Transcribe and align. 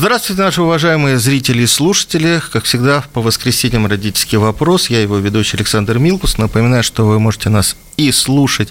Здравствуйте, 0.00 0.40
наши 0.40 0.62
уважаемые 0.62 1.18
зрители 1.18 1.64
и 1.64 1.66
слушатели. 1.66 2.40
Как 2.52 2.64
всегда, 2.64 3.04
по 3.12 3.20
воскресеньям 3.20 3.86
«Родительский 3.86 4.38
вопрос». 4.38 4.88
Я 4.88 5.02
его 5.02 5.18
ведущий 5.18 5.58
Александр 5.58 5.98
Милкус. 5.98 6.38
Напоминаю, 6.38 6.82
что 6.82 7.04
вы 7.04 7.20
можете 7.20 7.50
нас 7.50 7.76
и 7.98 8.10
слушать 8.10 8.70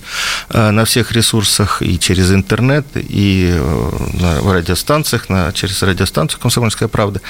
э, 0.50 0.71
на 0.71 0.86
всех 0.86 1.11
ресурсах 1.11 1.84
и 1.84 2.00
через 2.00 2.32
интернет, 2.32 2.88
и 2.96 3.52
э, 3.54 3.92
на 4.20 4.54
радиостанциях, 4.54 5.29
на, 5.29 5.54
через 5.54 5.84
радиостанцию 5.84 6.39
«Комсомольская 6.42 6.89
правда», 6.89 7.21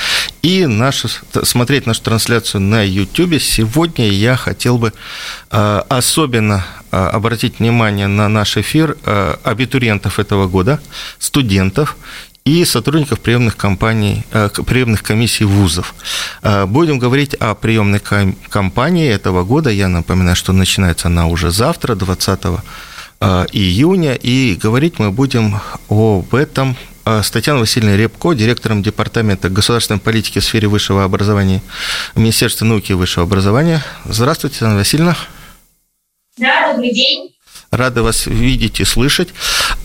и 0.41 0.65
нашу, 0.65 1.09
смотреть 1.43 1.85
нашу 1.85 2.01
трансляцию 2.01 2.61
на 2.61 2.81
YouTube. 2.81 3.41
Сегодня 3.41 4.07
я 4.07 4.37
хотел 4.37 4.77
бы 4.77 4.93
э, 5.51 5.81
особенно 5.89 6.65
обратить 6.91 7.59
внимание 7.59 8.07
на 8.07 8.27
наш 8.29 8.57
эфир 8.57 8.97
абитуриентов 9.43 10.17
этого 10.17 10.47
года, 10.47 10.79
студентов 11.19 11.97
и 12.45 12.65
сотрудников 12.65 13.19
приемных 13.19 13.57
компаний, 13.57 14.23
э, 14.31 14.49
приемных 14.65 15.03
комиссий 15.03 15.45
вузов. 15.45 15.93
Э, 16.41 16.65
будем 16.65 16.99
говорить 16.99 17.33
о 17.35 17.53
приемной 17.55 18.01
кампании 18.49 19.09
этого 19.09 19.43
года. 19.43 19.69
Я 19.69 19.87
напоминаю, 19.87 20.35
что 20.35 20.53
начинается 20.53 21.07
она 21.07 21.27
уже 21.27 21.51
завтра, 21.51 21.95
20 21.95 22.61
э, 23.21 23.45
июня, 23.51 24.15
и 24.15 24.55
говорить 24.55 24.99
мы 24.99 25.11
будем 25.11 25.59
об 25.89 26.33
этом 26.33 26.75
с 27.05 27.31
Татьяной 27.31 27.61
Васильевной 27.61 27.97
Репко, 27.97 28.33
директором 28.33 28.83
Департамента 28.83 29.49
государственной 29.49 29.99
политики 29.99 30.39
в 30.39 30.43
сфере 30.43 30.67
высшего 30.67 31.03
образования 31.03 31.61
Министерства 32.15 32.65
науки 32.65 32.91
и 32.91 32.95
высшего 32.95 33.25
образования. 33.25 33.83
Здравствуйте, 34.05 34.59
Татьяна 34.59 34.75
Васильевна. 34.75 35.17
Да, 36.37 36.71
добрый 36.71 36.93
день. 36.93 37.28
Рады 37.71 38.01
вас 38.01 38.25
видеть 38.25 38.79
и 38.79 38.83
слышать. 38.83 39.29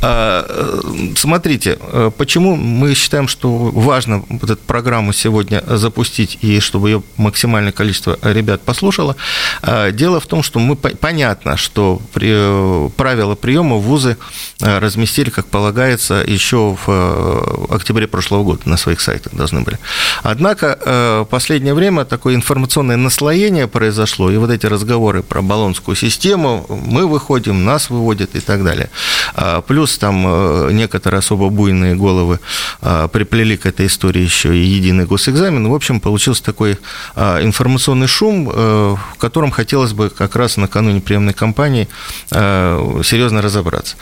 А, 0.01 0.47
э, 0.49 1.15
смотрите, 1.17 1.79
э, 1.81 2.11
почему 2.17 2.57
мы 2.57 2.95
считаем, 2.95 3.29
что 3.29 3.51
важно 3.51 4.25
вот 4.29 4.51
эту 4.51 4.63
программу 4.63 5.13
сегодня 5.13 5.63
запустить 5.67 6.39
и 6.41 6.61
чтобы 6.61 6.89
ее 6.89 7.03
максимальное 7.19 7.73
количество 7.73 8.19
ребят 8.23 8.63
послушало. 8.63 9.17
А, 9.61 9.91
дело 9.91 10.19
в 10.19 10.27
том, 10.27 10.43
что 10.43 10.61
мы 10.61 10.77
понятно, 10.77 11.59
что 11.59 12.01
при, 12.15 12.89
правила 12.97 13.35
приема 13.35 13.77
вузы 13.77 14.17
э, 14.61 14.79
разместили, 14.79 15.29
как 15.29 15.47
полагается, 15.47 16.25
еще 16.27 16.77
в 16.87 17.67
октябре 17.71 18.07
прошлого 18.07 18.45
года 18.45 18.63
на 18.65 18.79
своих 18.79 19.01
сайтах 19.03 19.35
должны 19.35 19.61
были. 19.61 19.79
Однако 20.23 20.79
в 21.25 21.29
последнее 21.31 21.75
время 21.75 22.05
такое 22.05 22.35
информационное 22.35 22.97
наслоение 22.97 23.69
произошло, 23.69 24.31
и 24.31 24.37
вот 24.37 24.51
эти 24.51 24.67
разговоры 24.67 25.23
про 25.23 25.43
баллонскую 25.43 25.97
систему, 25.97 26.67
мы 26.69 27.07
выходим 27.07 27.65
на 27.65 27.74
нас 27.75 27.91
выводят 27.91 28.37
и 28.37 28.41
так 28.41 28.65
далее. 28.65 28.89
А, 29.35 29.61
плюс 29.61 29.99
там 29.99 30.25
э, 30.27 30.73
некоторые 30.73 31.19
особо 31.19 31.51
буйные 31.51 31.95
головы 31.95 32.39
а, 32.81 33.09
приплели 33.09 33.57
к 33.57 33.67
этой 33.67 33.87
истории 33.87 34.23
еще 34.23 34.57
и 34.57 34.65
единый 34.79 35.07
госэкзамен. 35.07 35.69
В 35.69 35.75
общем, 35.75 36.01
получился 36.01 36.45
такой 36.45 36.79
а, 37.17 37.43
информационный 37.43 38.07
шум, 38.07 38.49
э, 38.49 38.97
в 39.15 39.19
котором 39.19 39.51
хотелось 39.51 39.93
бы 39.93 40.09
как 40.11 40.37
раз 40.37 40.57
накануне 40.57 41.01
приемной 41.01 41.35
кампании 41.35 41.89
серьезно 42.31 43.43
разобраться. 43.43 43.97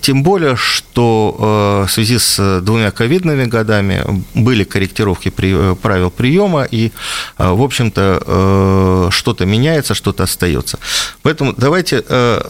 Тем 0.00 0.22
более, 0.22 0.56
что 0.56 1.84
в 1.86 1.90
связи 1.90 2.18
с 2.18 2.60
двумя 2.62 2.90
ковидными 2.90 3.44
годами 3.44 4.02
были 4.34 4.64
корректировки 4.64 5.32
э, 5.36 5.74
правил 5.80 6.10
приема, 6.10 6.64
и, 6.64 6.92
в 7.38 7.62
общем-то, 7.62 9.08
что-то 9.10 9.46
меняется, 9.46 9.94
что-то 9.94 10.24
остается. 10.24 10.78
Поэтому 11.22 11.54
давайте 11.56 12.04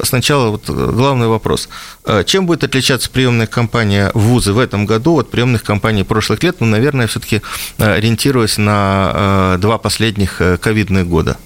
сначала 0.04 0.50
вот 0.50 0.68
главный 0.68 1.26
вопрос. 1.26 1.68
Э, 2.04 2.24
чем 2.24 2.46
будет 2.46 2.64
отличаться 2.64 3.10
приемная 3.10 3.46
кампания 3.46 4.10
вузы 4.14 4.52
в 4.52 4.58
этом 4.58 4.86
году 4.86 5.18
от 5.18 5.30
приемных 5.30 5.62
кампаний 5.62 6.04
прошлых 6.04 6.42
лет? 6.42 6.56
Ну, 6.60 6.66
наверное, 6.66 7.06
все-таки 7.06 7.42
э, 7.78 7.94
ориентируясь 7.94 8.58
на 8.58 9.12
э, 9.14 9.58
два 9.58 9.78
последних 9.78 10.40
ковидных 10.60 11.06
года. 11.06 11.36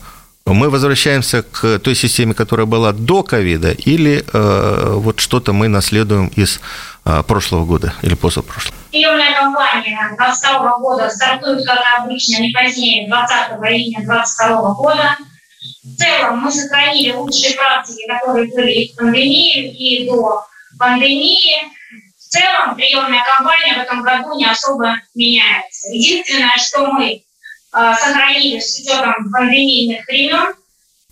Мы 0.46 0.70
возвращаемся 0.70 1.42
к 1.42 1.78
той 1.78 1.94
системе, 1.94 2.32
которая 2.32 2.66
была 2.66 2.92
до 2.92 3.22
ковида, 3.22 3.72
или 3.72 4.24
вот 4.32 5.20
что-то 5.20 5.52
мы 5.52 5.68
наследуем 5.68 6.28
из 6.28 6.60
прошлого 7.26 7.66
года 7.66 7.92
или 8.00 8.14
позапрошлого? 8.14 8.74
Приемная 8.90 9.38
кампания 9.38 9.98
2022 10.16 10.78
года 10.78 11.10
стартует, 11.10 11.66
как 11.66 11.78
обычно, 11.98 12.40
не 12.40 12.50
позднее 12.50 13.06
20 13.08 13.34
июня 13.60 14.06
2022 14.06 14.72
года 14.72 15.16
в 15.60 15.96
целом 15.96 16.38
мы 16.38 16.52
сохранили 16.52 17.12
лучшие 17.12 17.54
практики, 17.56 18.06
которые 18.06 18.48
были 18.48 18.92
в 18.92 18.96
пандемии 18.96 19.72
и 19.72 20.08
до 20.08 20.44
пандемии. 20.78 21.56
В 22.16 22.30
целом 22.30 22.76
приемная 22.76 23.24
кампания 23.24 23.74
в 23.74 23.82
этом 23.82 24.02
году 24.02 24.36
не 24.36 24.44
особо 24.44 24.96
меняется. 25.14 25.88
Единственное, 25.90 26.56
что 26.58 26.86
мы 26.92 27.10
э, 27.12 27.22
сохранили 27.72 28.60
с 28.60 28.78
учетом 28.78 29.30
пандемийных 29.32 30.06
времен, 30.06 30.54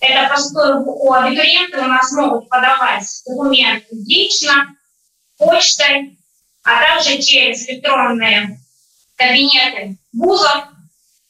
это 0.00 0.28
поскольку 0.28 1.12
абитуриенты 1.12 1.78
у 1.78 1.86
нас 1.86 2.12
могут 2.12 2.48
подавать 2.48 3.04
документы 3.26 3.86
лично, 4.06 4.76
почтой, 5.38 6.18
а 6.64 6.80
также 6.80 7.22
через 7.22 7.66
электронные 7.68 8.60
кабинеты 9.16 9.96
вузов 10.12 10.64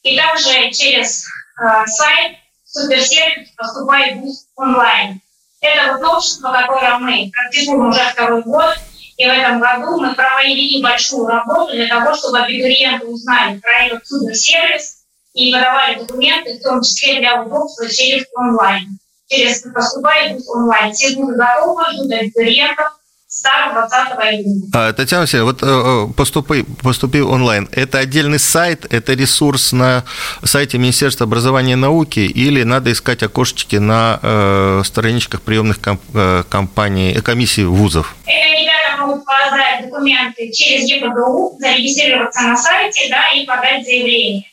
и 0.03 0.16
также 0.16 0.71
через 0.72 1.25
э, 1.25 1.87
сайт 1.87 2.38
суперсервис 2.76 3.50
поступает 3.56 4.19
в 4.22 4.60
онлайн. 4.60 5.20
Это 5.60 5.92
вот 5.92 6.03
новшество, 6.03 6.53
которое 6.53 6.98
мы 6.98 7.31
практикуем 7.32 7.88
уже 7.88 8.00
второй 8.12 8.42
год, 8.42 8.76
и 9.16 9.25
в 9.25 9.28
этом 9.28 9.60
году 9.60 10.00
мы 10.00 10.14
провели 10.14 10.82
большую 10.82 11.26
работу 11.26 11.72
для 11.72 11.88
того, 11.88 12.15
чтобы 12.15 12.38
абитуриенты 12.38 13.06
узнали 13.06 13.59
про 13.59 13.86
этот 13.86 14.06
суперсервис 14.06 15.04
и 15.32 15.53
подавали 15.53 15.98
документы, 16.00 16.59
в 16.59 16.62
том 16.62 16.82
числе 16.82 17.20
для 17.20 17.42
удобства 17.42 17.88
через 17.88 18.26
онлайн. 18.34 18.98
Через 19.28 19.62
поступает 19.62 20.41
онлайн. 20.48 20.92
Все 20.92 21.16
будут 21.16 21.36
готовы, 21.36 21.84
ждут 21.92 22.12
абитуриентов, 22.12 23.00
старт 23.36 23.74
20 23.74 24.19
июня. 24.32 24.70
А, 24.72 24.92
Татьяна 24.92 25.22
Васильевна, 25.22 25.52
вот 25.52 25.62
э, 25.62 26.12
поступи, 26.16 26.64
поступи 26.82 27.20
онлайн. 27.20 27.69
Это 27.70 27.98
отдельный 27.98 28.38
сайт, 28.38 28.86
это 28.91 29.12
ресурс 29.12 29.72
на 29.72 30.04
сайте 30.42 30.78
Министерства 30.78 31.24
образования 31.24 31.72
и 31.72 31.76
науки 31.76 32.20
или 32.20 32.62
надо 32.62 32.92
искать 32.92 33.22
окошечки 33.22 33.76
на 33.76 34.20
э, 34.22 34.82
страничках 34.84 35.42
приемных 35.42 35.78
э, 35.84 36.44
компаний, 36.48 37.12
э, 37.12 37.20
комиссий 37.20 37.64
вузов? 37.64 38.16
Это 38.24 38.58
ребята 38.58 39.06
могут 39.06 39.24
подать 39.26 39.84
документы 39.84 40.50
через 40.53 40.88
ЕПГУ, 40.88 41.58
зарегистрироваться 41.58 42.41
на 42.42 42.56
сайте 42.56 43.08
да, 43.10 43.30
и 43.34 43.44
подать 43.44 43.84
заявление. 43.84 44.44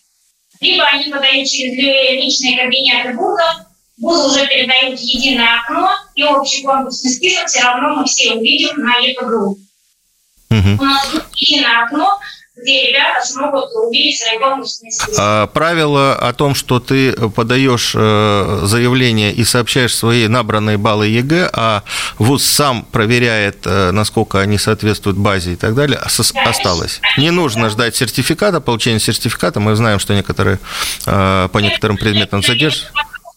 Либо 0.60 0.84
они 0.86 1.10
подают 1.10 1.48
через 1.48 1.74
личные 1.76 2.58
кабинеты 2.58 3.14
вузов, 3.16 3.66
ВУЗ 4.00 4.34
уже 4.34 4.48
передают 4.48 5.00
единое 5.00 5.60
окно, 5.62 5.90
и 6.16 6.24
общий 6.24 6.64
конкурсный 6.64 7.12
список 7.12 7.48
все 7.48 7.62
равно 7.62 7.96
мы 7.96 8.06
все 8.06 8.34
увидим 8.34 8.84
на 8.84 8.98
ЕПГУ. 8.98 9.58
Угу. 10.50 10.82
У 10.82 10.84
нас 10.84 11.08
единое 11.36 11.84
окно, 11.84 12.20
где 12.56 12.88
ребята 12.88 13.26
смогут 13.26 13.66
увидеть 13.76 14.20
свои 14.20 14.40
конкурсные 14.40 14.92
списки. 14.92 15.20
А, 15.20 15.48
правило 15.48 16.16
о 16.16 16.34
том, 16.34 16.56
что 16.56 16.80
ты 16.80 17.14
подаешь 17.30 17.94
э, 17.96 18.62
заявление 18.64 19.34
и 19.34 19.44
сообщаешь 19.44 19.96
свои 19.96 20.28
набранные 20.28 20.78
баллы 20.78 21.08
ЕГЭ, 21.08 21.50
а 21.54 21.84
ВУЗ 22.18 22.46
сам 22.46 22.86
проверяет, 22.86 23.66
э, 23.66 23.92
насколько 23.92 24.40
они 24.40 24.58
соответствуют 24.58 25.18
базе 25.18 25.54
и 25.54 25.56
так 25.56 25.76
далее, 25.76 26.00
да, 26.00 26.50
осталось. 26.50 27.00
Не 27.18 27.32
нужно 27.32 27.70
ждать 27.70 27.96
сертификата, 27.96 28.60
получения 28.60 29.00
сертификата. 29.00 29.60
Мы 29.60 29.76
знаем, 29.76 30.00
что 30.00 30.14
некоторые 30.14 30.60
э, 31.06 31.50
по 31.52 31.58
некоторым 31.60 31.98
предметам 31.98 32.44
задерживают 32.44 32.94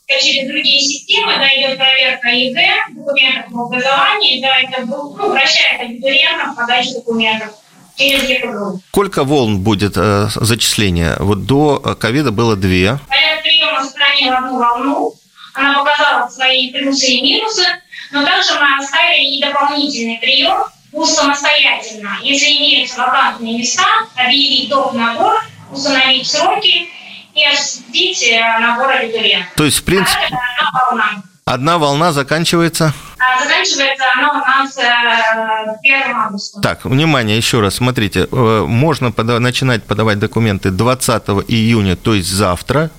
через 0.08 0.48
другие 0.48 0.80
системы, 0.80 1.36
да, 1.36 1.48
идет 1.48 1.78
проверка 1.78 2.28
ЕГЭ, 2.28 2.70
документов 2.90 3.52
об 3.52 3.60
образовании, 3.60 4.40
да, 4.40 4.60
это 4.60 4.86
ну, 4.86 5.10
упрощает 5.10 5.80
абитуриентов 5.80 6.56
подачу 6.56 6.94
документов. 6.94 7.50
Через 7.96 8.28
ЕПГУ. 8.28 8.82
Сколько 8.90 9.24
волн 9.24 9.60
будет 9.60 9.94
э, 9.96 10.28
зачисления? 10.34 11.16
Вот 11.18 11.46
до 11.46 11.78
ковида 11.98 12.30
было 12.30 12.54
две. 12.54 12.98
Порядок 13.08 13.42
приема 13.42 13.82
сохранил 13.82 14.34
одну 14.34 14.58
волну. 14.58 15.14
Она 15.54 15.82
показала 15.82 16.28
свои 16.28 16.70
плюсы 16.72 17.06
и 17.06 17.22
минусы, 17.22 17.64
но 18.12 18.22
также 18.22 18.52
мы 18.60 18.84
оставили 18.84 19.36
и 19.36 19.40
дополнительный 19.40 20.18
прием 20.18 20.58
ВУЗ 20.92 21.14
самостоятельно. 21.14 22.18
Если 22.22 22.58
имеются 22.58 22.98
вакантные 22.98 23.56
места, 23.56 23.86
объявить 24.14 24.68
топ 24.68 24.92
набор, 24.92 25.42
установить 25.72 26.26
сроки 26.26 26.88
и 27.36 27.44
осуществить 27.44 28.24
набор 28.60 28.90
абитуриентов. 28.90 29.52
То 29.56 29.64
есть, 29.64 29.78
в 29.78 29.82
принципе, 29.84 30.24
одна 30.26 30.80
волна. 30.90 31.22
одна 31.44 31.78
волна 31.78 32.12
заканчивается 32.12 32.92
А 33.18 33.42
заканчивается 33.44 34.04
оно 34.16 34.28
у 34.32 34.36
нас 34.46 34.76
1 35.82 36.16
августа. 36.16 36.60
Так, 36.60 36.84
внимание, 36.84 37.36
еще 37.36 37.60
раз, 37.60 37.74
смотрите, 37.76 38.26
можно 38.30 39.10
пода- 39.10 39.38
начинать 39.38 39.84
подавать 39.84 40.18
документы 40.18 40.70
20 40.70 41.44
июня, 41.48 41.96
то 41.96 42.14
есть 42.14 42.28
завтра, 42.30 42.90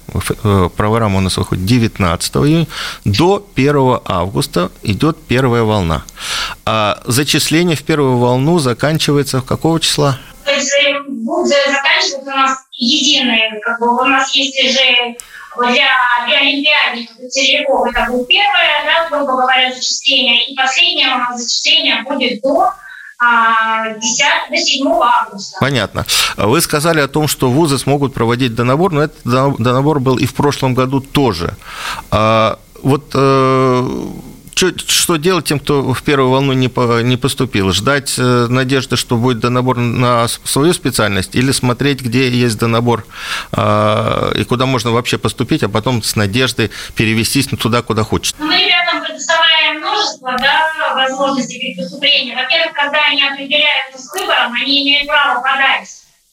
программа 0.75 1.17
у 1.17 1.21
нас 1.21 1.37
выходит 1.37 1.65
19 1.65 2.35
июня, 2.47 2.67
до 3.05 3.45
1 3.55 4.01
августа 4.05 4.69
идет 4.83 5.17
первая 5.27 5.63
волна. 5.63 6.03
А 6.65 6.99
зачисление 7.05 7.75
в 7.75 7.83
первую 7.83 8.17
волну 8.17 8.59
заканчивается 8.59 9.39
в 9.41 9.45
какого 9.45 9.79
числа? 9.79 10.17
Будут 11.27 11.49
заканчиваться 11.49 12.31
у 12.31 12.35
нас 12.37 12.57
единые, 12.71 13.59
как 13.59 13.81
бы 13.81 13.93
у 13.93 14.05
нас 14.05 14.33
есть 14.33 14.57
же 14.71 15.17
для, 15.57 15.89
для 16.25 16.37
олимпиадников 16.37 17.19
и 17.19 17.27
целевиков 17.27 17.87
это 17.87 18.09
будет 18.09 18.27
первое, 18.27 18.85
да, 18.85 19.09
грубо 19.09 19.41
говоря, 19.41 19.73
зачисление, 19.73 20.45
и 20.45 20.55
последнее 20.55 21.07
у 21.07 21.17
нас 21.17 21.41
зачисление 21.41 22.01
будет 22.03 22.41
до 22.41 22.71
10, 23.19 23.19
а, 23.19 24.49
до 24.49 24.57
7 24.57 24.87
августа. 24.87 25.57
Понятно. 25.59 26.05
Вы 26.37 26.61
сказали 26.61 27.01
о 27.01 27.09
том, 27.09 27.27
что 27.27 27.49
вузы 27.49 27.77
смогут 27.77 28.13
проводить 28.13 28.55
донабор, 28.55 28.93
но 28.93 29.03
этот 29.03 29.21
донабор 29.25 29.99
был 29.99 30.17
и 30.17 30.25
в 30.25 30.33
прошлом 30.33 30.75
году 30.75 31.01
тоже. 31.01 31.57
А 32.09 32.57
вот 32.83 33.11
э, 33.15 33.87
что, 34.57 34.71
что 34.75 35.17
делать 35.17 35.45
тем, 35.45 35.59
кто 35.59 35.93
в 35.93 36.03
первую 36.03 36.31
волну 36.31 36.53
не, 36.53 36.67
по, 36.67 37.01
не 37.01 37.15
поступил? 37.15 37.71
Ждать 37.71 38.15
э, 38.17 38.47
надежды, 38.49 38.95
что 38.95 39.15
будет 39.15 39.39
донабор 39.39 39.77
на 39.77 40.27
свою 40.27 40.73
специальность, 40.73 41.35
или 41.35 41.51
смотреть, 41.51 42.01
где 42.01 42.27
есть 42.27 42.57
донабор 42.57 43.05
э, 43.51 44.31
и 44.35 44.43
куда 44.45 44.65
можно 44.65 44.91
вообще 44.91 45.19
поступить, 45.19 45.61
а 45.61 45.69
потом 45.69 46.01
с 46.01 46.15
надеждой 46.15 46.71
перевестись 46.95 47.47
туда, 47.47 47.83
куда? 47.83 48.05
Ну, 48.09 48.45
мы 48.47 48.57
ребятам 48.57 49.03
предоставляем 49.03 49.77
множество 49.77 50.35
да, 50.39 50.95
возможностей 50.95 51.59
при 51.59 51.75
поступлении. 51.75 52.33
Во-первых, 52.33 52.73
когда 52.73 53.05
они 53.11 53.21
определяются 53.21 54.01
с 54.01 54.11
выбором, 54.11 54.53
они 54.53 54.83
имеют 54.83 55.07
право 55.07 55.41
подать 55.41 55.87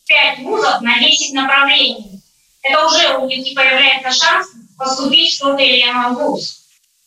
5 0.06 0.38
вузов 0.40 0.80
на 0.80 0.98
10 0.98 1.34
направлений. 1.34 2.22
Это 2.62 2.86
уже 2.86 3.18
у 3.18 3.26
них 3.26 3.54
появляется 3.54 4.10
шанс 4.24 4.48
поступить 4.78 5.36
в 5.36 5.40
тот 5.40 5.60
или 5.60 5.82
иной 5.82 6.14
вуз. 6.14 6.63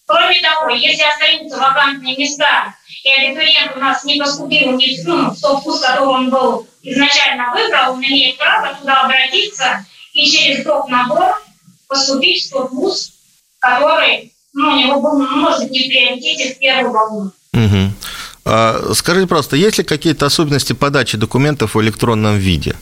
Кроме 0.08 0.40
того, 0.40 0.70
если 0.70 1.04
остаются 1.04 1.58
вакантные 1.58 2.16
места, 2.16 2.74
и 3.04 3.10
абитуриент 3.10 3.76
у 3.76 3.80
нас 3.80 4.04
не 4.06 4.18
поступил 4.20 4.72
не, 4.72 4.98
ну, 5.04 5.32
в 5.32 5.40
тот 5.40 5.64
вуз, 5.66 5.82
который 5.82 6.08
он 6.08 6.30
был 6.30 6.66
изначально 6.82 7.52
выбрал, 7.54 7.94
он 7.94 8.04
имеет 8.04 8.38
право 8.38 8.74
туда 8.76 9.02
обратиться 9.02 9.86
и 10.14 10.26
через 10.26 10.64
доп. 10.64 10.88
набор 10.88 11.36
поступить 11.90 12.46
в 12.46 12.52
тот 12.52 12.72
вуз, 12.72 13.12
который 13.60 14.34
ну, 14.54 14.70
у 14.70 14.76
него 14.76 15.02
был, 15.02 15.20
может 15.28 15.70
не 15.70 15.84
в 15.84 15.88
приоритете 15.88 16.54
в 16.54 16.60
первую 16.60 16.92
волну. 16.94 17.32
Угу. 17.54 17.94
А, 18.46 18.94
скажите 18.94 19.28
просто, 19.28 19.58
есть 19.58 19.78
ли 19.78 19.84
какие-то 19.84 20.26
особенности 20.26 20.72
подачи 20.72 21.18
документов 21.18 21.76
в 21.76 21.82
электронном 21.82 22.38
виде? 22.38 22.76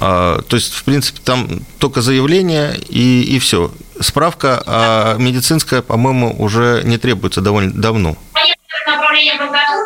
А, 0.00 0.40
то 0.42 0.56
есть, 0.56 0.72
в 0.72 0.84
принципе, 0.84 1.20
там 1.22 1.60
только 1.78 2.00
заявление 2.00 2.78
и, 2.88 3.22
и 3.22 3.38
все. 3.38 3.70
Справка 4.00 4.62
а 4.66 5.16
медицинская, 5.18 5.82
по-моему, 5.82 6.34
уже 6.38 6.82
не 6.84 6.98
требуется 6.98 7.40
довольно 7.40 7.72
давно. 7.72 8.16
Понятно 8.32 8.64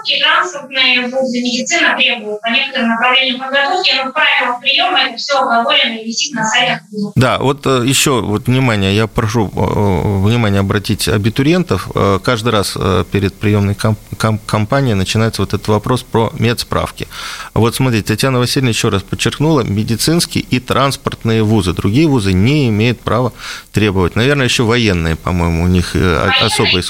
подготовки 0.08 0.20
транспортные 0.20 1.08
вузы, 1.08 1.40
медицина 1.40 1.96
требуют. 1.96 2.40
По 2.40 2.49
некоторым 2.49 2.88
направлениям 2.88 3.40
подготовки, 3.40 3.93
но 3.96 4.10
в 4.10 4.12
правилах 4.12 4.60
приема 4.60 5.00
это 5.00 5.16
все 5.16 5.38
оговорено 5.38 5.99
и 5.99 6.05
висит 6.06 6.34
на 6.34 6.44
сайтах 6.44 6.81
вузов. 6.90 7.12
Да, 7.16 7.38
вот 7.38 7.66
э, 7.66 7.82
еще 7.84 8.20
вот 8.20 8.46
внимание, 8.46 8.94
я 8.94 9.06
прошу 9.06 9.46
э, 9.49 10.26
внимание 10.26 10.60
обратить 10.60 11.08
абитуриентов. 11.08 11.88
Э, 11.94 12.19
каждый 12.22 12.52
раз 12.52 12.76
перед 13.10 13.34
приемной 13.34 13.76
кампанией 14.46 14.94
начинается 14.94 15.43
вот 15.43 15.55
этот 15.55 15.69
вопрос 15.69 16.02
про 16.02 16.31
медсправки. 16.38 17.08
Вот 17.55 17.75
смотрите, 17.75 18.06
Татьяна 18.06 18.38
Васильевна 18.38 18.70
еще 18.70 18.88
раз 18.88 19.02
подчеркнула, 19.02 19.62
медицинские 19.62 20.44
и 20.44 20.60
транспортные 20.60 21.43
вузы. 21.43 21.72
Другие 21.72 22.06
вузы 22.06 22.32
не 22.32 22.69
имеют 22.69 23.00
права 23.00 23.32
требовать. 23.72 24.16
Наверное, 24.16 24.44
еще 24.44 24.62
военные, 24.62 25.16
по-моему, 25.16 25.64
у 25.64 25.66
них 25.66 25.94
особый 26.40 26.82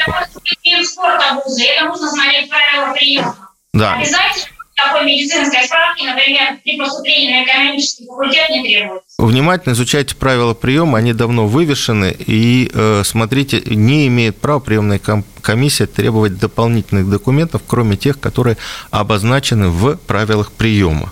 вузы, 1.44 1.64
это 1.64 1.86
нужно 1.86 2.08
смотреть 2.08 2.48
правила 2.48 2.92
приема. 2.92 3.07
Да. 3.72 3.94
Обязательно 3.94 4.48
такой 4.76 5.04
медицинской 5.04 5.64
справки, 5.64 6.04
например, 6.04 6.58
при 6.62 6.78
поступлении 6.78 7.32
на 7.32 7.44
экономический 7.44 8.06
факультет 8.06 8.48
не 8.50 8.62
требуется. 8.62 9.07
Внимательно 9.20 9.72
изучайте 9.72 10.14
правила 10.14 10.54
приема, 10.54 10.98
они 10.98 11.12
давно 11.12 11.48
вывешены, 11.48 12.14
и 12.16 12.70
э, 12.72 13.02
смотрите, 13.04 13.60
не 13.66 14.06
имеет 14.06 14.40
права 14.40 14.60
приемная 14.60 15.00
комиссия 15.40 15.86
требовать 15.86 16.38
дополнительных 16.38 17.10
документов, 17.10 17.62
кроме 17.66 17.96
тех, 17.96 18.20
которые 18.20 18.56
обозначены 18.92 19.70
в 19.70 19.96
правилах 19.96 20.52
приема. 20.52 21.10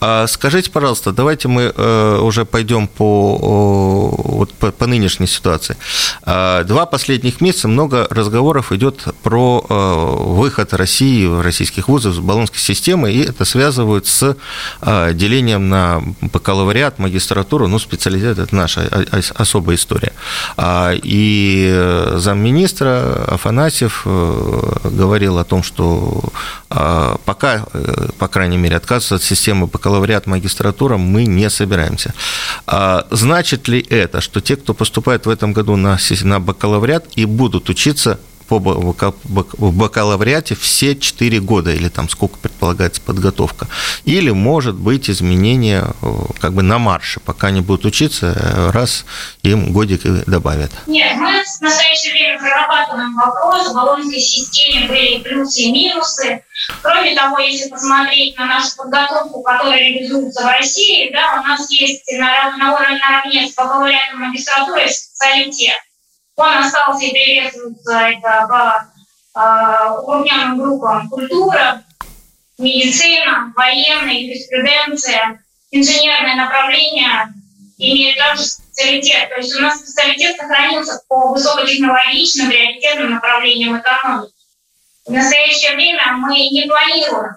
А 0.00 0.28
скажите, 0.28 0.70
пожалуйста, 0.70 1.10
давайте 1.10 1.48
мы 1.48 1.72
э, 1.74 2.18
уже 2.22 2.44
пойдем 2.44 2.86
по, 2.86 4.16
вот, 4.16 4.52
по, 4.54 4.70
по 4.70 4.86
нынешней 4.86 5.26
ситуации. 5.26 5.76
А, 6.22 6.62
два 6.62 6.86
последних 6.86 7.40
месяца 7.40 7.66
много 7.66 8.06
разговоров 8.10 8.70
идет 8.70 9.04
про 9.24 9.66
э, 9.68 10.24
выход 10.28 10.72
России, 10.72 11.42
российских 11.42 11.88
вузов 11.88 12.14
с 12.14 12.18
баллонской 12.18 12.60
системы, 12.60 13.12
и 13.12 13.24
это 13.24 13.44
связывают 13.44 14.06
с 14.06 14.36
э, 14.82 15.14
делением 15.14 15.68
на 15.68 16.02
бакалавриат, 16.20 17.00
магистратуру, 17.00 17.39
ну, 17.68 17.78
специалитет– 17.78 18.38
это 18.40 18.54
наша 18.54 18.88
особая 19.34 19.76
история. 19.76 20.12
А, 20.56 20.92
и 20.94 22.12
замминистра 22.16 23.24
Афанасьев 23.28 24.02
говорил 24.04 25.38
о 25.38 25.44
том, 25.44 25.62
что 25.62 26.22
пока, 26.68 27.66
по 28.18 28.28
крайней 28.28 28.56
мере, 28.56 28.76
отказываться 28.76 29.16
от 29.16 29.22
системы 29.22 29.66
бакалавриат, 29.66 30.26
магистратура 30.26 30.96
мы 30.96 31.26
не 31.26 31.50
собираемся. 31.50 32.14
Значит 33.10 33.68
ли 33.68 33.80
это, 33.90 34.20
что 34.20 34.40
те, 34.40 34.56
кто 34.56 34.74
поступает 34.74 35.26
в 35.26 35.30
этом 35.30 35.52
году 35.52 35.76
на 35.76 35.98
бакалавриат 36.40 37.06
и 37.16 37.24
будут 37.24 37.68
учиться 37.68 38.18
по 38.50 38.58
в 38.58 39.72
бакалавриате 39.72 40.56
все 40.56 40.96
4 40.96 41.40
года, 41.40 41.72
или 41.72 41.88
там 41.88 42.08
сколько 42.08 42.36
предполагается 42.38 43.00
подготовка. 43.00 43.68
Или, 44.04 44.30
может 44.30 44.74
быть, 44.74 45.08
изменения 45.08 45.84
э, 46.02 46.06
как 46.40 46.54
бы 46.54 46.62
на 46.62 46.78
марше, 46.78 47.20
пока 47.20 47.48
они 47.48 47.60
будут 47.60 47.84
учиться, 47.84 48.34
э, 48.36 48.70
раз 48.70 49.04
им 49.44 49.72
годик 49.72 50.02
добавят. 50.26 50.72
Нет, 50.86 51.16
мы 51.16 51.42
в 51.44 51.60
настоящее 51.60 52.12
время 52.12 52.38
прорабатываем 52.40 53.14
вопрос, 53.14 53.70
в 53.70 53.74
баллонской 53.74 54.18
системе 54.18 54.88
были 54.88 55.18
плюсы 55.22 55.60
и 55.62 55.72
минусы. 55.72 56.42
Кроме 56.82 57.14
того, 57.14 57.38
если 57.38 57.70
посмотреть 57.70 58.36
на 58.36 58.46
нашу 58.46 58.76
подготовку, 58.76 59.42
которая 59.42 59.78
реализуется 59.78 60.42
в 60.42 60.46
России, 60.46 61.10
да, 61.12 61.40
у 61.40 61.46
нас 61.46 61.70
есть 61.70 62.02
на, 62.18 62.56
на 62.56 62.74
уровне 62.74 62.98
наравне 62.98 63.48
с 63.48 63.54
бакалавриатом 63.54 64.20
магистратуры 64.20 64.88
специалитет. 64.88 65.76
Он 66.40 66.56
остался 66.56 67.04
и 67.04 67.10
приветствуется 67.10 67.92
это 67.92 68.46
по 68.48 69.38
э, 69.38 70.00
укрупненным 70.00 70.58
группам 70.58 71.08
культура, 71.10 71.84
медицина, 72.56 73.52
военная, 73.54 74.14
юриспруденция, 74.14 75.44
инженерное 75.70 76.36
направление 76.36 77.34
имеют 77.76 78.16
также 78.16 78.44
специалитет. 78.44 79.28
То 79.28 79.36
есть 79.36 79.54
у 79.54 79.60
нас 79.60 79.80
специалитет 79.80 80.36
сохранился 80.38 81.02
по 81.08 81.28
высокотехнологичным 81.28 82.48
приоритетным 82.48 83.10
направлениям 83.10 83.78
экономики. 83.78 84.32
В 85.06 85.12
настоящее 85.12 85.74
время 85.74 86.12
мы 86.14 86.36
не 86.48 86.66
планируем 86.66 87.36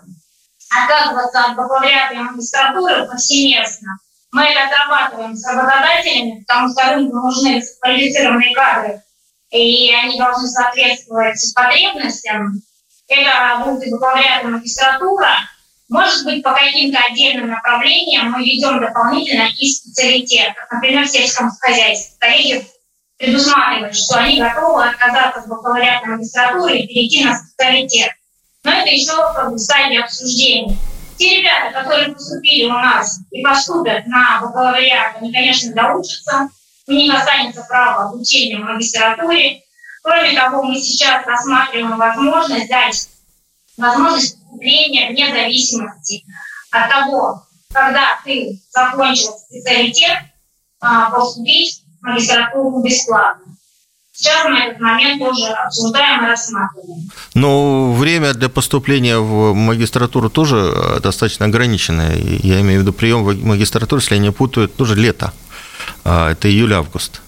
отказываться 0.69 1.43
от 1.43 1.55
бакалавриата 1.57 2.13
и 2.13 2.19
магистратуры 2.19 3.05
повсеместно. 3.05 3.99
Мы 4.33 4.45
это 4.45 4.65
отрабатываем 4.65 5.35
с 5.35 5.47
работодателями, 5.47 6.43
потому 6.47 6.69
что 6.69 6.89
рынку 6.89 7.17
нужны 7.17 7.61
квалифицированные 7.79 8.55
кадры, 8.55 9.03
и 9.51 9.93
они 9.93 10.17
должны 10.17 10.47
соответствовать 10.47 11.39
потребностям. 11.53 12.53
Это 13.07 13.63
будет 13.63 13.91
бакалавриат 13.91 14.43
и 14.43 14.47
магистратура. 14.47 15.35
Может 15.87 16.25
быть, 16.25 16.41
по 16.41 16.51
каким-то 16.51 16.97
отдельным 17.07 17.51
направлениям 17.51 18.31
мы 18.31 18.39
ведем 18.39 18.81
дополнительно 18.81 19.47
и 19.55 19.71
специалитет. 19.71 20.53
Например, 20.71 21.05
в 21.05 21.09
сельском 21.09 21.51
хозяйстве. 21.61 22.17
Коллеги 22.19 22.65
предусматривают, 23.17 23.95
что 23.95 24.17
они 24.17 24.39
готовы 24.39 24.83
отказаться 24.83 25.41
от 25.41 25.47
бакалавриата 25.47 26.07
магистратуры 26.07 26.79
и 26.79 26.87
перейти 26.87 27.23
на 27.23 27.37
специалитет. 27.37 28.13
Но 28.63 28.71
это 28.71 28.89
еще 28.89 29.11
в 29.11 29.59
стадии 29.59 30.01
обсуждения. 30.01 30.75
Те 31.23 31.37
ребята, 31.37 31.71
которые 31.71 32.13
поступили 32.13 32.65
у 32.65 32.73
нас 32.73 33.21
и 33.31 33.41
поступят 33.41 34.05
на 34.07 34.41
бакалавриат, 34.41 35.15
они, 35.21 35.31
конечно, 35.31 35.73
доучатся, 35.73 36.49
у 36.85 36.91
них 36.91 37.13
останется 37.13 37.65
право 37.69 38.09
обучения 38.09 38.57
в 38.57 38.67
магистратуре. 38.67 39.61
Кроме 40.03 40.37
того, 40.37 40.63
мы 40.63 40.75
сейчас 40.75 41.25
рассматриваем 41.25 41.95
возможность 41.95 42.67
дать 42.67 43.07
возможность 43.77 44.37
поступления 44.37 45.11
вне 45.11 45.31
зависимости 45.31 46.25
от 46.71 46.89
того, 46.89 47.47
когда 47.71 48.19
ты 48.25 48.61
закончил 48.69 49.31
специалитет, 49.47 50.17
а, 50.81 51.09
поступить 51.09 51.83
в 52.01 52.05
магистратуру 52.05 52.83
бесплатно. 52.83 53.55
Сейчас 54.15 54.45
мы 54.45 54.59
этот 54.59 54.79
момент 54.79 55.19
тоже 55.19 55.51
обсуждаем 55.53 56.23
и 56.23 56.27
рассматриваем. 56.27 57.09
Но 57.33 57.91
время 57.93 58.33
для 58.35 58.47
поступления 58.47 59.17
в 59.17 59.53
магистратуру 59.55 60.29
тоже 60.29 60.57
э, 60.57 60.99
достаточно 60.99 61.47
ограниченное. 61.47 62.15
Я 62.15 62.61
имею 62.61 62.79
в 62.79 62.81
виду 62.83 62.93
прием 62.93 63.23
в 63.23 63.43
магистратуру, 63.43 64.01
если 64.01 64.15
я 64.15 64.21
не 64.21 64.31
путаю, 64.31 64.69
тоже 64.69 64.95
лето. 64.95 65.33
А, 66.05 66.31
это 66.31 66.47
июль-август. 66.47 67.21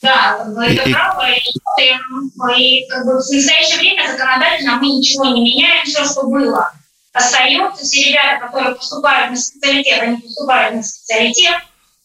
Да, 0.00 0.44
вы 0.46 0.66
это 0.66 0.88
и, 0.88 0.92
правы. 0.92 1.26
И, 1.34 2.58
и 2.58 2.88
как 2.88 3.04
бы, 3.04 3.12
в 3.12 3.16
настоящее 3.16 3.78
время 3.78 4.08
законодательно 4.12 4.76
мы 4.76 4.86
ничего 4.86 5.24
не 5.24 5.40
меняем, 5.40 5.84
все, 5.86 6.04
что 6.04 6.22
было, 6.22 6.72
остается. 7.12 7.84
Все 7.84 8.10
ребята, 8.10 8.46
которые 8.46 8.76
поступают 8.76 9.32
на 9.32 9.36
специалитет, 9.36 10.02
они 10.02 10.16
поступают 10.18 10.76
на 10.76 10.82
специалитет 10.84 11.62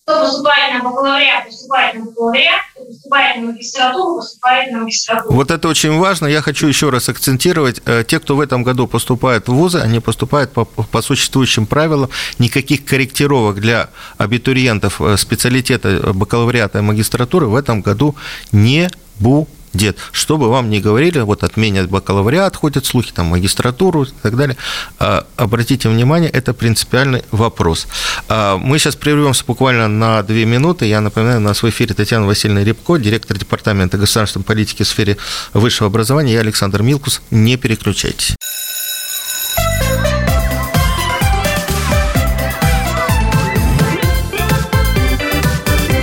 кто 0.07 0.21
поступает 0.21 0.73
на 0.73 0.89
бакалавриат, 0.89 1.45
поступает 1.45 1.95
на 1.95 2.05
бакалавриат, 2.05 2.61
кто 2.73 2.85
поступает 2.85 3.35
на 3.41 3.51
магистратуру, 3.51 4.15
поступает 4.15 4.71
на 4.71 4.79
магистратуру. 4.79 5.35
Вот 5.35 5.51
это 5.51 5.67
очень 5.67 5.97
важно. 5.99 6.27
Я 6.27 6.41
хочу 6.41 6.67
еще 6.67 6.89
раз 6.89 7.09
акцентировать. 7.09 7.81
Э, 7.85 8.05
те, 8.07 8.19
кто 8.21 8.37
в 8.37 8.39
этом 8.39 8.63
году 8.63 8.87
поступает 8.87 9.49
в 9.49 9.53
вузы, 9.53 9.79
они 9.79 9.99
поступают 9.99 10.53
по, 10.53 10.63
по 10.63 11.01
существующим 11.01 11.65
правилам. 11.65 12.09
Никаких 12.39 12.85
корректировок 12.85 13.59
для 13.59 13.89
абитуриентов 14.17 15.01
э, 15.01 15.17
специалитета 15.17 16.13
бакалавриата 16.13 16.79
и 16.79 16.81
магистратуры 16.81 17.47
в 17.47 17.55
этом 17.55 17.81
году 17.81 18.15
не 18.53 18.89
будет 19.19 19.49
дед, 19.77 19.97
что 20.11 20.37
бы 20.37 20.49
вам 20.49 20.69
ни 20.69 20.79
говорили, 20.79 21.19
вот 21.19 21.43
отменят 21.43 21.89
бакалавриат, 21.89 22.55
ходят 22.55 22.85
слухи, 22.85 23.11
там, 23.13 23.27
магистратуру 23.27 24.03
и 24.03 24.09
так 24.21 24.35
далее, 24.35 24.57
а, 24.99 25.25
обратите 25.37 25.89
внимание, 25.89 26.29
это 26.29 26.53
принципиальный 26.53 27.23
вопрос. 27.31 27.87
А, 28.27 28.57
мы 28.57 28.79
сейчас 28.79 28.95
прервемся 28.95 29.43
буквально 29.45 29.87
на 29.87 30.23
две 30.23 30.45
минуты. 30.45 30.85
Я 30.85 31.01
напоминаю, 31.01 31.37
у 31.37 31.41
нас 31.41 31.63
в 31.63 31.69
эфире 31.69 31.93
Татьяна 31.93 32.25
Васильевна 32.25 32.63
Рябко, 32.63 32.97
директор 32.97 33.37
Департамента 33.37 33.97
государственной 33.97 34.43
политики 34.43 34.83
в 34.83 34.87
сфере 34.87 35.17
высшего 35.53 35.87
образования. 35.87 36.33
Я 36.33 36.39
Александр 36.41 36.81
Милкус. 36.81 37.21
Не 37.31 37.57
переключайтесь. 37.57 38.35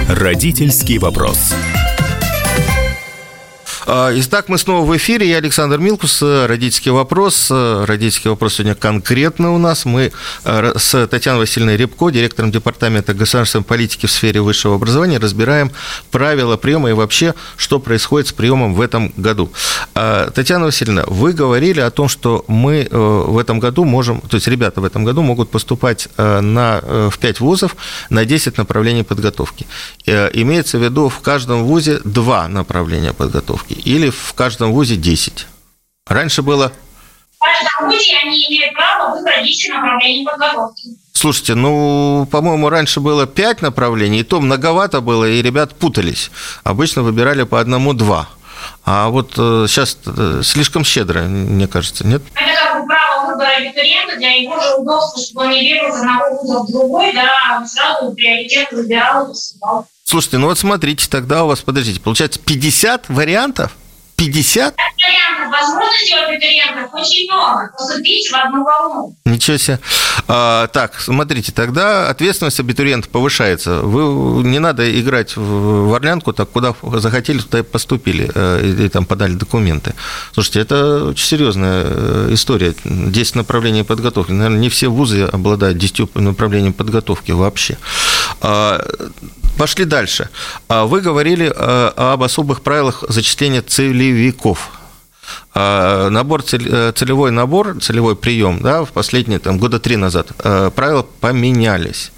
Родительский 0.09 0.99
вопрос. 0.99 1.52
А, 3.87 4.11
итак, 4.14 4.49
мы 4.49 4.57
снова 4.57 4.87
в 4.87 4.97
эфире. 4.97 5.29
Я 5.29 5.38
Александр 5.38 5.79
Милкус, 5.79 6.23
родительский 6.23 6.91
вопрос. 6.91 7.50
Родительский 7.50 8.31
вопрос 8.31 8.55
сегодня 8.55 8.75
конкретно 8.75 9.53
у 9.53 9.59
нас. 9.59 9.85
Мы 9.85 10.11
э, 10.45 10.73
с 10.79 11.07
Татьяной 11.07 11.41
Васильевной 11.41 11.76
Рябко, 11.76 12.09
директором 12.09 12.50
Департамента 12.50 13.12
государственной 13.12 13.64
политики 13.64 14.07
в 14.07 14.11
сфере 14.11 14.41
высшего 14.41 14.76
образования, 14.76 15.19
разбираем 15.19 15.71
правила 16.11 16.57
приема 16.57 16.88
и 16.88 16.93
вообще, 16.95 17.35
что 17.57 17.79
происходит 17.79 18.29
с 18.29 18.33
приемом 18.33 18.75
в 18.75 18.81
этом 18.81 19.12
году. 19.19 19.53
А, 19.95 20.31
Татьяна 20.31 20.64
Васильевна, 20.64 21.05
вы 21.07 21.35
говорили 21.35 21.81
о 21.81 21.91
том, 21.91 22.09
что 22.09 22.45
мы 22.49 22.88
э, 22.91 22.97
в 22.97 23.37
этом 23.37 23.61
году 23.61 23.85
можем, 23.85 24.23
то 24.23 24.37
есть 24.37 24.49
ребята 24.49 24.81
в 24.81 24.85
этом 24.85 25.05
году 25.05 25.21
могут 25.21 25.50
поступать 25.50 26.09
э, 26.17 26.41
на, 26.41 26.81
в 27.11 27.19
5 27.19 27.41
вузов 27.41 27.76
на 28.09 28.25
10 28.25 28.57
направлений 28.57 29.03
подготовки. 29.03 29.67
Имеется 30.07 30.79
в 30.79 30.83
виду 30.83 31.09
в 31.11 31.21
каждом 31.21 31.64
вузе 31.64 32.00
два 32.05 32.49
направления 32.49 33.12
подготовки 33.12 33.74
или 33.85 34.11
в 34.11 34.35
каждом 34.35 34.73
вузе 34.73 34.97
10? 34.97 35.47
Раньше 36.07 36.43
было... 36.43 36.73
В 37.38 37.45
каждом 37.45 37.90
вузе 37.90 38.16
они 38.23 38.47
имеют 38.47 38.75
право 38.75 39.16
выбрать 39.16 39.45
10 39.45 39.71
направлений 39.75 40.25
подготовки. 40.25 40.88
Слушайте, 41.12 41.54
ну, 41.54 42.26
по-моему, 42.31 42.69
раньше 42.69 43.00
было 43.00 43.26
5 43.26 43.62
направлений, 43.62 44.21
и 44.21 44.25
то 44.25 44.40
многовато 44.40 45.00
было, 45.00 45.25
и 45.25 45.43
ребят 45.43 45.75
путались. 45.75 46.31
Обычно 46.64 47.02
выбирали 47.02 47.45
по 47.45 47.61
одному-два. 47.61 48.28
А 48.85 49.09
вот 49.09 49.33
э, 49.38 49.66
сейчас 49.69 49.99
э, 50.07 50.43
слишком 50.43 50.85
щедро, 50.85 51.23
мне 51.23 51.66
кажется, 51.66 52.07
нет? 52.07 52.23
Это 52.35 52.64
как 52.64 52.81
бы 52.83 52.87
право 52.87 53.31
выбора 53.31 53.57
абитуриента 53.57 54.16
для 54.16 54.33
его 54.33 54.61
же 54.61 54.75
удобства, 54.75 55.23
чтобы 55.23 55.47
он 55.47 55.50
не 55.52 55.73
бегал 55.73 55.88
из 55.88 56.00
одного 56.00 56.43
вуза 56.43 56.59
в 56.61 56.73
другой, 56.73 57.12
да, 57.14 57.64
сразу 57.66 58.12
приоритет 58.12 58.73
выбирал 58.73 59.25
и 59.25 59.28
поступал. 59.28 59.87
Слушайте, 60.05 60.37
ну 60.39 60.49
вот 60.49 60.59
смотрите, 60.59 61.09
тогда 61.09 61.45
у 61.45 61.49
вас, 61.49 61.63
подождите, 61.63 61.99
получается 61.99 62.39
50 62.39 63.09
вариантов? 63.09 63.75
50? 64.17 64.75
Вариантов, 64.77 65.61
возможностей 65.61 66.15
у 66.15 66.29
абитуриентов 66.29 66.95
очень 66.95 67.33
много. 67.33 67.73
Поступить 67.77 68.31
в 68.31 68.35
одну 68.35 68.65
волну. 68.65 69.17
Ничего 69.35 69.57
себе. 69.57 69.81
А, 70.29 70.69
так, 70.69 71.00
смотрите, 71.00 71.50
тогда 71.50 72.09
ответственность 72.09 72.61
абитуриента 72.61 73.09
повышается. 73.09 73.81
Вы 73.81 74.45
не 74.45 74.61
надо 74.61 75.00
играть 75.00 75.37
в 75.37 75.93
орлянку, 75.93 76.33
так 76.33 76.50
куда 76.50 76.75
захотели, 76.83 77.38
туда 77.38 77.59
и 77.59 77.62
поступили, 77.62 78.31
э, 78.33 78.85
и 78.85 78.88
там 78.88 79.07
подали 79.07 79.35
документы. 79.35 79.95
Слушайте, 80.33 80.61
это 80.61 81.07
очень 81.07 81.26
серьезная 81.26 81.83
э, 81.85 82.29
история. 82.31 82.75
10 82.85 83.35
направлений 83.35 83.83
подготовки. 83.83 84.31
Наверное, 84.31 84.61
не 84.61 84.69
все 84.69 84.87
вузы 84.87 85.23
обладают 85.25 85.79
10 85.79 86.14
направлениями 86.14 86.73
подготовки 86.73 87.33
вообще. 87.33 87.76
А, 88.41 88.87
Пошли 89.57 89.85
дальше. 89.85 90.31
А 90.69 90.85
вы 90.85 91.00
говорили 91.00 91.47
э, 91.55 91.93
об 91.97 92.23
особых 92.25 92.62
правилах 92.62 93.05
зачисления 93.09 93.62
целевиков. 93.62 94.71
А, 95.54 96.09
набор, 96.11 96.43
э, 96.52 96.93
целевой 96.95 97.31
набор, 97.31 97.81
целевой 97.81 98.16
прием, 98.16 98.61
да, 98.61 98.85
в 98.85 98.93
последние 98.93 99.38
там, 99.38 99.59
года 99.59 99.78
три 99.78 99.97
назад 99.97 100.28
э, 100.43 100.71
правила 100.75 101.07
поменялись. 101.21 102.12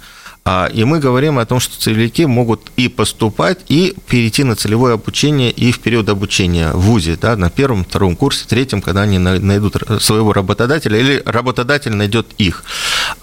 А, 0.49 0.67
и 0.67 0.85
мы 0.85 0.99
говорим 0.99 1.39
о 1.39 1.45
том, 1.45 1.59
что 1.59 1.77
целевики 1.77 2.25
могут 2.25 2.71
и 2.77 2.87
поступать, 2.87 3.59
и 3.67 3.93
перейти 4.07 4.45
на 4.45 4.55
целевое 4.55 4.93
обучение 4.93 5.51
и 5.51 5.73
в 5.73 5.79
период 5.79 6.07
обучения 6.07 6.71
в 6.71 6.79
ВУЗе, 6.79 7.17
да, 7.19 7.35
на 7.35 7.49
первом, 7.49 7.83
втором 7.83 8.15
курсе, 8.15 8.45
третьем, 8.47 8.81
когда 8.81 9.01
они 9.01 9.19
найдут 9.19 9.75
своего 9.99 10.31
работодателя 10.31 10.97
или 10.97 11.21
работодатель 11.25 11.93
найдет 11.93 12.27
их. 12.37 12.63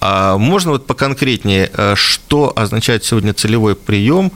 А 0.00 0.36
можно 0.36 0.72
вот 0.72 0.86
поконкретнее, 0.86 1.70
э, 1.72 1.94
что 1.96 2.52
означает 2.54 3.04
сегодня 3.04 3.32
целевой 3.32 3.74
прием, 3.74 4.30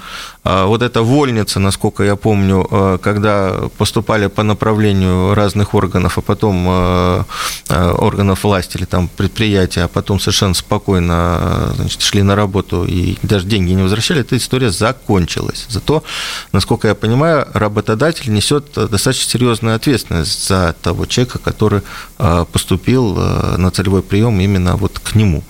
а, 0.45 0.64
вот 0.64 0.80
эта 0.80 1.02
вольница, 1.02 1.61
насколько 1.61 2.02
я 2.04 2.16
помню, 2.16 2.66
э, 2.71 2.99
когда 3.02 3.68
поступали 3.76 4.28
по 4.28 4.42
направлению 4.42 5.35
разных 5.35 5.75
органов, 5.75 6.16
а 6.16 6.23
потом 6.23 6.66
э, 6.66 7.25
органов 7.68 8.45
власти 8.45 8.78
или 8.78 8.87
там 8.87 9.09
предприятия, 9.09 9.83
а 9.83 9.88
потом 9.88 10.18
совершенно 10.18 10.54
спокойно 10.54 11.75
значит, 11.76 12.00
шли 12.00 12.23
на 12.23 12.35
работу 12.35 12.78
и 12.85 13.17
даже 13.23 13.47
деньги 13.47 13.73
не 13.73 13.83
возвращали, 13.83 14.21
эта 14.21 14.37
история 14.37 14.71
закончилась. 14.71 15.67
Зато, 15.69 16.03
насколько 16.53 16.89
я 16.89 16.95
понимаю, 16.95 17.47
работодатель 17.55 18.33
несет 18.33 18.73
достаточно 18.75 19.31
серьезную 19.31 19.77
ответственность 19.77 20.47
за 20.49 20.75
того 20.83 21.07
человека, 21.07 21.39
который 21.39 21.83
поступил 22.53 23.15
на 23.15 23.71
целевой 23.71 24.03
прием 24.03 24.41
именно 24.41 24.77
вот 24.77 24.99
к 24.99 25.15
нему. 25.15 25.43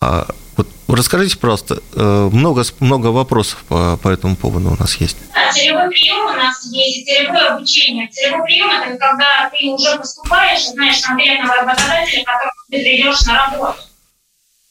А 0.00 0.26
вот 0.56 0.66
расскажите, 0.88 1.38
пожалуйста, 1.38 1.78
э, 1.94 2.28
много, 2.32 2.64
много 2.80 3.06
вопросов 3.08 3.64
по, 3.68 3.96
по 3.96 4.08
этому 4.08 4.36
поводу 4.36 4.70
у 4.70 4.76
нас 4.78 4.96
есть. 4.96 5.16
Да, 5.34 5.52
целевой 5.52 5.88
прием 5.88 6.26
у 6.26 6.36
нас 6.36 6.66
есть, 6.70 7.06
целевое 7.06 7.48
обучение. 7.48 8.08
Целевой 8.08 8.42
прием– 8.44 8.70
это 8.82 8.98
когда 8.98 9.50
ты 9.50 9.68
уже 9.70 9.96
поступаешь, 9.96 10.66
знаешь 10.68 11.00
конкретного 11.02 11.54
работодателя, 11.56 12.24
которого 12.24 12.52
ты 12.70 12.78
придешь 12.78 13.20
на 13.26 13.46
работу. 13.46 13.78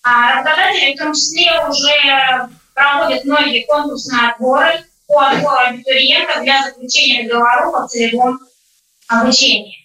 А 0.04 0.36
работодатели 0.36 0.96
в 0.96 1.00
том 1.00 1.14
числе 1.14 1.52
уже 1.68 2.50
проводят 2.74 3.26
многие 3.26 3.66
конкурсные 3.66 4.30
отборы 4.30 4.86
по 5.08 5.28
отбору 5.28 5.58
абитуриентов 5.58 6.42
для 6.44 6.64
заключения 6.64 7.28
договоров 7.28 7.76
о 7.76 7.88
целевом 7.88 8.40
обучении. 9.08 9.76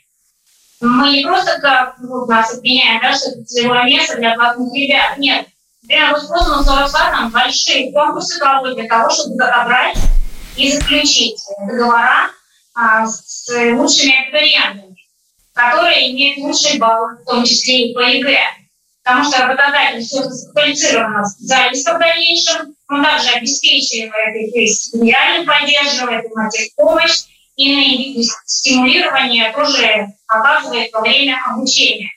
Мы 0.81 1.13
не 1.13 1.25
просто 1.25 1.59
как 1.61 1.97
ну, 1.99 2.27
нас 2.27 2.55
обвиняем, 2.55 3.01
да, 3.01 3.15
что 3.15 3.31
это 3.31 3.45
целевое 3.45 3.85
место 3.85 4.17
для 4.17 4.35
платных 4.35 4.73
ребят. 4.75 5.17
Нет, 5.19 5.47
Например, 5.85 6.17
Роскосмос 6.17 6.93
там 6.93 7.31
большие 7.31 7.93
конкурсы 7.93 8.39
проводят 8.39 8.77
для 8.77 8.89
того, 8.89 9.11
чтобы 9.11 9.45
отобрать 9.45 9.99
и 10.57 10.73
заключить 10.73 11.39
договора 11.59 12.31
а, 12.75 13.07
с 13.07 13.47
лучшими 13.49 14.15
абитуриентами, 14.23 14.97
которые 15.53 16.13
имеют 16.13 16.39
лучшие 16.39 16.79
баллы, 16.79 17.17
в 17.17 17.25
том 17.27 17.45
числе 17.45 17.91
и 17.91 17.95
по 17.95 18.01
ЕГЭ. 18.01 18.64
Потому 19.05 19.25
что 19.25 19.47
работодатель 19.47 20.03
заинтересован 20.03 20.23
квалифицированным 20.53 21.27
специалистом 21.27 21.97
в 21.97 21.99
дальнейшем, 21.99 22.75
он 22.89 23.05
также 23.05 23.31
обеспечивает 23.35 24.35
их 24.35 24.55
и 24.55 24.67
стипендиально 24.67 25.45
поддерживает, 25.45 26.25
и 26.25 26.73
помощь, 26.75 27.25
и 27.57 27.71
иные 27.71 27.99
виды 27.99 28.29
стимулирования 28.47 29.53
тоже 29.53 30.07
оказывает 30.27 30.91
во 30.93 31.01
время 31.01 31.39
обучения. 31.47 32.11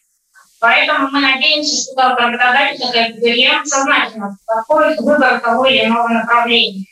Поэтому 0.60 1.10
мы 1.10 1.20
надеемся, 1.20 1.92
что 1.92 2.16
работодатель, 2.16 2.80
так 2.80 3.10
и 3.10 3.20
клиент 3.20 3.68
сознательно 3.68 4.38
подходит 4.46 4.98
к 4.98 5.02
выбору 5.02 5.40
того 5.42 5.66
или 5.66 5.86
иного 5.86 6.08
направления. 6.08 6.86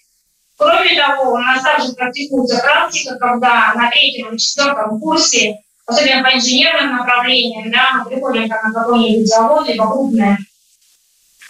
Кроме 0.58 0.96
того, 0.96 1.34
у 1.34 1.38
нас 1.38 1.64
также 1.64 1.94
практикуется 1.94 2.62
практика, 2.62 3.16
когда 3.16 3.74
на 3.76 3.90
третьем 3.90 4.30
или 4.30 4.38
четвертом 4.38 5.00
курсе, 5.00 5.56
особенно 5.86 6.24
по 6.24 6.36
инженерным 6.36 6.98
направлениям, 6.98 7.72
да, 7.72 8.04
мы 8.04 8.10
приходим 8.10 8.50
там, 8.50 8.72
на 8.72 8.82
какой-нибудь 8.82 9.28
завод, 9.28 9.68
либо 9.68 9.88
крупное 9.88 10.38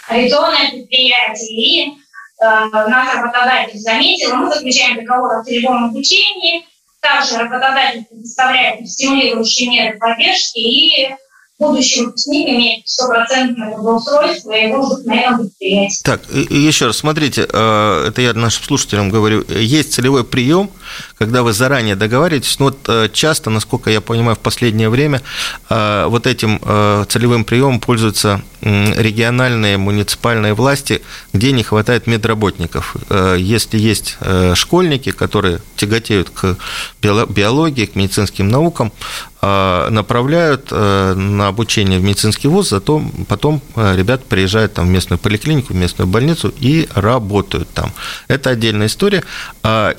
авиационное 0.10 0.70
предприятие, 0.72 1.86
и 1.88 1.94
наш 2.40 3.16
работодатель 3.16 3.80
заметил, 3.80 4.36
мы 4.36 4.54
заключаем 4.54 4.98
договор 4.98 5.40
о 5.40 5.44
целевом 5.44 5.86
обучении, 5.86 6.66
также 7.00 7.38
работодатель 7.38 8.06
предоставляет 8.06 8.88
стимулирующие 8.90 9.70
меры 9.70 9.98
поддержки 9.98 10.58
и 10.58 11.16
будущий 11.58 12.06
выпускник 12.06 12.50
имеет 12.50 12.88
стопроцентное 12.88 13.74
трудоустройство 13.74 14.52
и 14.52 14.68
может 14.68 15.06
на 15.06 15.14
этом 15.14 15.40
предприятии. 15.40 16.04
Так, 16.04 16.22
еще 16.30 16.88
раз, 16.88 16.98
смотрите, 16.98 17.48
э, 17.52 18.06
это 18.10 18.22
я 18.22 18.34
нашим 18.34 18.64
слушателям 18.64 19.10
говорю, 19.10 19.46
есть 19.48 19.94
целевой 19.94 20.26
прием, 20.26 20.70
когда 21.18 21.44
вы 21.44 21.54
заранее 21.54 21.96
договариваетесь, 21.96 22.60
ну 22.60 22.66
вот 22.66 22.80
э, 22.90 23.10
часто, 23.12 23.50
насколько 23.50 23.90
я 23.90 24.02
понимаю, 24.02 24.36
в 24.36 24.40
последнее 24.40 24.90
время 24.90 25.22
э, 25.70 26.06
вот 26.08 26.28
этим 26.28 26.60
целевым 27.08 27.46
приемом 27.46 27.80
пользуются 27.80 28.42
региональные 28.62 29.78
муниципальные 29.78 30.54
власти, 30.54 31.02
где 31.34 31.52
не 31.52 31.64
хватает 31.64 32.08
медработников. 32.08 32.96
Если 33.38 33.78
есть 33.78 34.18
школьники, 34.56 35.12
которые 35.12 35.60
тяготеют 35.76 36.30
к 36.32 36.58
биологии, 37.02 37.86
к 37.86 37.96
медицинским 37.96 38.48
наукам, 38.48 38.92
направляют 39.90 40.72
на 40.72 41.48
обучение 41.48 42.00
в 42.00 42.04
медицинский 42.04 42.48
вуз, 42.48 42.70
зато 42.70 43.04
потом 43.28 43.62
ребят 43.76 44.26
приезжают 44.26 44.74
там 44.74 44.88
в 44.88 44.90
местную 44.90 45.20
поликлинику, 45.20 45.74
в 45.74 45.76
местную 45.76 46.08
больницу 46.08 46.54
и 46.60 46.88
работают 46.96 47.70
там. 47.70 47.92
Это 48.28 48.52
отдельная 48.52 48.88
история. 48.88 49.24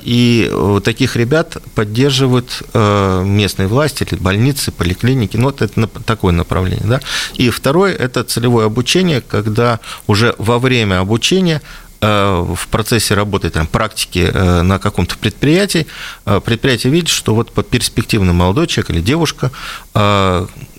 И 0.03 0.53
таких 0.85 1.17
ребят 1.17 1.59
поддерживают 1.75 2.63
э, 2.73 3.23
местные 3.25 3.69
власти 3.69 4.05
или 4.05 4.19
больницы, 4.19 4.73
поликлиники. 4.73 5.37
Ну, 5.37 5.45
вот 5.45 5.63
это 5.63 5.87
такое 5.87 6.33
направление. 6.33 6.87
Да? 6.87 7.01
И 7.35 7.51
второе– 7.51 7.95
это 7.99 8.25
целевое 8.25 8.67
обучение, 8.67 9.21
когда 9.21 9.81
уже 10.07 10.35
во 10.39 10.59
время 10.59 11.01
обучения 11.01 11.61
э, 11.61 11.86
в 12.01 12.69
процессе 12.71 13.15
работы, 13.15 13.51
там, 13.51 13.67
практики 13.67 14.31
э, 14.33 14.63
на 14.63 14.79
каком-то 14.79 15.17
предприятии, 15.17 15.87
предприятие 16.25 16.93
видит, 16.93 17.09
что 17.09 17.35
вот 17.35 17.53
перспективный 17.69 18.33
молодой 18.33 18.67
человек 18.67 18.91
или 18.91 19.01
девушка 19.01 19.51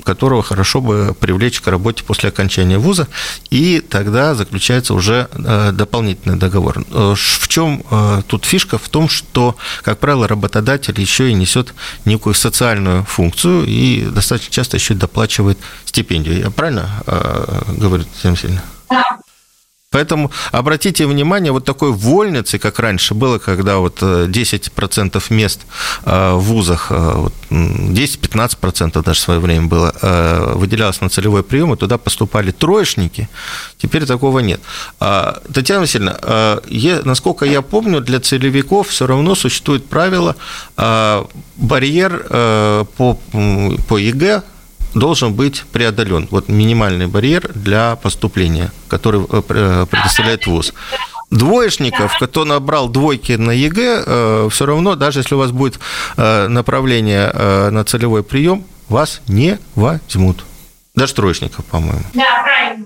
которого 0.07 0.41
хорошо 0.41 0.79
бы 0.79 1.13
привлечь 1.19 1.59
к 1.59 1.67
работе 1.67 2.01
после 2.05 2.29
окончания 2.29 2.77
вуза, 2.77 3.09
и 3.49 3.81
тогда 3.81 4.35
заключается 4.35 4.93
уже 4.93 5.27
э, 5.33 5.71
дополнительный 5.73 6.37
договор. 6.37 6.79
Э, 6.91 7.13
в 7.17 7.47
чем 7.49 7.83
э, 7.91 8.21
тут 8.25 8.45
фишка? 8.45 8.77
В 8.77 8.87
том, 8.87 9.09
что, 9.09 9.57
как 9.83 9.99
правило, 9.99 10.25
работодатель 10.25 10.97
еще 10.97 11.29
и 11.29 11.33
несет 11.33 11.73
некую 12.05 12.35
социальную 12.35 13.03
функцию 13.03 13.65
и 13.65 14.05
достаточно 14.05 14.53
часто 14.53 14.77
еще 14.77 14.93
доплачивает 14.93 15.57
стипендию. 15.83 16.39
Я 16.39 16.51
правильно 16.51 16.89
говорю, 17.67 18.05
Татьяна 18.05 18.35
Васильевна? 18.35 18.63
Поэтому 19.97 20.29
обратите 20.51 21.07
внимание, 21.07 21.51
вот 21.51 21.65
такой 21.65 21.91
вольницы, 21.91 22.59
как 22.59 22.77
раньше 22.77 23.15
было, 23.15 23.39
когда 23.39 23.77
вот 23.77 24.03
10% 24.03 25.17
э, 25.17 25.33
мест 25.33 25.61
э, 26.05 26.33
в 26.33 26.39
вузах, 26.39 26.91
10-15% 26.91 28.99
э, 28.99 29.03
даже 29.03 29.19
в 29.19 29.23
свое 29.23 29.39
время 29.39 29.65
было, 29.65 29.91
выделялось 30.55 31.01
на 31.01 31.09
целевой 31.09 31.41
прием, 31.41 31.73
и 31.73 31.77
туда 31.77 31.97
поступали 31.97 32.51
троечники, 32.51 33.27
теперь 33.79 34.05
такого 34.05 34.37
нет. 34.37 34.61
А, 34.99 35.41
Татьяна 35.51 35.81
Васильевна, 35.81 36.59
насколько 37.03 37.45
я 37.45 37.63
помню, 37.63 37.99
для 37.99 38.19
целевиков 38.19 38.89
все 38.89 39.07
равно 39.07 39.33
существует 39.33 39.89
правило 39.89 40.35
барьер 41.57 42.85
по, 42.97 43.17
по 43.87 43.97
ЕГЭ 43.97 44.43
должен 44.93 45.33
быть 45.33 45.63
преодолен. 45.71 46.27
Вот 46.31 46.49
минимальный 46.49 47.07
барьер 47.07 47.51
для 47.53 47.95
поступления, 47.95 48.71
который 48.87 49.21
э, 49.21 49.41
э, 49.49 49.85
предоставляет 49.89 50.47
ВУЗ. 50.47 50.73
Двоечников, 51.29 52.17
кто 52.19 52.45
набрал 52.45 52.87
двойки 52.87 53.33
на 53.33 53.51
ЕГЭ, 53.51 54.03
э, 54.05 54.49
все 54.51 54.65
равно, 54.65 54.95
даже 54.95 55.19
если 55.19 55.35
у 55.35 55.39
вас 55.39 55.51
будет 55.51 55.79
направление 56.15 57.31
на 57.69 57.83
целевой 57.83 58.23
прием, 58.23 58.63
вас 58.87 59.21
не 59.27 59.59
возьмут. 59.75 60.45
Даже 60.95 61.13
троечников, 61.13 61.65
по-моему. 61.65 62.01
Да, 62.13 62.43
правильно. 62.43 62.85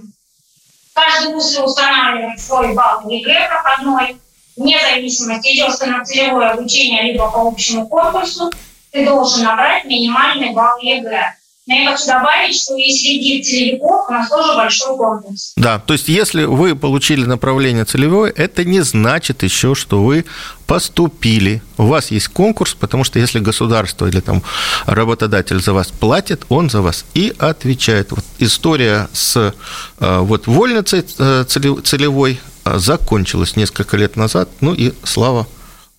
Каждый 0.93 1.33
вуз 1.33 1.57
устанавливает 1.57 2.39
свой 2.39 2.73
балл 2.73 3.07
ЕГЭ 3.07 3.47
проходной. 3.47 4.17
Вне 4.57 4.77
зависимости, 4.79 5.47
идешь 5.49 5.77
ты 5.79 5.85
на 5.85 6.03
целевое 6.03 6.49
обучение, 6.49 7.13
либо 7.13 7.29
по 7.31 7.47
общему 7.47 7.87
конкурсу, 7.87 8.51
ты 8.91 9.05
должен 9.05 9.43
набрать 9.43 9.85
минимальный 9.85 10.51
балл 10.51 10.77
ЕГЭ. 10.79 11.35
Но 11.67 11.75
я 11.75 11.91
хочу 11.91 12.07
добавить, 12.07 12.55
что 12.55 12.75
и 12.75 12.91
среди 12.91 13.43
целевиков 13.43 14.09
у 14.09 14.11
нас 14.11 14.29
тоже 14.29 14.55
большой 14.55 14.97
конкурс. 14.97 15.53
Да, 15.55 15.77
то 15.77 15.93
есть 15.93 16.07
если 16.09 16.45
вы 16.45 16.75
получили 16.75 17.23
направление 17.25 17.85
целевое, 17.85 18.33
это 18.35 18.65
не 18.65 18.81
значит 18.81 19.43
еще, 19.43 19.75
что 19.75 20.03
вы 20.03 20.25
поступили. 20.65 21.61
У 21.77 21.85
вас 21.85 22.09
есть 22.09 22.29
конкурс, 22.29 22.73
потому 22.73 23.03
что 23.03 23.19
если 23.19 23.39
государство 23.39 24.07
или 24.07 24.21
там 24.21 24.41
работодатель 24.87 25.61
за 25.61 25.73
вас 25.73 25.89
платит, 25.89 26.45
он 26.49 26.71
за 26.71 26.81
вас 26.81 27.05
и 27.13 27.31
отвечает. 27.37 28.09
Вот 28.11 28.25
история 28.39 29.07
с 29.13 29.53
э, 29.99 30.17
вот 30.19 30.47
вольницей 30.47 31.05
э, 31.19 31.43
целевой 31.47 32.39
э, 32.65 32.79
закончилась 32.79 33.55
несколько 33.55 33.97
лет 33.97 34.15
назад, 34.15 34.49
ну 34.61 34.73
и 34.73 34.93
слава, 35.03 35.45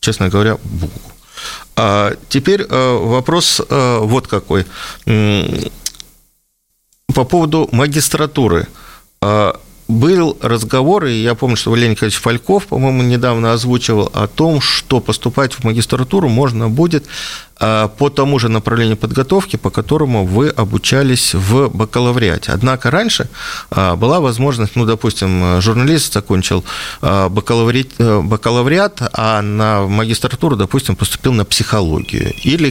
честно 0.00 0.28
говоря, 0.28 0.58
Богу. 0.64 1.11
А 1.76 2.14
теперь 2.28 2.66
э, 2.68 2.98
вопрос 2.98 3.60
э, 3.66 3.98
вот 4.02 4.26
какой. 4.26 4.66
По 7.14 7.24
поводу 7.24 7.68
магистратуры. 7.72 8.68
А, 9.20 9.60
был 9.88 10.38
разговор, 10.40 11.06
и 11.06 11.22
я 11.22 11.34
помню, 11.34 11.56
что 11.56 11.70
Валерий 11.70 11.90
Николаевич 11.90 12.20
Фальков, 12.20 12.66
по-моему, 12.66 13.02
недавно 13.02 13.52
озвучивал 13.52 14.10
о 14.14 14.26
том, 14.26 14.60
что 14.60 15.00
поступать 15.00 15.52
в 15.52 15.64
магистратуру 15.64 16.28
можно 16.28 16.68
будет 16.68 17.04
по 17.98 18.10
тому 18.10 18.38
же 18.38 18.48
направлению 18.48 18.96
подготовки, 18.96 19.56
по 19.56 19.70
которому 19.70 20.26
вы 20.26 20.48
обучались 20.48 21.34
в 21.34 21.68
бакалавриате. 21.68 22.52
Однако 22.52 22.90
раньше 22.90 23.28
а, 23.70 23.94
была 23.96 24.20
возможность, 24.20 24.76
ну, 24.76 24.84
допустим, 24.84 25.60
журналист 25.60 26.12
закончил 26.12 26.64
бакалавриат, 27.00 27.88
э, 27.98 28.20
бакалавриат 28.20 29.02
а 29.12 29.42
на 29.42 29.82
магистратуру, 29.82 30.56
допустим, 30.56 30.96
поступил 30.96 31.32
на 31.32 31.44
психологию 31.44 32.32
или 32.42 32.68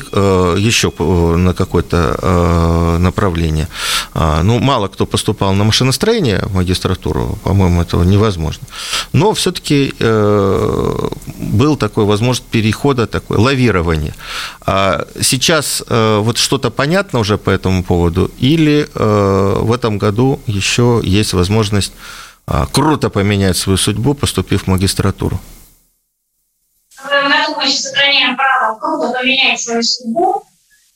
еще 0.59 0.91
на 1.37 1.53
какое-то 1.53 2.97
направление. 2.99 3.67
Ну, 4.13 4.59
мало 4.59 4.87
кто 4.87 5.05
поступал 5.05 5.53
на 5.53 5.63
машиностроение 5.63 6.41
в 6.43 6.55
магистратуру, 6.55 7.37
по-моему, 7.43 7.81
этого 7.81 8.03
невозможно. 8.03 8.67
Но 9.13 9.33
все-таки 9.33 9.93
э, 9.99 11.09
был 11.37 11.75
такой 11.75 12.05
возможность 12.05 12.49
перехода, 12.49 13.07
такое 13.07 13.39
лавирование. 13.39 14.13
А 14.65 14.80
сейчас 15.21 15.83
э, 15.87 16.19
вот 16.19 16.37
что-то 16.37 16.71
понятно 16.71 17.19
уже 17.19 17.37
по 17.37 17.49
этому 17.49 17.83
поводу, 17.83 18.31
или 18.39 18.87
э, 18.93 19.55
в 19.59 19.71
этом 19.71 19.97
году 19.97 20.39
еще 20.47 21.01
есть 21.03 21.33
возможность 21.33 21.93
а, 22.47 22.65
круто 22.65 23.09
поменять 23.09 23.57
свою 23.57 23.77
судьбу, 23.77 24.13
поступив 24.13 24.63
в 24.63 24.67
магистратуру? 24.67 25.39
В 26.97 27.05
этом 27.05 27.29
году 27.29 27.55
мы 27.57 27.67
сейчас 27.67 27.83
сохраняем 27.83 28.35
право 28.35 28.77
круто 28.77 29.13
поменять 29.17 29.59
свою 29.59 29.83
судьбу. 29.83 30.43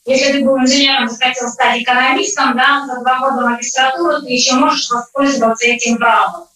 Если 0.04 0.32
ты 0.32 0.44
был 0.44 0.58
инженером, 0.58 1.08
захотел 1.08 1.48
стать 1.48 1.82
экономистом, 1.82 2.56
да, 2.56 2.86
за 2.86 3.00
два 3.00 3.18
года 3.18 3.48
магистратуры 3.48 4.22
ты 4.22 4.32
еще 4.32 4.54
можешь 4.54 4.88
воспользоваться 4.90 5.66
этим 5.66 5.96
правом. 5.96 6.46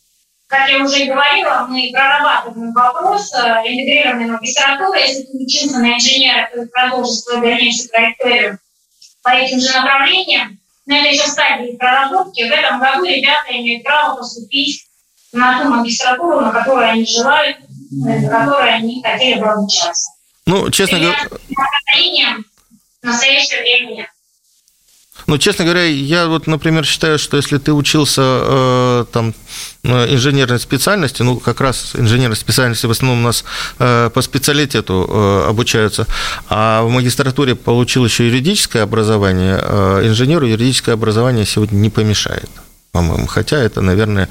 Как 0.50 0.68
я 0.68 0.82
уже 0.82 1.04
говорила, 1.04 1.64
мы 1.68 1.90
прорабатываем 1.92 2.72
вопрос 2.72 3.32
э, 3.34 3.38
интегрированной 3.38 4.26
магистратуры. 4.32 4.98
Если 4.98 5.22
ты 5.22 5.44
учился 5.44 5.78
на 5.78 5.94
инженера, 5.94 6.50
то 6.52 6.66
продолжишь 6.66 7.20
свою 7.20 7.40
дальнейшую 7.40 7.88
траекторию 7.90 8.58
по 9.22 9.28
этим 9.28 9.60
же 9.60 9.70
направлениям. 9.72 10.58
Но 10.86 10.96
это 10.96 11.06
еще 11.06 11.28
стадии 11.28 11.76
проработки. 11.76 12.42
В 12.42 12.52
этом 12.52 12.80
году 12.80 13.04
ребята 13.04 13.52
имеют 13.52 13.84
право 13.84 14.16
поступить 14.16 14.86
на 15.32 15.62
ту 15.62 15.68
магистратуру, 15.68 16.40
на 16.40 16.50
которую 16.50 16.88
они 16.88 17.06
желают, 17.06 17.58
на 17.92 18.28
которой 18.28 18.74
они 18.74 19.00
хотели 19.04 19.38
бы 19.38 19.46
обучаться. 19.46 20.10
Ну, 20.46 20.68
честно 20.72 20.98
говоря... 20.98 21.28
Настоящее 23.02 23.60
время. 23.60 24.10
Ну, 25.30 25.38
честно 25.38 25.64
говоря, 25.64 25.84
я 25.84 26.26
вот, 26.26 26.48
например, 26.48 26.84
считаю, 26.84 27.16
что 27.16 27.36
если 27.36 27.58
ты 27.58 27.72
учился 27.72 28.20
э, 28.24 29.04
там 29.12 29.32
инженерной 29.84 30.58
специальности, 30.58 31.22
ну, 31.22 31.36
как 31.36 31.60
раз 31.60 31.92
инженерной 31.94 32.36
специальности 32.36 32.86
в 32.86 32.90
основном 32.90 33.20
у 33.20 33.26
нас 33.26 33.44
э, 33.78 34.10
по 34.12 34.22
специалитету 34.22 35.08
э, 35.08 35.48
обучаются, 35.50 36.08
а 36.48 36.82
в 36.82 36.90
магистратуре 36.90 37.54
получил 37.54 38.04
еще 38.04 38.26
юридическое 38.26 38.82
образование, 38.82 39.60
э, 39.62 40.02
инженеру 40.06 40.48
юридическое 40.48 40.96
образование 40.96 41.46
сегодня 41.46 41.76
не 41.76 41.90
помешает 41.90 42.50
по-моему. 42.92 43.26
Хотя 43.26 43.56
это, 43.58 43.80
наверное... 43.80 44.28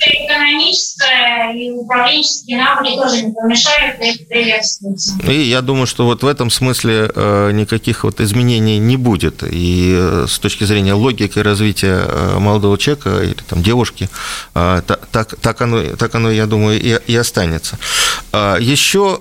Экономическое 0.00 1.31
и 1.54 1.70
управленческие 1.70 2.58
навыки 2.58 2.96
тоже 2.96 3.22
не 3.22 3.32
помешают, 3.32 4.00
и 4.00 4.06
это 4.06 4.24
приветствуется. 4.24 5.18
И 5.28 5.42
я 5.42 5.60
думаю, 5.62 5.86
что 5.86 6.04
вот 6.04 6.22
в 6.22 6.26
этом 6.26 6.50
смысле 6.50 7.10
э, 7.14 7.50
никаких 7.52 8.04
вот 8.04 8.20
изменений 8.20 8.78
не 8.78 8.96
будет. 8.96 9.42
И 9.42 9.94
э, 9.96 10.26
с 10.28 10.38
точки 10.38 10.64
зрения 10.64 10.94
логики 10.94 11.38
развития 11.38 12.04
э, 12.06 12.38
молодого 12.38 12.78
человека 12.78 13.22
или 13.22 13.36
там 13.48 13.62
девушки, 13.62 14.08
так, 14.52 15.34
так, 15.40 15.60
оно, 15.60 15.96
так 15.96 16.14
оно, 16.14 16.30
я 16.30 16.46
думаю, 16.46 16.80
и, 16.80 16.98
и 17.06 17.16
останется. 17.16 17.78
А 18.32 18.58
Еще, 18.58 19.20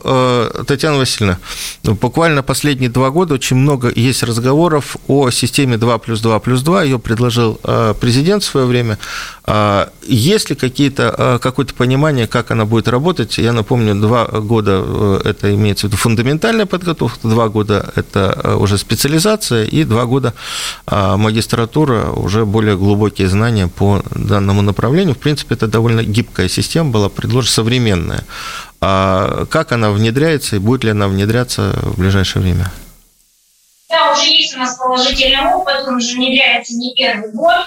Татьяна 0.67 0.98
Васильевна, 0.98 1.38
буквально 1.84 2.44
последние 2.44 2.89
два 2.89 3.10
года 3.10 3.34
очень 3.34 3.58
много 3.58 3.91
есть 3.94 4.24
разговоров 4.24 4.96
о 5.08 5.30
системе 5.32 5.78
2 5.78 5.98
плюс 6.00 6.22
2 6.22 6.39
плюс 6.39 6.62
2. 6.62 6.84
Ее 6.84 7.00
предложил 7.00 7.60
президент 8.00 8.44
в 8.44 8.46
свое 8.46 8.65
время. 8.65 8.98
А 9.44 9.89
есть 10.04 10.50
ли 10.50 10.56
какие-то, 10.56 11.39
какое-то 11.41 11.74
понимание, 11.74 12.21
как 12.28 12.52
она 12.52 12.66
будет 12.66 12.88
работать? 12.88 13.38
Я 13.38 13.54
напомню, 13.54 13.96
два 13.96 14.26
года 14.26 14.84
э, 14.84 15.22
это 15.26 15.54
имеется 15.54 15.88
в 15.88 15.90
виду 15.90 15.98
фундаментальная 15.98 16.66
подготовка, 16.66 17.28
два 17.28 17.50
года 17.50 17.92
это 17.96 18.40
э, 18.44 18.56
уже 18.56 18.78
специализация, 18.78 19.66
и 19.66 19.84
два 19.84 20.06
года 20.06 20.34
а, 20.86 21.18
магистратура, 21.18 22.12
уже 22.12 22.46
более 22.46 22.78
глубокие 22.78 23.28
знания 23.28 23.68
по 23.68 24.04
данному 24.12 24.62
направлению. 24.62 25.16
В 25.16 25.20
принципе, 25.20 25.56
это 25.56 25.68
довольно 25.68 26.04
гибкая 26.04 26.50
система 26.50 26.90
была 26.92 27.10
предложена, 27.10 27.52
современная. 27.52 28.24
А 28.82 29.46
как 29.46 29.72
она 29.72 29.92
внедряется 29.92 30.56
и 30.56 30.60
будет 30.60 30.84
ли 30.84 30.92
она 30.92 31.08
внедряться 31.08 31.74
в 31.82 32.00
ближайшее 32.00 32.42
время? 32.42 32.72
Да, 33.90 34.14
уже 34.14 34.30
есть 34.30 34.56
у 34.56 34.60
нас 34.60 34.78
положительный 34.78 35.54
опыт, 35.54 35.88
он 35.88 35.96
уже 35.96 36.16
внедряется 36.16 36.74
не 36.76 36.94
первый 36.96 37.32
год. 37.32 37.66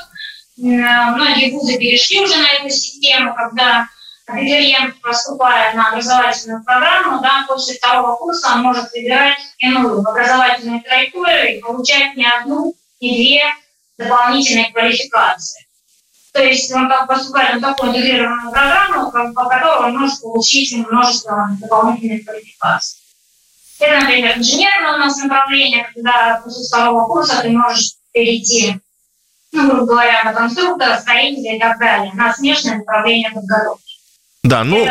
Многие 0.57 1.53
вузы 1.53 1.79
перешли 1.79 2.21
уже 2.21 2.37
на 2.37 2.53
эту 2.55 2.71
систему, 2.71 3.35
когда 3.35 3.89
абитуриент, 4.27 5.01
поступая 5.01 5.75
на 5.75 5.91
образовательную 5.91 6.65
программу, 6.65 7.21
да, 7.21 7.45
после 7.47 7.75
второго 7.75 8.17
курса 8.17 8.53
он 8.55 8.63
может 8.63 8.91
выбирать 8.93 9.39
иную 9.59 10.01
образовательную 10.01 10.83
траекторию 10.83 11.59
и 11.59 11.61
получать 11.61 12.17
не 12.17 12.27
одну, 12.27 12.75
не 13.01 13.17
две 13.17 13.43
дополнительные 13.99 14.73
квалификации. 14.73 15.67
То 16.33 16.43
есть 16.43 16.73
он 16.73 16.89
как 16.89 17.07
поступает 17.07 17.61
на 17.61 17.73
такую 17.73 17.91
интегрированную 17.91 18.51
программу, 18.51 19.11
по 19.11 19.45
которой 19.45 19.91
он 19.91 19.99
может 19.99 20.21
получить 20.21 20.75
множество 20.75 21.49
дополнительных 21.61 22.25
квалификаций. 22.25 23.01
Это, 23.79 24.01
например, 24.01 24.39
инженерное 24.39 24.95
у 24.95 24.99
нас 24.99 25.17
направление, 25.19 25.89
когда 25.95 26.41
после 26.43 26.67
второго 26.67 27.07
курса 27.07 27.43
ты 27.43 27.51
можешь 27.51 27.95
перейти 28.13 28.81
ну, 29.55 29.69
грубо 29.69 29.87
говоря, 29.87 30.25
на 30.25 30.33
конструктора, 30.33 30.99
строителя 30.99 31.57
и 31.57 31.61
так 31.61 31.79
далее, 31.79 32.13
на 32.15 32.35
смежное 32.35 32.79
направление 32.79 33.31
подготовки. 33.31 33.84
Да, 34.45 34.63
ну, 34.63 34.87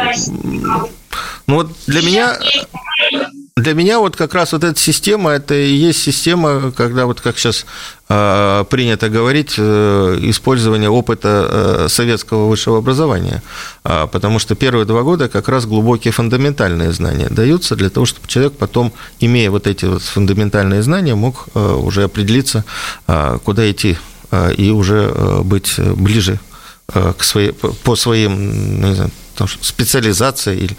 ну 1.48 1.56
вот 1.56 1.72
для 1.88 2.02
меня, 2.02 2.38
для 3.56 3.74
меня 3.74 4.00
вот 4.00 4.16
как 4.16 4.34
раз 4.34 4.52
вот 4.52 4.64
эта 4.64 4.78
система, 4.80 5.32
это 5.32 5.54
и 5.54 5.74
есть 5.74 6.02
система, 6.02 6.72
когда 6.72 7.06
вот 7.06 7.22
как 7.22 7.38
сейчас 7.38 7.66
э, 8.10 8.66
принято 8.70 9.10
говорить, 9.10 9.54
э, 9.58 10.18
использование 10.24 10.90
опыта 10.90 11.48
э, 11.50 11.88
советского 11.88 12.50
высшего 12.50 12.80
образования, 12.80 13.42
э, 13.86 14.08
потому 14.12 14.40
что 14.40 14.56
первые 14.56 14.86
два 14.86 15.04
года 15.04 15.30
как 15.30 15.48
раз 15.48 15.66
глубокие 15.66 16.12
фундаментальные 16.12 16.92
знания 16.92 17.30
даются 17.30 17.76
для 17.76 17.90
того, 17.90 18.06
чтобы 18.06 18.28
человек 18.28 18.54
потом, 18.58 18.92
имея 19.20 19.52
вот 19.52 19.68
эти 19.68 19.86
вот 19.86 20.02
фундаментальные 20.02 20.82
знания, 20.82 21.16
мог 21.16 21.48
э, 21.54 21.60
уже 21.60 22.04
определиться, 22.04 22.66
э, 23.08 23.38
куда 23.44 23.70
идти 23.70 23.98
Э, 24.34 24.52
и 24.52 24.72
уже 24.72 25.12
э, 25.14 25.42
быть 25.44 25.80
ближе 25.80 26.40
э, 26.94 27.14
к 27.16 27.24
своей, 27.24 27.52
по 27.52 27.96
своим 27.96 28.82
ну, 28.82 28.88
не 28.88 28.96
знаю, 28.96 29.12
специализации 29.62 30.58
или 30.58 30.78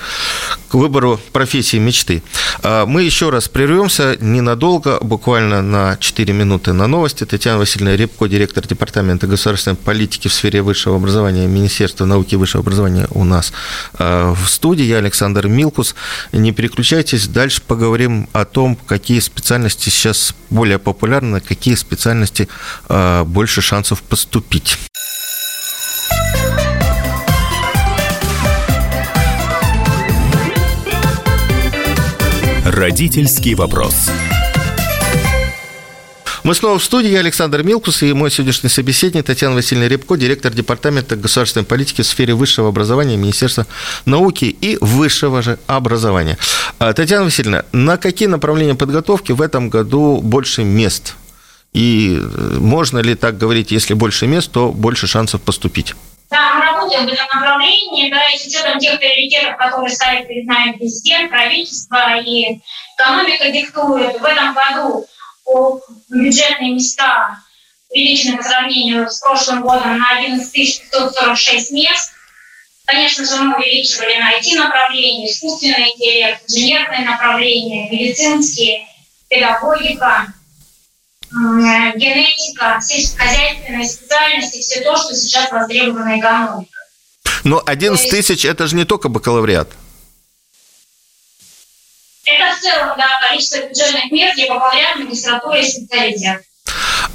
к 0.69 0.75
выбору 0.75 1.21
профессии 1.33 1.77
мечты. 1.77 2.23
Мы 2.63 3.03
еще 3.03 3.31
раз 3.31 3.49
прервемся 3.49 4.17
ненадолго, 4.21 4.99
буквально 5.01 5.63
на 5.63 5.97
4 5.99 6.33
минуты 6.33 6.73
на 6.73 6.87
новости. 6.87 7.25
Татьяна 7.25 7.59
Васильевна 7.59 7.97
Репко, 7.97 8.27
директор 8.27 8.67
Департамента 8.67 9.27
государственной 9.27 9.77
политики 9.77 10.29
в 10.29 10.33
сфере 10.33 10.63
высшего 10.63 10.97
образования 10.97 11.47
Министерства 11.47 12.05
науки 12.05 12.35
и 12.35 12.37
высшего 12.37 12.63
образования 12.63 13.07
у 13.11 13.25
нас 13.25 13.53
в 13.99 14.47
студии. 14.47 14.85
Я 14.85 14.99
Александр 14.99 15.47
Милкус. 15.49 15.95
Не 16.33 16.53
переключайтесь, 16.53 17.29
дальше 17.29 17.63
поговорим 17.63 18.29
о 18.33 18.45
том, 18.45 18.77
какие 18.77 19.21
специальности 19.21 19.91
сейчас 19.91 20.35
более 20.51 20.79
популярны, 20.79 21.41
какие 21.41 21.75
специальности 21.75 22.49
больше 22.89 23.61
шансов 23.61 24.03
поступить. 24.03 24.79
Родительский 32.65 33.55
вопрос. 33.55 34.11
Мы 36.45 36.55
снова 36.55 36.79
в 36.79 36.85
студии. 36.85 37.15
Александр 37.15 37.63
Милкус 37.63 38.03
и 38.03 38.15
мой 38.15 38.31
сегодняшний 38.31 38.71
собеседник 38.71 39.27
Татьяна 39.27 39.55
Васильевна 39.55 39.87
Рябко, 39.87 40.17
директор 40.17 40.51
Департамента 40.51 41.17
государственной 41.17 41.67
политики 41.67 42.01
в 42.01 42.07
сфере 42.07 42.33
высшего 42.33 42.71
образования 42.71 43.19
Министерства 43.19 43.67
науки 44.07 44.47
и 44.47 44.79
высшего 44.81 45.43
же 45.43 45.59
образования. 45.67 46.39
А, 46.79 46.95
Татьяна 46.95 47.25
Васильевна, 47.25 47.67
на 47.73 47.99
какие 47.99 48.29
направления 48.29 48.75
подготовки 48.75 49.33
в 49.33 49.43
этом 49.43 49.69
году 49.69 50.23
больше 50.23 50.65
мест? 50.65 51.17
И 51.75 52.19
э, 52.19 52.57
можно 52.61 53.01
ли 53.01 53.15
так 53.15 53.37
говорить, 53.37 53.73
если 53.73 53.93
больше 53.93 54.27
мест, 54.27 54.51
то 54.51 54.73
больше 54.73 55.07
шансов 55.07 55.43
поступить? 55.43 55.95
Да, 56.35 56.55
мы 56.55 56.65
работаем 56.65 57.07
в 57.07 57.13
этом 57.13 57.29
направлении, 57.33 58.11
да, 58.11 58.27
и 58.27 58.37
с 58.37 58.45
учетом 58.45 58.81
тех 58.81 58.99
приоритетов, 58.99 59.57
которые 59.57 59.95
ставит 59.95 60.27
перед 60.27 60.47
нами 60.47 60.73
президент, 60.73 61.31
правительство 61.31 62.19
и 62.19 62.59
экономика 62.97 63.53
диктует, 63.53 64.21
в 64.21 64.25
этом 64.25 64.53
году 64.53 65.07
бюджетные 66.09 66.75
места 66.75 67.39
увеличены 67.89 68.39
по 68.39 68.43
сравнению 68.43 69.09
с 69.09 69.21
прошлым 69.21 69.63
годом 69.63 69.97
на 69.97 70.19
11 70.19 70.53
546 70.53 71.71
мест. 71.71 72.11
Конечно 72.85 73.25
же, 73.25 73.37
мы 73.37 73.55
увеличивали 73.55 74.19
на 74.19 74.37
IT-направление, 74.37 75.31
искусственный 75.31 75.89
интеллект, 75.91 76.43
инженерное 76.49 77.05
направление, 77.05 77.89
медицинские, 77.93 78.89
педагогика– 79.29 80.34
генетика, 81.35 82.79
сельскохозяйственные 82.81 83.89
специальности, 83.89 84.61
все 84.61 84.81
то, 84.83 84.97
что 84.97 85.15
сейчас 85.15 85.51
востребовано 85.51 86.19
экономикой. 86.19 86.71
Но 87.45 87.63
11 87.65 88.11
тысяч– 88.11 88.45
это 88.47 88.67
же 88.67 88.77
не 88.77 88.85
только 88.85 89.09
бакалавриат. 89.09 89.69
Это 92.25 92.57
в 92.57 92.61
целом, 92.61 92.97
да, 92.97 93.07
количество 93.29 93.59
бюджетных 93.69 94.11
мест 94.11 94.37
для 94.37 94.49
бакалавриат, 94.49 94.97
магистратуры 94.97 95.61
и 95.61 95.69
специалитет. 95.69 96.43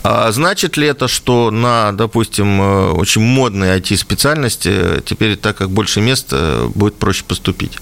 А 0.03 0.31
значит 0.31 0.77
ли 0.77 0.87
это, 0.87 1.07
что 1.07 1.51
на, 1.51 1.91
допустим, 1.91 2.61
э, 2.61 2.91
очень 2.91 3.21
модные 3.21 3.77
IT-специальности 3.79 4.69
э, 4.71 5.01
теперь, 5.05 5.35
так 5.35 5.57
как 5.57 5.71
больше 5.71 5.99
мест, 5.99 6.27
э, 6.31 6.67
будет 6.73 6.97
проще 6.97 7.23
поступить? 7.23 7.77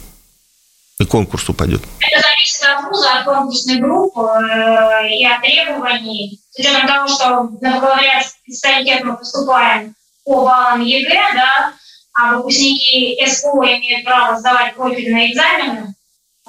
И 1.00 1.06
конкурс 1.06 1.48
упадет? 1.50 1.84
Это 2.00 2.22
зависит 2.22 2.47
вуза, 2.88 3.20
от 3.20 3.26
конкурсной 3.26 3.78
группы 3.78 4.22
э, 4.22 5.10
и 5.10 5.26
от 5.26 5.42
требований. 5.42 6.40
С 6.52 6.60
учетом 6.60 6.88
того, 6.88 7.08
что 7.08 7.44
бакалавриат 7.62 8.26
специалитет 8.26 9.04
мы 9.04 9.18
поступаем 9.18 9.96
по 10.24 10.46
баллам 10.46 10.82
ЕГЭ, 10.82 11.34
да, 11.36 11.74
а 12.14 12.38
выпускники 12.38 13.18
СПО 13.26 13.64
имеют 13.64 14.06
право 14.06 14.40
сдавать 14.40 14.76
профильные 14.76 15.32
экзамены. 15.32 15.94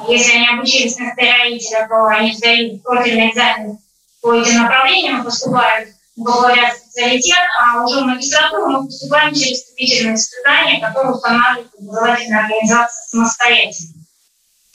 Если 0.06 0.36
они 0.36 0.48
обучились 0.48 0.96
на 0.98 1.12
строителя, 1.12 1.86
то 1.88 2.04
они 2.06 2.32
сдают 2.32 2.82
профильный 2.82 3.30
экзамен 3.30 3.78
по 4.22 4.34
этим 4.34 4.62
направлениям 4.62 5.20
и 5.20 5.24
поступают 5.24 5.90
в 6.16 6.22
бакалавриат 6.22 6.76
специалитет, 6.76 7.38
а 7.60 7.84
уже 7.84 8.00
в 8.00 8.06
магистратуру 8.06 8.70
мы 8.70 8.86
поступаем 8.86 9.34
через 9.34 9.62
вступительные 9.62 10.14
испытания, 10.14 10.80
которые 10.80 11.14
устанавливает 11.14 11.70
образовательная 11.78 12.44
организация 12.44 13.06
самостоятельно. 13.08 14.07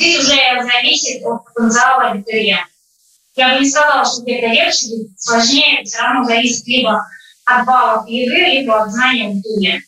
Здесь 0.03 0.19
уже 0.19 0.35
зависит 0.63 1.23
от 1.23 1.45
потенциала 1.45 2.11
абитуриента. 2.11 2.67
Я 3.35 3.53
бы 3.53 3.61
не 3.61 3.69
сказала, 3.69 4.05
что 4.05 4.21
где-то 4.21 4.47
легче, 4.47 4.87
где 4.87 5.07
сложнее, 5.17 5.83
все 5.85 6.01
равно 6.01 6.25
зависит 6.25 6.67
либо 6.67 7.07
от 7.45 7.65
баллов 7.65 8.05
ЕГЭ, 8.09 8.59
либо 8.59 8.83
от 8.83 8.91
знаний 8.91 9.27
абитуриента. 9.27 9.87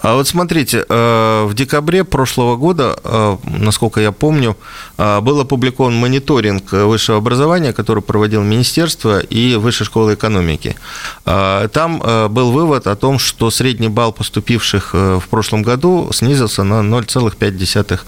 А 0.00 0.14
вот 0.14 0.28
смотрите, 0.28 0.84
э, 0.88 1.44
в 1.46 1.54
декабре 1.54 2.04
прошлого 2.04 2.56
года, 2.56 2.96
э, 3.02 3.36
насколько 3.44 4.00
я 4.00 4.12
помню, 4.12 4.56
э, 4.98 5.20
был 5.20 5.40
опубликован 5.40 5.94
мониторинг 5.94 6.72
высшего 6.72 7.18
образования, 7.18 7.72
который 7.72 8.02
проводил 8.02 8.42
Министерство 8.42 9.18
и 9.18 9.56
Высшая 9.56 9.84
школа 9.84 10.14
экономики. 10.14 10.76
Там 11.24 12.02
был 12.28 12.52
вывод 12.52 12.86
о 12.86 12.96
том, 12.96 13.18
что 13.18 13.50
средний 13.50 13.88
балл 13.88 14.12
поступивших 14.12 14.92
в 14.92 15.24
прошлом 15.30 15.62
году 15.62 16.10
снизился 16.12 16.64
на 16.64 16.82
0,5 16.82 18.00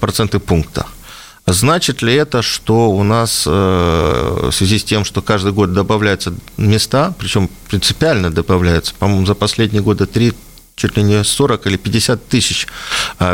проценты 0.00 0.38
пункта. 0.38 0.86
Значит 1.46 2.02
ли 2.02 2.12
это, 2.14 2.42
что 2.42 2.90
у 2.90 3.02
нас 3.04 3.46
в 3.46 4.50
связи 4.52 4.78
с 4.78 4.84
тем, 4.84 5.04
что 5.04 5.22
каждый 5.22 5.52
год 5.52 5.72
добавляются 5.72 6.34
места, 6.56 7.14
причем 7.18 7.48
принципиально 7.68 8.30
добавляются, 8.30 8.94
по-моему, 8.94 9.26
за 9.26 9.34
последние 9.34 9.82
годы 9.82 10.06
три 10.06 10.32
чуть 10.74 10.96
ли 10.96 11.02
не 11.02 11.24
40 11.24 11.66
или 11.68 11.76
50 11.76 12.28
тысяч 12.28 12.66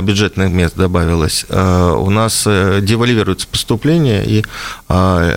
бюджетных 0.03 0.51
мест 0.51 0.77
добавилось. 0.77 1.45
У 1.51 2.11
нас 2.11 2.45
девальвируется 2.45 3.49
поступление, 3.49 4.25
и 4.25 4.45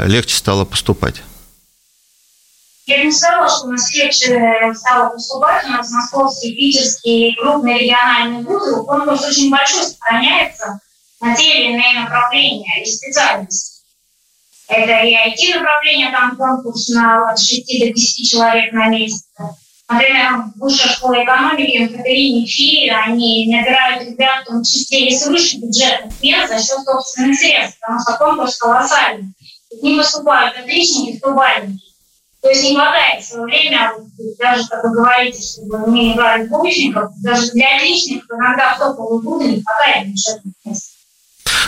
легче 0.06 0.36
стало 0.36 0.66
поступать. 0.66 1.24
Я 2.86 3.04
не 3.04 3.12
сказала, 3.12 3.50
что 3.50 3.68
у 3.68 3.72
нас 3.72 3.92
легче 3.96 4.74
стало 4.76 5.10
поступать. 5.10 5.66
У 5.66 5.70
нас 5.70 5.90
московские, 5.90 6.56
питерские 6.56 7.36
крупные 7.36 7.80
региональные 7.80 8.44
вузы. 8.44 8.76
Конкурс 8.84 9.24
очень 9.24 9.50
большой 9.50 9.86
сохраняется 9.86 10.80
на 11.20 11.36
те 11.36 11.44
или 11.44 11.74
иные 11.74 12.02
направления 12.02 12.84
и 12.84 12.86
специальности. 12.86 13.82
Это 14.68 15.04
и 15.04 15.16
IT-направление, 15.16 16.12
там 16.12 16.36
конкурс 16.36 16.90
на 16.90 17.32
от 17.32 17.40
6 17.40 17.80
до 17.80 17.94
10 17.94 18.30
человек 18.30 18.72
на 18.74 18.88
месяц. 18.90 19.26
Например, 19.88 20.46
высшая 20.56 20.90
школа 20.90 21.24
экономики 21.24 21.88
Катерине 21.88 22.48
Фи, 22.48 22.90
они 22.90 23.48
набирают 23.56 24.10
ребят, 24.10 24.44
в 24.44 24.50
том 24.50 24.64
числе 24.64 25.10
и 25.10 25.16
свыше 25.16 25.58
бюджетных 25.58 26.14
мест 26.22 26.52
за 26.52 26.58
счет 26.58 26.84
собственных 26.84 27.38
средств, 27.38 27.80
потому 27.80 28.00
что 28.00 28.18
конкурс 28.18 28.58
колоссальный. 28.58 29.34
К 29.70 29.84
ним 29.84 29.98
выступают 29.98 30.58
отличники, 30.58 31.16
вступальники. 31.16 31.85
То 32.46 32.50
есть 32.50 32.64
не 32.64 32.76
хватает 32.76 33.24
в 33.24 33.28
свое 33.28 33.46
время, 33.46 33.92
даже 34.38 34.68
как 34.68 34.84
вы 34.84 34.92
говорите, 34.92 35.42
чтобы 35.42 35.88
мы 35.88 35.98
не 35.98 36.14
брали 36.14 36.46
двоечников, 36.46 37.10
даже 37.24 37.50
для 37.54 37.78
отличников 37.78 38.38
иногда 38.38 38.76
в 38.76 38.78
топовые 38.78 39.22
вузы 39.22 39.52
не 39.52 39.64
хватает 39.64 40.10
бюджетных 40.10 40.54
мест. 40.64 40.95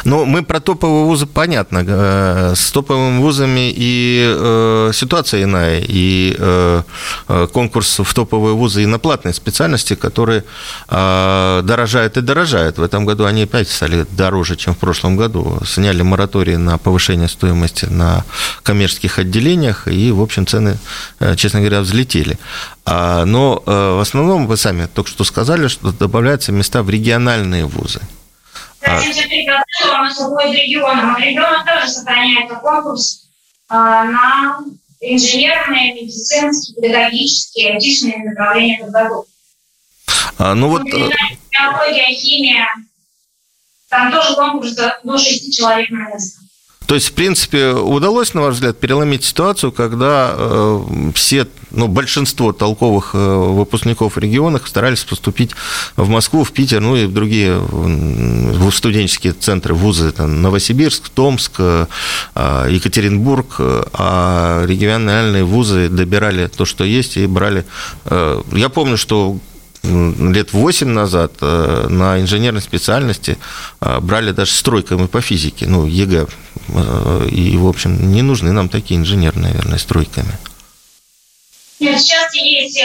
Ну, 0.08 0.24
мы 0.24 0.42
про 0.42 0.62
топовые 0.62 1.04
вузы 1.04 1.26
понятно. 1.26 1.84
Э, 1.86 2.54
с 2.56 2.72
топовыми 2.72 3.20
вузами 3.20 3.74
и 3.76 4.24
э, 4.26 4.92
ситуация 4.94 5.44
иная, 5.44 5.84
и 5.86 6.34
э, 6.40 6.82
конкурс 7.52 8.00
в 8.00 8.14
топовые 8.14 8.56
вузы 8.56 8.84
и 8.84 8.86
на 8.86 9.00
платные 9.00 9.34
специальности, 9.34 9.96
которые 9.96 10.46
э, 10.88 11.62
дорожают 11.62 12.16
и 12.16 12.22
дорожают. 12.22 12.78
В 12.78 12.84
этом 12.84 13.06
году 13.06 13.26
они 13.26 13.44
опять 13.44 13.68
стали 13.68 14.06
дороже, 14.12 14.56
чем 14.56 14.76
в 14.76 14.78
прошлом 14.78 15.18
году. 15.18 15.60
Сняли 15.66 16.04
мораторий 16.04 16.56
на 16.56 16.78
повышение 16.78 17.28
стоимости 17.28 17.84
на 17.84 18.24
коммерческих 18.64 19.20
отделениях, 19.20 19.90
и, 19.90 20.12
в 20.12 20.22
общем, 20.22 20.48
цены, 20.48 20.78
честно 21.36 21.60
говоря, 21.60 21.82
взлетели. 21.82 22.40
А, 22.86 23.26
но 23.26 23.62
в 23.66 24.02
основном, 24.02 24.48
вы 24.48 24.56
сами 24.56 24.86
только 24.86 25.10
что 25.10 25.26
сказали, 25.26 25.68
что 25.68 25.92
добавляются 25.92 26.54
места 26.54 26.82
в 26.82 26.90
региональные 26.90 27.66
вузы. 27.66 28.00
73 28.82 29.50
у 29.84 29.88
нас 29.88 30.20
уходит 30.20 30.54
регионам. 30.54 31.16
А 31.16 31.20
регион 31.20 31.66
тоже 31.66 31.90
сохраняет 31.90 32.50
конкурс 32.60 33.28
а, 33.70 34.04
на 34.06 34.60
инженерные, 35.00 35.94
медицинские, 35.94 36.82
педагогические, 36.82 37.74
айтишные 37.74 38.24
направления 38.24 38.80
подготовки. 38.80 39.32
А, 40.38 40.54
ну 40.56 40.70
вот... 40.70 40.82
Э, 40.88 41.10
биология, 41.52 42.16
химия. 42.16 42.68
Там 43.90 44.12
тоже 44.12 44.36
конкурс 44.36 44.74
до 44.74 45.18
6 45.18 45.56
человек 45.56 45.90
на 45.90 46.10
место. 46.10 46.40
То 46.88 46.96
есть, 46.96 47.10
в 47.10 47.14
принципе, 47.14 47.74
удалось, 47.74 48.34
на 48.34 48.42
ваш 48.42 48.56
взгляд, 48.56 48.80
переломить 48.80 49.26
ситуацию, 49.26 49.74
когда 49.74 50.34
э, 50.34 51.12
все, 51.14 51.46
ну, 51.72 51.90
большинство 51.90 52.54
толковых 52.54 53.12
э, 53.14 53.18
выпускников 53.18 54.16
в 54.16 54.20
регионах 54.20 54.66
старались 54.68 55.04
поступить 55.04 55.52
в 55.98 56.08
Москву, 56.08 56.46
в 56.46 56.54
Питер, 56.54 56.80
ну 56.80 56.96
и 56.96 57.06
в 57.06 57.14
другие 57.14 57.62
студенческие 58.72 59.34
центры, 59.34 59.74
вузы, 59.74 60.14
там, 60.14 60.42
Новосибирск, 60.42 61.10
Томск, 61.10 61.56
э, 61.58 61.88
Екатеринбург, 62.36 63.56
а 63.60 64.64
региональные 64.66 65.44
вузы 65.44 65.90
добирали 65.90 66.48
то, 66.48 66.64
что 66.64 66.86
есть, 66.86 67.18
и 67.18 67.28
брали... 67.28 67.66
Я 68.10 68.70
помню, 68.70 68.96
что 68.96 69.38
лет 69.84 70.54
8 70.54 70.88
назад 70.88 71.34
на 71.42 72.22
инженерной 72.22 72.62
специальности 72.62 73.38
брали 73.80 74.32
даже 74.32 74.52
с 74.52 74.58
тройками 74.58 75.08
по 75.08 75.20
физике, 75.20 75.66
ну, 75.68 75.86
ЕГЭ. 75.86 76.28
Э, 76.70 77.28
и, 77.30 77.58
в 77.58 77.68
общем, 77.68 78.12
не 78.12 78.22
нужны 78.22 78.52
нам 78.52 78.70
такие 78.70 79.00
инженеры, 79.00 79.40
наверное, 79.40 79.78
с 79.78 79.83
тройками. 79.83 80.34
Нет, 81.80 82.02
сейчас 82.02 82.34
есть 82.34 82.82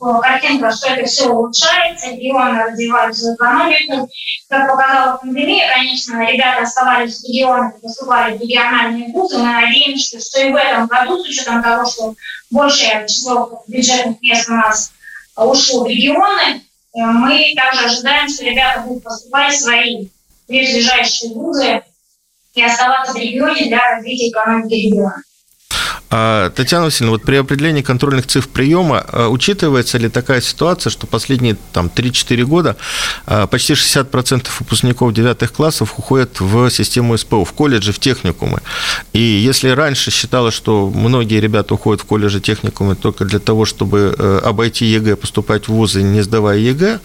картинка, 0.00 0.72
что 0.72 0.88
это 0.88 1.06
все 1.06 1.28
улучшается, 1.28 2.12
регионы 2.12 2.64
развивают 2.64 3.14
свою 3.14 3.34
экономику. 3.34 4.08
Как 4.48 4.70
показала 4.70 5.18
пандемия, 5.18 5.70
конечно, 5.74 6.26
ребята 6.26 6.62
оставались 6.62 7.20
в 7.20 7.24
регионах, 7.24 7.78
поступали 7.80 8.38
в 8.38 8.40
региональные 8.40 9.12
вузы. 9.12 9.36
Мы 9.36 9.52
надеемся, 9.52 10.18
что 10.18 10.40
и 10.40 10.50
в 10.50 10.56
этом 10.56 10.86
году, 10.86 11.22
с 11.22 11.28
учетом 11.28 11.62
того, 11.62 11.84
что 11.90 12.14
большее 12.50 13.06
число 13.06 13.62
бюджетных 13.66 14.22
мест 14.22 14.48
у 14.48 14.54
нас 14.54 14.92
ушло 15.36 15.84
в 15.84 15.88
регионы, 15.88 16.62
э, 16.94 17.00
мы 17.02 17.52
также 17.54 17.84
ожидаем, 17.84 18.30
что 18.30 18.44
ребята 18.44 18.80
будут 18.80 19.02
поступать 19.02 19.54
в 19.54 19.60
свои 19.60 20.08
ближайшие 20.48 21.34
вузы 21.34 21.82
и 22.54 22.62
оставаться 22.62 23.12
в 23.12 23.16
регионе 23.16 23.66
для 23.66 23.78
развития 23.78 24.30
экономики 24.30 24.74
региона. 24.74 25.22
А, 26.14 26.50
Татьяна 26.50 26.84
Васильевна, 26.84 27.12
вот 27.12 27.22
при 27.22 27.36
определении 27.36 27.80
контрольных 27.80 28.26
цифр 28.26 28.46
приема 28.52 29.02
а, 29.08 29.28
учитывается 29.28 29.96
ли 29.96 30.10
такая 30.10 30.42
ситуация, 30.42 30.90
что 30.90 31.06
последние 31.06 31.56
там, 31.72 31.86
3-4 31.86 32.44
года 32.44 32.76
а, 33.24 33.46
почти 33.46 33.72
60% 33.72 34.46
выпускников 34.60 35.14
9 35.14 35.50
классов 35.50 35.94
уходят 35.96 36.38
в 36.38 36.68
систему 36.68 37.16
СПО, 37.16 37.46
в 37.46 37.52
колледжи, 37.54 37.92
в 37.92 37.98
техникумы. 37.98 38.60
И 39.14 39.20
если 39.20 39.70
раньше 39.70 40.10
считалось, 40.10 40.52
что 40.52 40.92
многие 40.94 41.40
ребята 41.40 41.72
уходят 41.72 42.02
в 42.02 42.04
колледжи, 42.04 42.42
техникумы 42.42 42.94
только 42.94 43.24
для 43.24 43.38
того, 43.38 43.64
чтобы 43.64 44.14
э, 44.18 44.40
обойти 44.44 44.84
ЕГЭ, 44.84 45.16
поступать 45.16 45.68
в 45.68 45.72
вузы, 45.72 46.02
не 46.02 46.20
сдавая 46.20 46.58
ЕГЭ, 46.58 47.00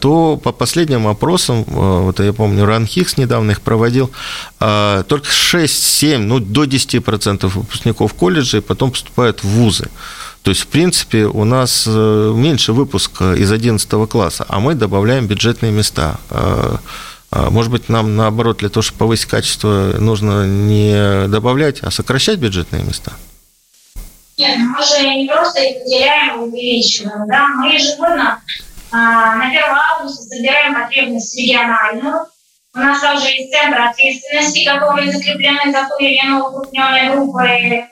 то 0.00 0.40
по 0.42 0.52
последним 0.52 1.06
опросам, 1.08 1.60
э, 1.60 1.64
вот 1.66 2.20
я 2.20 2.32
помню, 2.32 2.64
РАНХиГС 2.64 3.18
недавно 3.18 3.50
их 3.50 3.60
проводил, 3.60 4.10
только 4.58 5.28
6-7, 5.28 6.18
ну 6.18 6.40
до 6.40 6.64
10% 6.64 7.48
выпускников 7.48 8.13
колледжи 8.14 8.58
и 8.58 8.60
потом 8.60 8.90
поступают 8.90 9.42
в 9.42 9.48
вузы. 9.48 9.88
То 10.42 10.50
есть, 10.50 10.62
в 10.62 10.66
принципе, 10.66 11.24
у 11.24 11.44
нас 11.44 11.84
э, 11.86 12.32
меньше 12.34 12.72
выпуска 12.72 13.34
из 13.34 13.50
11 13.50 13.88
класса, 14.08 14.44
а 14.48 14.60
мы 14.60 14.74
добавляем 14.74 15.26
бюджетные 15.26 15.72
места. 15.72 16.16
А, 16.30 16.78
а, 17.30 17.50
может 17.50 17.70
быть, 17.72 17.88
нам, 17.88 18.16
наоборот, 18.16 18.58
для 18.58 18.68
того, 18.68 18.82
чтобы 18.82 18.98
повысить 18.98 19.26
качество, 19.26 19.94
нужно 19.98 20.46
не 20.46 21.28
добавлять, 21.28 21.80
а 21.80 21.90
сокращать 21.90 22.38
бюджетные 22.38 22.82
места? 22.82 23.12
Нет, 24.36 24.58
мы 24.58 24.84
же 24.84 25.08
не 25.16 25.26
просто 25.26 25.60
их 25.60 25.82
выделяем 25.84 26.40
и 26.40 26.48
увеличиваем. 26.48 27.26
Да? 27.26 27.48
Мы 27.56 27.74
ежегодно 27.74 28.42
а, 28.92 29.36
на 29.36 29.48
1 29.48 29.62
августа 29.62 30.24
собираем 30.24 30.74
потребность 30.74 31.36
региональную, 31.36 32.26
у 32.74 32.78
нас 32.78 33.00
также 33.00 33.28
есть 33.28 33.52
центр 33.52 33.80
ответственности, 33.80 34.64
которые 34.64 35.12
закреплены 35.12 35.70
за 35.70 35.88
ту 35.88 35.96
или 36.00 36.16
иную 36.24 36.50
крупнее 36.50 37.12
группы 37.12 37.86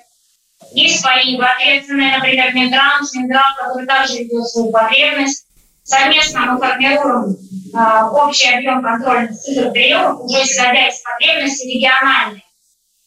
есть 0.74 1.00
свои 1.00 1.38
ответственные, 1.38 2.16
например, 2.16 2.54
Минтранс, 2.54 3.14
Минздрав, 3.14 3.56
который 3.56 3.86
также 3.86 4.18
ведет 4.18 4.46
свою 4.46 4.70
потребность. 4.70 5.46
Совместно 5.84 6.40
мы 6.46 6.58
формируем 6.58 7.36
э, 7.74 8.04
общий 8.12 8.54
объем 8.54 8.82
контрольных 8.82 9.38
цифр 9.38 9.70
приемов, 9.70 10.20
уже 10.20 10.42
исходя 10.42 10.88
из 10.88 11.00
потребностей 11.02 11.74
региональных, 11.74 12.42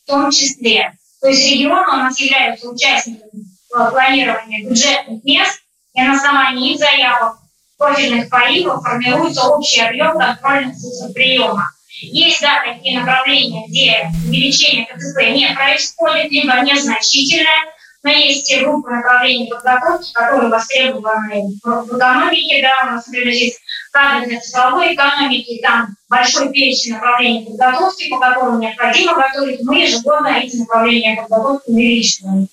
в 0.04 0.08
том 0.08 0.32
числе. 0.32 0.92
То 1.22 1.30
есть 1.30 1.50
регионы 1.50 1.88
у 1.88 1.98
нас 1.98 2.20
являются 2.20 2.70
участниками 2.70 3.46
планирования 3.70 4.70
бюджетных 4.70 5.24
мест, 5.24 5.60
и 5.94 6.02
на 6.02 6.14
основании 6.14 6.74
их 6.74 6.80
заявок 6.80 7.38
профильных 7.78 8.30
поливов 8.30 8.84
формируется 8.84 9.48
общий 9.48 9.82
объем 9.82 10.18
контрольных 10.18 10.76
цифр 10.76 11.14
приема. 11.14 11.72
Есть, 12.02 12.42
да, 12.42 12.62
такие 12.66 13.00
направления, 13.00 13.68
где 13.68 14.10
увеличение 14.28 14.86
КЦП 14.86 15.22
не 15.32 15.54
происходит, 15.56 16.32
либо 16.32 16.60
незначительное, 16.62 17.74
но 18.04 18.12
есть 18.12 18.48
те 18.48 18.62
группы 18.62 18.90
направлений 18.92 19.48
подготовки, 19.48 20.14
которые 20.14 20.50
востребованы 20.50 21.58
в 21.64 21.98
экономике, 21.98 22.62
да, 22.62 22.88
у 22.88 22.92
нас, 22.92 23.08
например, 23.08 23.30
есть 23.30 23.60
кадры 23.92 24.28
для 24.28 24.40
цифровой 24.42 24.94
экономики, 24.94 25.60
там 25.64 25.96
большой 26.08 26.52
перечень 26.52 26.94
направлений 26.94 27.46
подготовки, 27.46 28.10
по 28.10 28.20
которым 28.20 28.60
необходимо 28.60 29.16
готовить, 29.16 29.62
мы 29.64 29.82
ежегодно 29.82 30.28
эти 30.38 30.58
направления 30.58 31.16
подготовки 31.16 31.70
увеличиваем. 31.70 32.48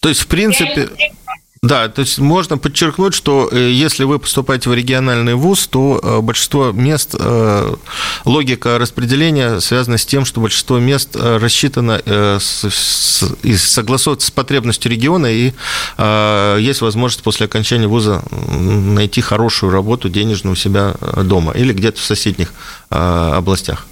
То 0.00 0.10
есть, 0.10 0.20
в 0.20 0.28
принципе... 0.28 0.90
Да, 1.66 1.88
то 1.88 2.00
есть 2.02 2.18
можно 2.18 2.58
подчеркнуть, 2.58 3.12
что 3.12 3.48
э, 3.50 3.70
если 3.72 4.04
вы 4.04 4.20
поступаете 4.20 4.70
в 4.70 4.74
региональный 4.74 5.34
вуз, 5.34 5.66
то 5.66 5.98
э, 6.00 6.20
большинство 6.20 6.70
мест, 6.70 7.16
э, 7.18 7.74
логика 8.24 8.78
распределения 8.78 9.58
связана 9.58 9.98
с 9.98 10.06
тем, 10.06 10.24
что 10.24 10.40
большинство 10.40 10.78
мест 10.78 11.16
рассчитано 11.16 12.00
и 13.42 13.56
согласовывается 13.56 14.28
с 14.28 14.30
потребностью 14.30 14.92
региона, 14.92 15.26
и 15.26 15.52
есть 16.62 16.80
возможность 16.80 17.22
после 17.22 17.46
окончания 17.46 17.88
вуза 17.88 18.22
найти 18.30 19.20
хорошую 19.20 19.72
работу 19.72 20.08
денежную 20.08 20.52
у 20.52 20.56
себя 20.56 20.94
дома 21.22 21.52
или 21.52 21.72
где-то 21.72 22.00
в 22.00 22.04
соседних 22.04 22.52
областях. 22.90 23.86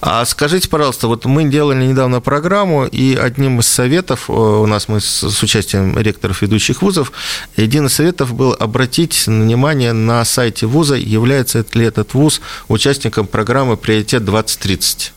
А 0.00 0.24
скажите, 0.24 0.68
пожалуйста, 0.68 1.08
вот 1.08 1.24
мы 1.24 1.44
делали 1.44 1.84
недавно 1.86 2.20
программу, 2.20 2.86
и 2.86 3.14
одним 3.14 3.60
из 3.60 3.66
советов, 3.66 4.28
э, 4.28 4.32
у 4.32 4.66
нас 4.66 4.88
мы 4.88 5.00
с 5.00 5.42
участием 5.42 5.98
ректоров 5.98 6.42
ведущих 6.42 6.82
вузов, 6.82 7.12
один 7.56 7.86
из 7.86 7.94
советов 7.94 8.34
был 8.34 8.56
обратить 8.58 9.26
внимание 9.26 9.92
на 9.92 10.24
сайте 10.24 10.66
вуза, 10.66 10.94
является 10.96 11.64
ли 11.74 11.84
этот 11.84 12.14
вуз 12.14 12.40
участником 12.68 13.26
программы 13.26 13.76
«Приоритет 13.76 14.22
2030». 14.22 15.12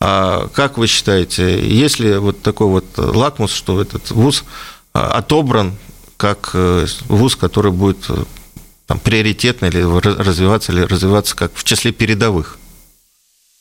А 0.00 0.48
как 0.48 0.78
вы 0.78 0.86
считаете, 0.86 1.64
есть 1.64 2.00
ли 2.00 2.16
вот 2.16 2.42
такой 2.42 2.66
вот 2.66 2.86
лакмус, 2.96 3.52
что 3.52 3.80
этот 3.80 4.10
вуз 4.10 4.44
а, 4.94 5.12
отобран 5.12 5.76
как 6.16 6.50
э, 6.54 6.86
вуз, 7.08 7.36
который 7.36 7.70
будет 7.70 8.04
э, 8.08 8.24
там, 8.86 8.98
приоритетно 8.98 9.66
или 9.66 9.80
развиваться, 9.80 10.72
или 10.72 10.82
развиваться 10.82 11.36
как 11.36 11.52
в 11.54 11.62
числе 11.62 11.92
передовых? 11.92 12.58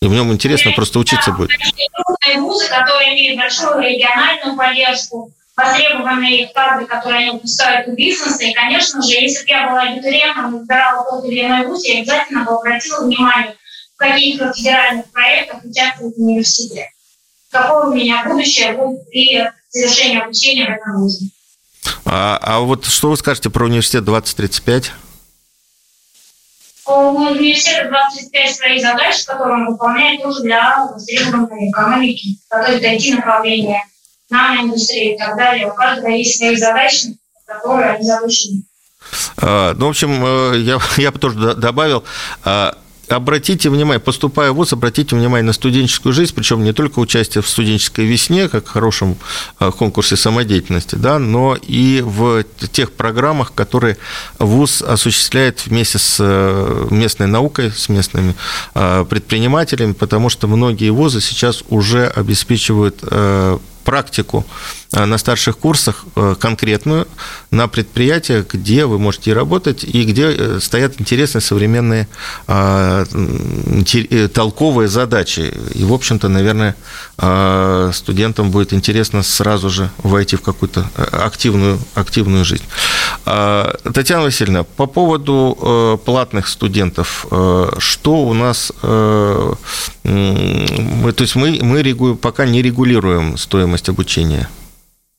И 0.02 0.08
в 0.08 0.12
нем 0.12 0.34
интересно 0.34 0.72
просто 0.72 1.00
учиться 1.00 1.32
будет. 1.32 1.52
Вузы, 2.38 2.68
которые 2.70 3.14
имеют 3.14 3.40
большую 3.40 3.82
региональную 3.82 4.58
поддержку, 4.58 5.32
востребованные 5.56 6.48
кадры, 6.48 6.88
которые 6.88 7.20
они 7.20 7.32
выпускают 7.32 7.88
у 7.88 7.92
бизнеса. 7.96 8.44
И, 8.44 8.54
конечно 8.54 9.02
же, 9.02 9.14
если 9.14 9.44
бы 9.44 9.50
я 9.50 9.70
была 9.70 9.82
абитуриентом 9.82 10.56
и 10.56 10.60
выбирала 10.60 11.06
тот 11.10 11.26
или 11.26 11.46
иной 11.46 11.68
вуз, 11.68 11.84
я 11.86 12.00
обязательно 12.00 12.44
бы 12.46 12.54
обратила 12.54 13.06
внимание, 13.06 13.56
в 13.94 13.98
каких 13.98 14.42
федеральных 14.56 15.06
проектах 15.12 15.64
участвует 15.64 16.18
университет. 16.18 16.88
Какое 17.52 17.86
у 17.88 17.94
меня 17.94 18.24
будущее 18.26 18.74
будет 18.74 19.08
при 19.10 19.52
завершении 19.70 20.20
обучения 20.20 20.66
в 20.66 20.70
этом 20.70 21.02
вузе. 21.02 21.26
А, 22.06 22.40
а 22.42 22.60
вот 22.62 22.86
что 22.86 23.10
вы 23.10 23.18
скажете 23.18 23.50
про 23.50 23.66
университет 23.66 24.04
2035? 24.06 24.94
Университет 26.92 27.90
25 27.90 28.56
своих 28.56 28.82
задач, 28.82 29.24
которые 29.26 29.56
он 29.56 29.68
выполняет 29.68 30.22
тоже 30.22 30.42
для 30.44 30.86
востребованной 30.86 31.70
экономики, 31.70 32.38
то 32.50 32.60
есть 32.62 32.84
IT-направления, 32.84 33.84
наноиндустрии 34.30 35.16
и 35.16 35.18
так 35.18 35.38
далее. 35.38 35.72
У 35.72 35.76
каждого 35.76 36.10
есть 36.10 36.38
свои 36.38 36.56
задачи, 36.56 37.18
которые 37.46 37.92
они 37.92 38.04
завышены. 38.04 38.64
А, 39.38 39.74
ну, 39.76 39.88
в 39.88 39.90
общем, 39.90 40.24
э, 40.24 40.60
я, 40.60 40.80
я 40.98 41.12
бы 41.12 41.20
тоже 41.20 41.56
добавил, 41.56 42.04
а, 42.44 42.78
обратите 43.12 43.70
внимание, 43.70 44.00
поступая 44.00 44.52
в 44.52 44.56
ВУЗ, 44.56 44.74
обратите 44.74 45.16
внимание 45.16 45.46
на 45.46 45.54
студенческую 45.54 46.14
жизнь, 46.14 46.34
причем 46.34 46.64
не 46.64 46.74
только 46.74 47.00
участие 47.00 47.42
в 47.42 47.50
студенческой 47.50 48.06
весне, 48.06 48.48
как 48.48 48.66
в 48.66 48.70
хорошем 48.70 49.18
а, 49.60 49.72
конкурсе 49.72 50.16
самодеятельности, 50.16 50.96
да, 50.96 51.20
но 51.20 51.58
и 51.62 52.02
в 52.06 52.44
тех 52.72 52.92
программах, 52.92 53.54
которые 53.54 53.98
ВУЗ 54.40 54.82
осуществляет 54.82 55.66
вместе 55.66 55.98
с 55.98 56.18
э, 56.20 56.88
местной 56.90 57.28
наукой, 57.28 57.72
с 57.72 57.90
местными 57.90 58.36
а, 58.74 59.04
предпринимателями, 59.06 59.94
потому 59.94 60.30
что 60.30 60.48
многие 60.48 60.90
ВУЗы 60.90 61.22
сейчас 61.22 61.64
уже 61.70 62.08
обеспечивают 62.08 63.00
э, 63.04 63.58
практику 63.82 64.46
э, 64.94 65.06
на 65.06 65.18
старших 65.18 65.58
курсах 65.58 66.06
э, 66.16 66.36
конкретную 66.40 67.08
на 67.52 67.68
предприятиях, 67.68 68.46
где 68.54 68.86
вы 68.86 69.00
можете 69.00 69.34
работать 69.34 69.84
и 69.84 70.04
где 70.04 70.32
э, 70.32 70.60
стоят 70.62 71.02
интересные 71.02 71.42
современные 71.42 72.08
толковые 74.34 74.88
задачи. 74.88 75.54
И, 75.74 75.84
в 75.84 75.94
общем-то, 75.94 76.28
наверное, 76.30 76.76
студентам 77.94 78.52
будет 78.52 78.74
интересно 78.74 79.24
сразу 79.24 79.70
же 79.70 79.90
войти 79.98 80.36
в 80.36 80.42
какую-то 80.42 80.86
активную, 81.12 81.80
активную 81.96 82.46
жизнь. 82.46 82.64
Татьяна 83.24 84.24
Васильевна, 84.24 84.64
по 84.64 84.86
поводу 84.86 86.00
платных 86.06 86.48
студентов, 86.48 87.26
что 87.78 88.16
у 88.24 88.34
нас, 88.34 88.72
то 88.82 89.58
есть 90.04 91.36
мы, 91.36 91.60
мы 91.62 92.16
пока 92.16 92.46
не 92.46 92.62
регулируем 92.62 93.38
стоимость 93.38 93.71
стоимость 93.72 93.90
обучения 93.90 94.50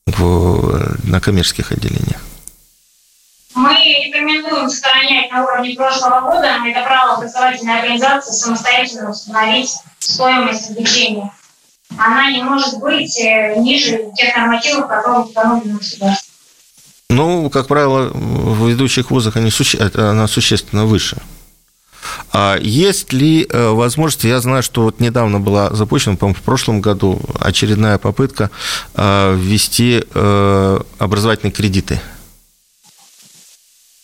в, 0.07 0.97
на 1.05 1.21
коммерческих 1.21 1.73
отделениях? 1.73 2.21
Мы 3.55 3.75
рекомендуем 4.07 4.69
сохранять 4.69 5.31
на 5.31 5.45
уровне 5.45 5.75
прошлого 5.75 6.21
года. 6.21 6.59
Это 6.67 6.83
право 6.83 7.17
образовательной 7.17 7.81
организации 7.81 8.33
самостоятельно 8.33 9.11
установить 9.11 9.71
стоимость 9.99 10.71
обучения. 10.71 11.33
Она 11.97 12.31
не 12.31 12.43
может 12.43 12.79
быть 12.81 13.19
э, 13.21 13.55
ниже 13.59 14.11
тех 14.17 14.37
нормативов, 14.37 14.89
которые 14.89 15.21
установлены 15.21 15.79
государством. 15.79 16.33
Ну, 17.11 17.51
как 17.51 17.69
правило, 17.69 18.11
в 18.13 18.69
ведущих 18.69 19.11
вузах 19.11 19.37
они, 19.37 19.51
она 19.95 20.27
существенно 20.27 20.87
выше. 20.87 21.19
А 22.33 22.57
есть 22.59 23.13
ли 23.13 23.47
э, 23.49 23.69
возможность, 23.69 24.25
я 24.25 24.41
знаю, 24.41 24.63
что 24.63 24.83
вот 24.83 25.01
недавно 25.01 25.39
была 25.39 25.71
запущена, 25.71 26.17
по-моему, 26.17 26.39
в 26.39 26.43
прошлом 26.43 26.81
году 26.81 27.21
очередная 27.39 27.99
попытка 27.99 28.51
э, 28.95 29.35
ввести 29.37 30.03
э, 30.15 30.81
образовательные 30.99 31.53
кредиты? 31.53 32.01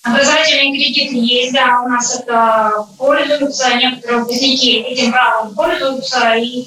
Образовательные 0.03 0.73
кредиты 0.73 1.17
есть, 1.17 1.55
да, 1.55 1.81
у 1.83 1.89
нас 1.89 2.21
это 2.21 2.87
пользуются, 2.99 3.75
некоторые 3.75 4.21
выпускники 4.21 4.81
этим 4.81 5.13
правом 5.13 5.55
пользуются, 5.55 6.35
и 6.35 6.67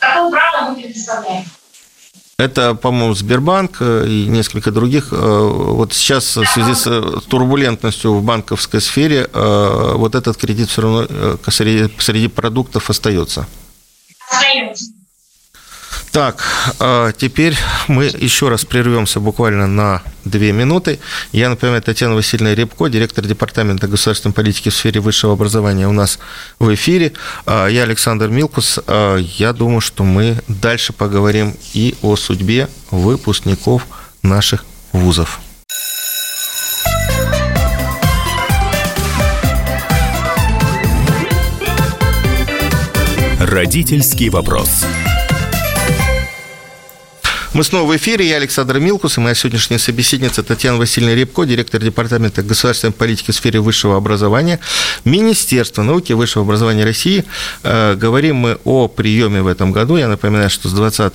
такое 0.00 0.30
право 0.30 0.70
мы 0.70 0.82
предоставляем. 0.82 1.44
Это, 2.36 2.74
по-моему, 2.74 3.14
Сбербанк 3.14 3.76
э, 3.80 4.06
и 4.08 4.26
несколько 4.26 4.72
других. 4.72 5.12
Э, 5.12 5.16
вот 5.16 5.92
сейчас 5.92 6.36
в 6.36 6.46
связи 6.46 6.74
с 6.74 6.86
э, 6.86 7.20
турбулентностью 7.28 8.14
в 8.14 8.24
банковской 8.24 8.80
сфере 8.80 9.28
вот 9.32 10.14
этот 10.14 10.36
кредит 10.36 10.68
все 10.68 10.82
равно 10.82 11.06
среди, 11.48 11.92
среди 11.98 12.28
продуктов 12.28 12.90
остается. 12.90 13.46
Остается. 14.28 14.84
Так, 16.14 16.44
а, 16.78 17.10
теперь 17.10 17.56
мы 17.88 18.04
еще 18.04 18.48
раз 18.48 18.64
прервемся 18.64 19.18
буквально 19.18 19.66
на 19.66 20.00
две 20.24 20.52
минуты. 20.52 21.00
Я 21.32 21.48
напоминаю, 21.48 21.82
Татьяна 21.82 22.14
Васильевна 22.14 22.54
Рябко, 22.54 22.86
директор 22.86 23.26
Департамента 23.26 23.88
государственной 23.88 24.32
политики 24.32 24.68
в 24.68 24.76
сфере 24.76 25.00
высшего 25.00 25.32
образования 25.32 25.88
у 25.88 25.92
нас 25.92 26.20
в 26.60 26.72
эфире. 26.72 27.14
А, 27.46 27.66
я 27.66 27.82
Александр 27.82 28.28
Милкус. 28.28 28.78
А, 28.86 29.16
я 29.16 29.52
думаю, 29.52 29.80
что 29.80 30.04
мы 30.04 30.40
дальше 30.46 30.92
поговорим 30.92 31.56
и 31.72 31.96
о 32.00 32.14
судьбе 32.14 32.68
выпускников 32.92 33.84
наших 34.22 34.64
вузов. 34.92 35.40
Родительский 43.40 44.28
вопрос. 44.28 44.84
Мы 47.54 47.62
снова 47.62 47.92
в 47.92 47.96
эфире. 47.96 48.28
Я 48.28 48.38
Александр 48.38 48.80
Милкус 48.80 49.16
и 49.16 49.20
моя 49.20 49.36
сегодняшняя 49.36 49.78
собеседница 49.78 50.42
Татьяна 50.42 50.76
Васильевна 50.76 51.14
Рябко, 51.14 51.44
директор 51.44 51.80
Департамента 51.80 52.42
государственной 52.42 52.92
политики 52.92 53.30
в 53.30 53.34
сфере 53.36 53.60
высшего 53.60 53.96
образования 53.96 54.58
Министерства 55.04 55.84
науки 55.84 56.10
и 56.10 56.16
высшего 56.16 56.44
образования 56.44 56.82
России. 56.82 57.24
Э, 57.62 57.94
говорим 57.94 58.36
мы 58.36 58.58
о 58.64 58.88
приеме 58.88 59.40
в 59.40 59.46
этом 59.46 59.70
году. 59.70 59.96
Я 59.96 60.08
напоминаю, 60.08 60.50
что 60.50 60.68
с 60.68 60.72
20 60.72 61.12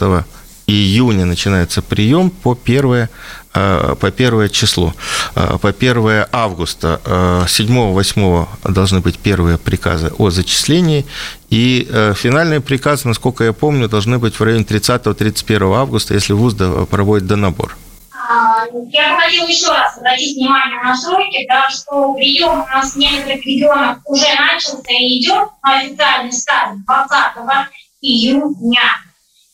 июня 0.69 1.25
начинается 1.25 1.81
прием 1.81 2.29
по 2.29 2.55
1, 2.55 3.07
э, 3.53 3.95
по 3.99 4.11
1 4.11 4.49
число, 4.49 4.93
э, 5.35 5.57
по 5.61 5.71
1 5.71 6.27
августа. 6.31 6.99
7-8 7.47 8.47
э, 8.63 8.71
должны 8.71 8.99
быть 8.99 9.17
первые 9.17 9.57
приказы 9.57 10.11
о 10.17 10.29
зачислении, 10.29 11.05
и 11.49 11.87
финальные 12.15 12.59
приказы, 12.59 13.07
насколько 13.07 13.43
я 13.43 13.53
помню, 13.53 13.89
должны 13.89 14.19
быть 14.19 14.39
в 14.39 14.43
районе 14.43 14.63
30-31 14.63 15.73
августа, 15.73 16.13
если 16.13 16.33
ВУЗ 16.33 16.55
проводит 16.89 17.27
донабор. 17.27 17.75
А, 18.13 18.65
я 18.91 19.19
хотела 19.19 19.47
еще 19.47 19.69
раз 19.69 19.97
обратить 19.97 20.37
внимание 20.37 20.83
на 20.83 20.95
сроки, 20.95 21.47
да, 21.47 21.67
что 21.69 22.13
прием 22.13 22.51
у 22.51 22.67
нас 22.67 22.93
в 22.93 22.97
некоторых 22.97 23.43
регионах 23.43 23.97
уже 24.05 24.27
начался 24.37 24.91
и 24.91 25.19
идет 25.19 25.49
официальный 25.63 26.31
старт 26.31 26.75
20 26.85 27.69
июня. 28.01 29.08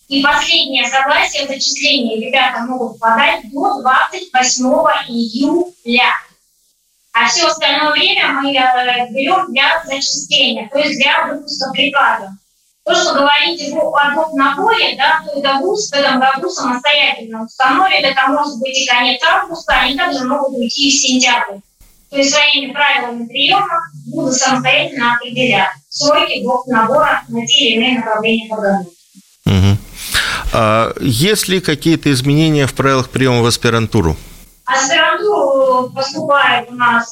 И 0.08 0.22
последнее 0.22 0.88
согласие 0.88 1.44
о 1.44 1.48
зачислении 1.48 2.28
ребята 2.28 2.60
могут 2.62 3.00
подать 3.00 3.50
до 3.52 3.82
28 3.82 4.66
июля. 5.08 6.12
А 7.12 7.28
все 7.28 7.48
остальное 7.48 7.92
время 7.92 8.34
мы 8.34 8.54
э, 8.54 9.10
берем 9.12 9.52
для 9.52 9.82
зачисления, 9.86 10.70
то 10.70 10.78
есть 10.78 11.02
для 11.02 11.28
выпуска 11.28 11.72
приказа. 11.72 12.38
То, 12.84 12.94
что 12.94 13.16
говорите 13.16 13.74
о 13.76 13.96
одном 13.96 14.36
наборе, 14.36 14.96
да, 14.96 15.22
то 15.26 15.40
это 15.40 15.56
ВУЗ 15.56 15.90
в 15.90 15.94
этом 15.94 16.20
году 16.20 16.50
самостоятельно 16.50 17.46
установит, 17.46 18.06
это 18.06 18.28
может 18.28 18.60
быть 18.60 18.78
и 18.78 18.86
конец 18.86 19.24
августа, 19.24 19.74
они 19.74 19.98
также 19.98 20.24
могут 20.26 20.56
уйти 20.56 20.92
в 20.92 20.94
сентябрь. 20.94 21.60
То 22.12 22.18
есть 22.18 22.32
своими 22.32 22.72
правилами 22.72 23.26
приема 23.26 23.80
буду 24.08 24.32
самостоятельно 24.32 25.16
определять 25.16 25.72
сроки 25.90 26.44
двух 26.44 26.68
набора 26.68 27.24
на 27.28 27.48
те 27.48 27.70
или 27.70 27.78
иные 27.78 28.00
направления 28.00 28.50
подготовки. 28.50 28.92
Угу. 29.48 29.75
А 30.58 30.94
есть 31.02 31.50
ли 31.50 31.60
какие-то 31.60 32.10
изменения 32.14 32.66
в 32.66 32.74
правилах 32.74 33.10
приема 33.10 33.42
в 33.42 33.46
аспирантуру? 33.46 34.16
Аспирантуру 34.64 35.90
поступает 35.90 36.70
у 36.70 36.76
нас 36.76 37.12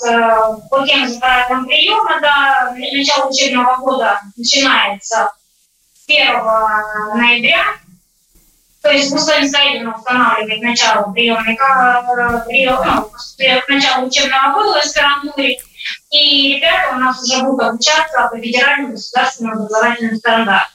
по 0.70 0.88
тем 0.88 1.06
же 1.06 1.20
правилам 1.20 1.66
приема, 1.66 2.22
да, 2.22 2.74
начало 2.74 3.30
учебного 3.30 3.76
года 3.82 4.22
начинается 4.38 5.30
1 6.08 6.18
ноября, 7.18 7.66
то 8.82 8.92
есть 8.92 9.12
Руслан 9.12 9.50
Саидовна 9.50 9.98
устанавливает 9.98 10.62
начало 10.62 11.12
приемной, 11.12 11.58
прием, 12.48 12.80
ну, 12.86 13.76
начало 13.76 14.06
учебного 14.06 14.54
года 14.54 14.80
в 14.80 14.86
аспирантуре, 14.86 15.58
и 16.12 16.56
ребята 16.56 16.96
у 16.96 17.00
нас 17.00 17.22
уже 17.22 17.44
будут 17.44 17.62
обучаться 17.68 18.30
по 18.32 18.38
федеральным 18.38 18.92
государственным 18.92 19.54
образовательным 19.58 20.16
стандартам. 20.16 20.72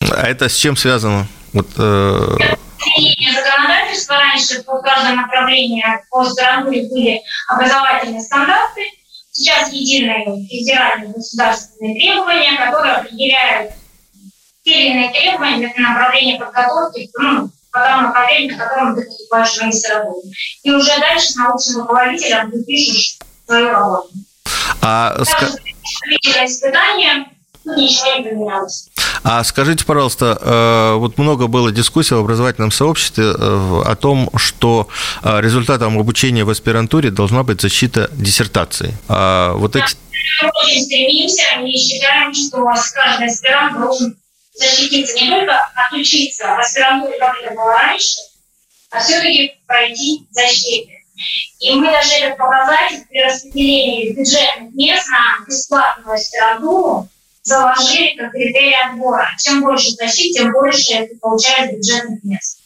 А 0.00 0.26
это 0.26 0.48
с 0.48 0.56
чем 0.56 0.76
связано? 0.76 1.28
Вот, 1.56 1.68
э... 1.78 2.36
законодательства 3.34 4.16
раньше 4.16 4.62
по 4.62 4.78
каждому 4.82 5.22
направлению 5.22 5.84
по 6.10 6.20
аспирантуре 6.20 6.86
были 6.90 7.22
образовательные 7.48 8.20
стандарты. 8.20 8.82
Сейчас 9.30 9.72
единые 9.72 10.46
федеральные 10.48 11.14
государственные 11.14 11.94
требования, 11.94 12.58
которые 12.58 12.94
определяют 12.96 13.72
те 14.64 14.72
или 14.72 14.90
иные 14.90 15.10
требования 15.12 15.72
для 15.74 15.88
направления 15.88 16.38
подготовки 16.38 17.08
ну, 17.18 17.50
по 17.72 17.78
тому 17.80 18.02
направлению, 18.08 18.58
по 18.58 18.64
которому 18.64 18.96
ты 18.96 19.06
поступаешь 19.06 19.48
в 19.48 19.62
магистратуру. 19.62 20.22
И 20.62 20.70
уже 20.70 21.00
дальше 21.00 21.28
с 21.28 21.36
научным 21.36 21.82
руководителем 21.82 22.50
ты 22.50 22.64
пишешь 22.64 23.16
свою 23.46 23.70
работу. 23.70 24.10
А, 24.82 25.16
Даже 25.16 26.44
испытания, 26.44 27.30
А 29.22 29.42
скажите, 29.42 29.84
пожалуйста, 29.84 30.38
э, 30.40 30.94
вот 30.98 31.18
много 31.18 31.48
было 31.48 31.72
дискуссий 31.72 32.14
в 32.14 32.18
образовательном 32.18 32.70
сообществе 32.70 33.24
э, 33.24 33.82
о 33.84 33.96
том, 33.96 34.30
что 34.36 34.88
э, 35.22 35.40
результатом 35.40 35.98
обучения 35.98 36.44
в 36.44 36.50
аспирантуре 36.50 37.10
должна 37.10 37.42
быть 37.42 37.60
защита 37.60 38.08
диссертации. 38.12 38.94
А 39.08 39.54
вот 39.54 39.72
да, 39.72 39.80
эти... 39.80 39.96
Мы 40.42 40.50
очень 40.64 40.84
стремимся 40.84 41.42
и 41.60 41.76
считаем, 41.76 42.32
что 42.34 42.64
каждый 42.94 43.26
аспирант 43.26 43.78
должен 43.78 44.16
защититься 44.54 45.16
не 45.24 45.30
только 45.30 45.58
отучиться 45.74 46.46
в 46.46 46.60
аспирантуре, 46.60 47.18
как 47.18 47.36
это 47.42 47.54
было 47.54 47.72
раньше, 47.72 48.18
а 48.90 49.00
все-таки 49.00 49.54
пройти 49.66 50.26
защиту. 50.30 50.90
И 51.60 51.74
мы 51.74 51.86
даже 51.86 52.12
этот 52.12 52.38
показатель 52.38 53.04
при 53.08 53.24
распределении 53.24 54.12
бюджетных 54.12 54.74
мест 54.74 55.08
на 55.08 55.46
бесплатную 55.46 56.14
аспирантуру 56.14 57.08
заложили 57.46 58.16
как 58.16 58.32
критерий 58.32 58.74
отбора. 58.90 59.28
Чем 59.38 59.62
больше 59.62 59.90
защит, 59.92 60.34
тем 60.34 60.52
больше 60.52 61.06
ты 61.06 61.16
получаешь 61.20 61.72
бюджетных 61.72 62.22
мест. 62.24 62.58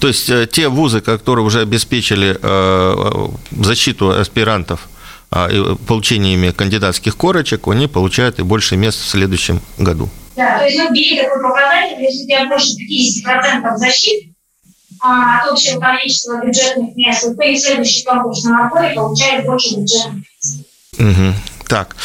То 0.00 0.08
есть 0.08 0.28
э, 0.30 0.46
те 0.46 0.68
вузы, 0.68 1.00
которые 1.00 1.44
уже 1.44 1.60
обеспечили 1.60 2.38
э, 2.40 3.28
защиту 3.50 4.10
аспирантов, 4.10 4.88
а, 5.30 5.48
и 5.48 5.74
получение 5.86 6.34
ими 6.34 6.50
кандидатских 6.50 7.16
корочек, 7.16 7.66
они 7.66 7.88
получают 7.88 8.38
и 8.38 8.42
больше 8.42 8.76
мест 8.76 9.00
в 9.00 9.08
следующем 9.08 9.60
году. 9.76 10.08
Да, 10.36 10.58
то 10.58 10.66
есть 10.66 10.78
ну, 10.78 10.92
бери 10.92 11.20
такой 11.20 11.42
показатель, 11.42 12.00
если 12.00 12.24
у 12.24 12.26
тебя 12.26 12.46
больше 12.46 12.74
50% 12.76 13.76
защит 13.76 14.32
а, 15.02 15.40
от 15.40 15.52
общего 15.52 15.80
количества 15.80 16.44
бюджетных 16.44 16.94
мест, 16.94 17.22
то 17.22 17.30
в 17.30 17.56
следующий 17.58 18.04
конкурсном 18.04 18.66
отборе 18.66 18.94
получаешь 18.94 19.44
больше 19.44 19.76
бюджетных 19.76 20.24
мест. 20.42 20.60
Угу. 20.98 21.34
Так, 21.68 21.96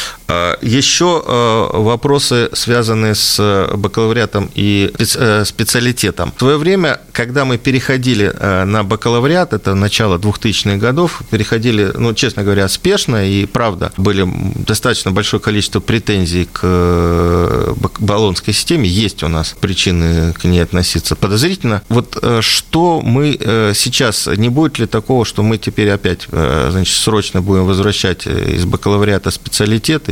еще 0.62 1.22
а, 1.24 1.80
вопросы, 1.80 2.50
связанные 2.52 3.14
с 3.14 3.68
бакалавриатом 3.74 4.50
и 4.54 4.92
э, 4.98 5.44
специалитетом. 5.44 6.32
В 6.36 6.40
свое 6.40 6.56
время, 6.56 7.00
когда 7.12 7.44
мы 7.44 7.58
переходили 7.58 8.32
э, 8.32 8.64
на 8.64 8.84
бакалавриат, 8.84 9.52
это 9.52 9.74
начало 9.74 10.18
2000-х 10.18 10.76
годов, 10.76 11.22
переходили, 11.30 11.92
ну, 11.94 12.14
честно 12.14 12.42
говоря, 12.44 12.68
спешно, 12.68 13.28
и 13.28 13.46
правда, 13.46 13.92
были 13.96 14.26
достаточно 14.66 15.10
большое 15.10 15.40
количество 15.40 15.80
претензий 15.80 16.48
к 16.50 16.60
э, 16.62 17.74
баллонской 17.98 18.54
системе, 18.54 18.88
есть 18.88 19.22
у 19.22 19.28
нас 19.28 19.54
причины 19.60 20.32
к 20.32 20.44
ней 20.44 20.62
относиться 20.62 21.16
подозрительно. 21.16 21.82
Вот 21.88 22.22
что 22.40 23.00
мы 23.00 23.38
сейчас, 23.74 24.26
не 24.26 24.48
будет 24.48 24.78
ли 24.78 24.86
такого, 24.86 25.24
что 25.24 25.42
мы 25.42 25.58
теперь 25.58 25.90
опять, 25.90 26.26
значит, 26.30 26.94
срочно 26.94 27.42
будем 27.42 27.66
возвращать 27.66 28.26
из 28.26 28.64
бакалавриата 28.64 29.30
специалитет 29.30 29.52
специалитет 29.52 30.08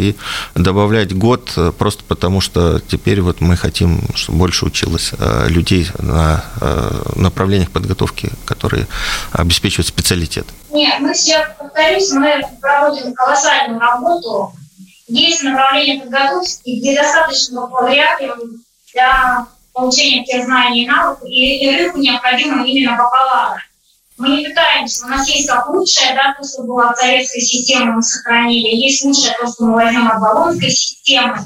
добавлять 0.54 1.16
год 1.16 1.52
э, 1.56 1.72
просто 1.76 2.04
потому, 2.04 2.40
что 2.40 2.80
теперь 2.80 3.20
вот 3.20 3.40
мы 3.40 3.56
хотим, 3.56 4.02
чтобы 4.14 4.38
больше 4.38 4.66
училось 4.66 5.12
э, 5.18 5.48
людей 5.48 5.88
на 5.98 6.44
э, 6.60 7.02
направлениях 7.16 7.70
подготовки, 7.70 8.30
которые 8.44 8.86
обеспечивают 9.32 9.86
специалитет. 9.86 10.46
Нет, 10.70 11.00
мы 11.00 11.14
сейчас, 11.14 11.48
повторюсь, 11.58 12.10
мы 12.12 12.42
проводим 12.60 13.12
колоссальную 13.14 13.80
работу. 13.80 14.52
Есть 15.08 15.42
направление 15.42 16.02
подготовки, 16.02 16.78
где 16.78 16.94
достаточно 16.94 17.62
бакалавриата 17.62 18.36
для 18.92 19.46
получения 19.72 20.24
тех 20.24 20.44
знаний 20.44 20.84
и 20.84 20.88
навыков, 20.88 21.28
и, 21.28 21.64
и 21.64 21.78
рыбу 21.78 21.98
необходимо 21.98 22.64
именно 22.64 22.96
бакалавра. 22.96 23.62
Мы 24.20 24.36
не 24.36 24.48
пытаемся, 24.48 25.06
у 25.06 25.08
нас 25.08 25.26
есть 25.30 25.48
как 25.48 25.70
лучшее, 25.70 26.12
да, 26.14 26.36
то, 26.38 26.46
что 26.46 26.64
было 26.64 26.90
от 26.90 26.98
советской 26.98 27.40
системы, 27.40 27.92
мы 27.92 28.02
сохранили, 28.02 28.76
есть 28.76 29.02
лучшее 29.02 29.34
то, 29.40 29.50
что 29.50 29.64
мы 29.64 29.72
возьмем 29.72 30.08
от 30.08 30.20
баллонской 30.20 30.70
системы, 30.70 31.38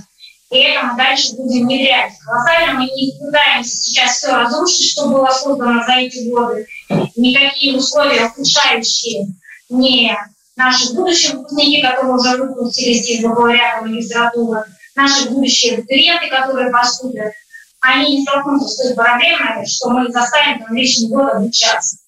и 0.50 0.58
это 0.58 0.86
мы 0.86 0.96
дальше 0.96 1.36
будем 1.36 1.66
внедрять. 1.66 2.14
Колоссально 2.26 2.80
мы 2.80 2.86
не 2.86 3.12
пытаемся 3.24 3.76
сейчас 3.76 4.16
все 4.16 4.34
разрушить, 4.34 4.90
что 4.90 5.06
было 5.08 5.30
создано 5.30 5.84
за 5.84 5.92
эти 6.00 6.28
годы. 6.28 6.66
Никакие 7.14 7.76
условия 7.76 8.26
ухудшающие 8.26 9.28
не 9.68 10.18
наши 10.56 10.94
будущие 10.94 11.36
выпускники, 11.36 11.80
которые 11.80 12.14
уже 12.14 12.36
выпустились 12.36 13.04
здесь 13.04 13.22
благодаря 13.22 13.82
магистратуры, 13.82 14.64
наши 14.96 15.30
будущие 15.30 15.74
абитуриенты, 15.74 16.28
которые 16.28 16.72
поступят, 16.72 17.34
они 17.78 18.16
не 18.16 18.22
столкнутся 18.24 18.66
с 18.66 18.76
той 18.78 18.94
проблемой, 18.96 19.64
что 19.64 19.90
мы 19.90 20.10
заставим 20.10 20.64
там 20.64 20.74
лишний 20.74 21.08
год 21.08 21.34
обучаться. 21.34 21.98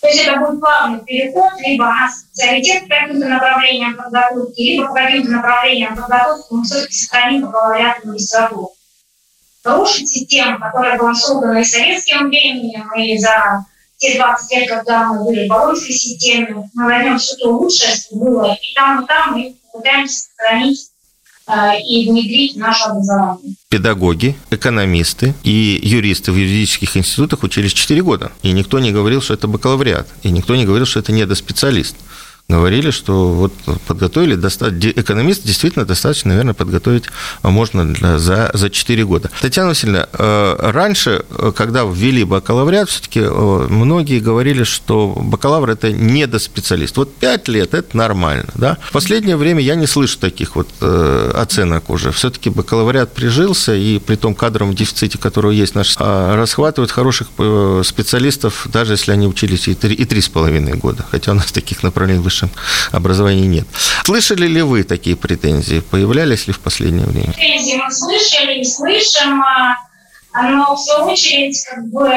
То 0.00 0.08
есть 0.08 0.22
это 0.24 0.40
будет 0.40 0.60
плавный 0.60 1.04
переход, 1.04 1.52
либо 1.60 1.84
на 1.84 2.10
специалитет 2.10 2.88
по 2.88 2.94
каким-то 2.94 3.28
направлениям 3.28 3.96
подготовки, 3.96 4.60
либо 4.60 4.86
по 4.86 4.94
каким-то 4.94 5.30
направлениям 5.30 5.96
подготовки 5.96 6.46
мы 6.50 6.64
все-таки 6.64 6.94
сохраним 6.94 7.42
бакалавриат 7.42 8.04
магистратуру. 8.04 8.72
Рушить 9.62 10.08
систему, 10.08 10.58
которая 10.58 10.96
была 10.96 11.14
создана 11.14 11.60
и 11.60 11.64
советским 11.64 12.28
временем, 12.28 12.90
и 12.94 13.18
за 13.18 13.66
те 13.98 14.16
20 14.16 14.52
лет, 14.52 14.68
когда 14.70 15.04
мы 15.04 15.24
были 15.24 15.44
в 15.44 15.48
Болонской 15.50 15.92
системе, 15.92 16.70
мы 16.72 16.84
возьмем 16.84 17.18
все 17.18 17.36
то 17.36 17.50
лучшее, 17.50 17.94
что 17.94 18.16
было, 18.16 18.54
и 18.54 18.74
там, 18.74 19.04
и 19.04 19.06
там 19.06 19.32
мы 19.34 19.56
пытаемся 19.70 20.30
сохранить 20.30 20.89
и 21.86 22.08
внедрить 22.08 22.54
в 22.54 22.58
наше 22.58 22.84
образование. 22.84 23.54
Педагоги, 23.68 24.36
экономисты 24.50 25.34
и 25.42 25.80
юристы 25.82 26.32
в 26.32 26.36
юридических 26.36 26.96
институтах 26.96 27.42
учились 27.42 27.72
4 27.72 28.02
года. 28.02 28.32
И 28.42 28.52
никто 28.52 28.78
не 28.78 28.92
говорил, 28.92 29.22
что 29.22 29.34
это 29.34 29.48
бакалавриат. 29.48 30.08
И 30.22 30.30
никто 30.30 30.56
не 30.56 30.64
говорил, 30.64 30.86
что 30.86 31.00
это 31.00 31.12
недоспециалист 31.12 31.96
говорили, 32.50 32.90
что 32.90 33.28
вот 33.32 33.52
подготовили, 33.86 34.34
экономист 34.34 35.44
действительно 35.44 35.84
достаточно, 35.84 36.30
наверное, 36.30 36.54
подготовить 36.54 37.04
можно 37.42 37.92
для, 37.92 38.18
за, 38.18 38.50
за 38.54 38.70
4 38.70 39.04
года. 39.04 39.30
Татьяна 39.40 39.68
Васильевна, 39.68 40.08
э, 40.12 40.70
раньше, 40.72 41.24
э, 41.30 41.52
когда 41.54 41.84
ввели 41.84 42.24
бакалавриат, 42.24 42.88
все-таки 42.88 43.20
э, 43.22 43.66
многие 43.68 44.20
говорили, 44.20 44.64
что 44.64 45.08
бакалавр– 45.08 45.70
это 45.70 45.92
недоспециалист. 45.92 46.96
Вот 46.96 47.14
5 47.14 47.48
лет– 47.48 47.74
это 47.74 47.96
нормально. 47.96 48.48
Да? 48.54 48.76
В 48.82 48.92
последнее 48.92 49.36
время 49.36 49.60
я 49.60 49.74
не 49.74 49.86
слышу 49.86 50.18
таких 50.18 50.56
вот 50.56 50.68
оценок 50.80 51.90
уже. 51.90 52.10
Все-таки 52.12 52.50
бакалавриат 52.50 53.14
прижился, 53.14 53.74
и 53.74 53.98
при 53.98 54.16
том 54.16 54.34
кадровом 54.34 54.74
дефиците, 54.74 55.18
который 55.18 55.56
есть 55.56 55.74
наш, 55.74 55.96
расхватывают 55.98 56.90
хороших 56.90 57.28
специалистов, 57.84 58.66
даже 58.72 58.94
если 58.94 59.12
они 59.12 59.26
учились 59.26 59.68
и 59.68 59.72
3,5 59.72 60.76
года. 60.76 61.04
Хотя 61.10 61.32
у 61.32 61.34
нас 61.34 61.52
таких 61.52 61.82
направлений 61.82 62.20
выше 62.20 62.39
высшем 62.40 62.50
образовании 62.92 63.46
нет. 63.46 63.66
Слышали 64.04 64.46
ли 64.46 64.62
вы 64.62 64.84
такие 64.84 65.16
претензии? 65.16 65.80
Появлялись 65.80 66.46
ли 66.46 66.52
в 66.52 66.60
последнее 66.60 67.06
время? 67.06 67.32
Претензии 67.32 67.76
мы 67.76 67.90
слышали 67.90 68.60
и 68.60 68.64
слышим, 68.64 69.42
а, 69.42 69.76
но 70.42 70.74
в 70.74 70.78
свою 70.78 71.10
очередь 71.10 71.56
как 71.68 71.86
бы 71.88 72.08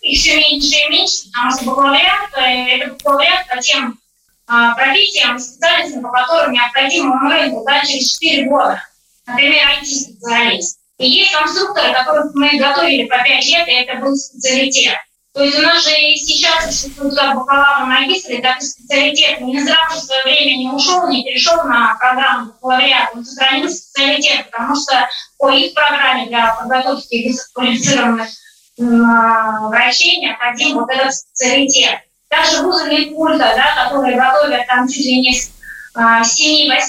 их 0.00 0.20
все 0.20 0.36
меньше 0.36 0.74
и 0.74 0.90
меньше, 0.90 1.24
потому 1.32 1.52
что 1.52 1.64
бакалавриат– 1.64 2.30
это 2.36 2.94
бакалавриат 2.94 3.48
по 3.48 3.58
тем 3.58 3.98
а, 4.46 4.74
профессиям 4.74 5.38
специальностям, 5.38 6.02
по 6.02 6.10
которым 6.10 6.52
необходимо 6.52 7.30
рынку 7.30 7.64
да, 7.64 7.84
через 7.84 8.18
4 8.18 8.48
года. 8.48 8.82
Например, 9.26 9.66
IT-специалист. 9.80 10.78
И 10.98 11.08
есть 11.08 11.32
конструкторы, 11.32 11.92
которых 11.92 12.34
мы 12.34 12.58
готовили 12.58 13.06
по 13.06 13.16
5 13.16 13.46
лет, 13.46 13.68
и 13.68 13.72
это 13.72 14.00
был 14.00 14.14
специалитет. 14.14 14.96
То 15.34 15.42
есть 15.42 15.58
у 15.58 15.62
нас 15.62 15.82
же 15.82 15.90
и 15.98 16.16
сейчас 16.16 16.66
существуют 16.66 17.14
как 17.14 17.34
бакалавры, 17.34 17.86
магистры, 17.86 18.42
так 18.42 18.58
и 18.58 18.66
специалитет. 18.66 19.40
Минздрав 19.40 19.94
в 19.94 19.98
свое 19.98 20.22
время 20.24 20.58
не 20.58 20.70
ушел, 20.70 21.08
не 21.08 21.24
перешел 21.24 21.64
на 21.64 21.96
программу 21.98 22.52
бакалавриата, 22.52 23.16
он 23.16 23.24
сохранил 23.24 23.70
специалитет, 23.70 24.50
потому 24.50 24.74
что 24.76 25.08
по 25.38 25.50
их 25.50 25.72
программе 25.72 26.26
для 26.26 26.54
подготовки 26.54 27.28
высококвалифицированных 27.28 28.28
врачей 28.76 30.20
необходим 30.20 30.74
вот 30.74 30.90
этот 30.90 31.14
специалитет. 31.14 32.00
Также 32.28 32.62
вузы 32.62 32.88
Минкульта, 32.88 33.54
да, 33.56 33.84
которые 33.84 34.16
готовят 34.16 34.66
там 34.66 34.86
чуть 34.86 35.04
ли 35.04 35.20
не 35.20 35.34
с 35.34 35.50
7-8 35.94 35.94
а, 35.94 36.24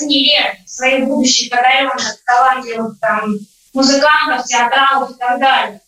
лет 0.10 0.58
своих 0.66 1.06
будущих 1.06 1.52
одаренных, 1.52 2.24
талантливых 2.26 3.00
там, 3.00 3.36
музыкантов, 3.74 4.46
театралов 4.46 5.12
и 5.12 5.14
так 5.16 5.40
далее. 5.40 5.82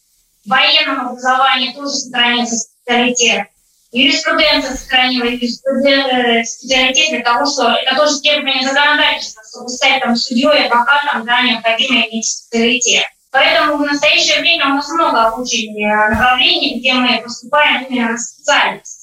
Военном 0.50 1.08
образовании 1.08 1.74
тоже 1.74 1.90
сохранился 1.90 2.56
специалитет. 2.56 3.48
Юриспруденция 3.92 4.76
сохранила 4.76 5.26
э, 5.26 6.44
специалитет 6.44 7.10
для 7.12 7.24
того, 7.24 7.46
что 7.46 7.72
это 7.72 7.96
тоже 7.96 8.20
требование 8.20 8.68
законодательства, 8.68 9.42
чтобы 9.50 9.70
стать 9.70 10.02
там 10.04 10.16
судьей, 10.16 10.66
адвокатом, 10.66 11.26
да, 11.26 11.42
необходимо 11.42 12.02
иметь 12.02 12.26
специалитет. 12.26 13.06
Поэтому 13.32 13.78
в 13.78 13.86
настоящее 13.86 14.40
время 14.40 14.68
у 14.68 14.76
нас 14.76 14.90
много 14.90 15.36
очень 15.38 15.82
э, 15.82 16.10
направлений, 16.10 16.80
где 16.80 16.94
мы 16.94 17.22
поступаем 17.22 17.86
именно 17.86 18.12
на 18.12 18.18
специальность 18.18 18.95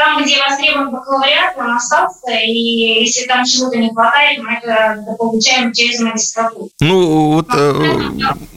там, 0.00 0.22
где 0.22 0.42
востребован 0.42 0.90
бакалавриат, 0.92 1.58
он 1.58 1.72
остался, 1.72 2.30
и 2.30 3.04
если 3.04 3.26
там 3.26 3.44
чего-то 3.44 3.76
не 3.76 3.90
хватает, 3.90 4.42
мы 4.42 4.54
это 4.54 5.04
получаем 5.18 5.72
через 5.74 6.00
магистратуру. 6.00 6.70
Ну, 6.80 7.32
вот... 7.32 7.46
Э, 7.54 7.74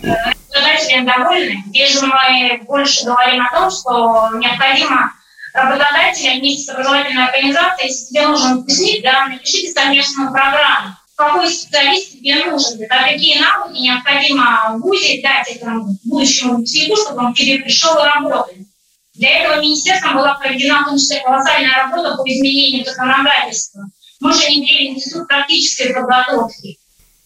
работодатели 0.02 1.06
довольны. 1.06 1.64
Здесь 1.68 2.00
же 2.00 2.06
мы 2.06 2.62
больше 2.66 3.04
говорим 3.04 3.46
о 3.46 3.52
том, 3.54 3.70
что 3.70 4.30
необходимо 4.38 5.12
работодателя 5.54 6.40
вместе 6.40 6.64
с 6.64 6.70
образовательной 6.70 7.26
организацией, 7.26 7.90
если 7.90 8.06
тебе 8.06 8.28
нужен 8.28 8.58
выпускник, 8.60 9.04
да, 9.04 9.28
напишите 9.28 9.74
совместную 9.74 10.32
программу. 10.32 10.96
Какой 11.16 11.50
специалист 11.50 12.12
тебе 12.14 12.46
нужен, 12.46 12.88
да, 12.90 13.04
какие 13.04 13.40
навыки 13.40 13.82
необходимо 13.82 14.78
ВУЗе 14.80 15.22
дать 15.22 15.58
этому 15.58 15.98
будущему 16.06 16.56
выпускнику, 16.56 16.96
чтобы 16.96 17.26
он 17.26 17.34
к 17.34 17.38
тебе 17.38 17.60
пришел 17.60 17.98
и 17.98 18.08
работал. 18.08 18.48
Для 19.16 19.42
этого 19.42 19.62
министерством 19.62 20.16
была 20.16 20.36
проведена 20.36 20.82
в 20.82 20.86
том 20.86 20.98
числе 20.98 21.22
колоссальная 21.22 21.84
работа 21.84 22.18
по 22.18 22.28
изменению 22.28 22.86
законодательства. 22.86 23.84
Мы 24.20 24.34
же 24.34 24.48
внедрили 24.48 24.90
институт 24.90 25.28
практической 25.28 25.94
подготовки. 25.94 26.80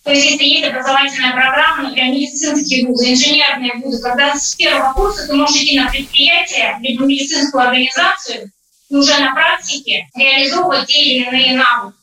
То 0.03 0.11
есть 0.11 0.25
если 0.25 0.43
есть 0.45 0.67
образовательная 0.67 1.33
программа, 1.33 1.83
например, 1.83 2.13
медицинские 2.13 2.87
вузы, 2.87 3.11
инженерные 3.11 3.73
вузы, 3.75 4.01
когда 4.01 4.35
с 4.35 4.55
первого 4.55 4.93
курса 4.93 5.27
ты 5.27 5.33
можешь 5.33 5.61
идти 5.61 5.79
на 5.79 5.89
предприятие, 5.89 6.77
либо 6.81 7.05
медицинскую 7.05 7.63
организацию, 7.63 8.51
и 8.89 8.95
уже 8.95 9.17
на 9.19 9.33
практике 9.33 10.07
реализовывать 10.15 10.87
те 10.87 10.99
или 10.99 11.27
иные 11.27 11.57
навыки. 11.57 11.97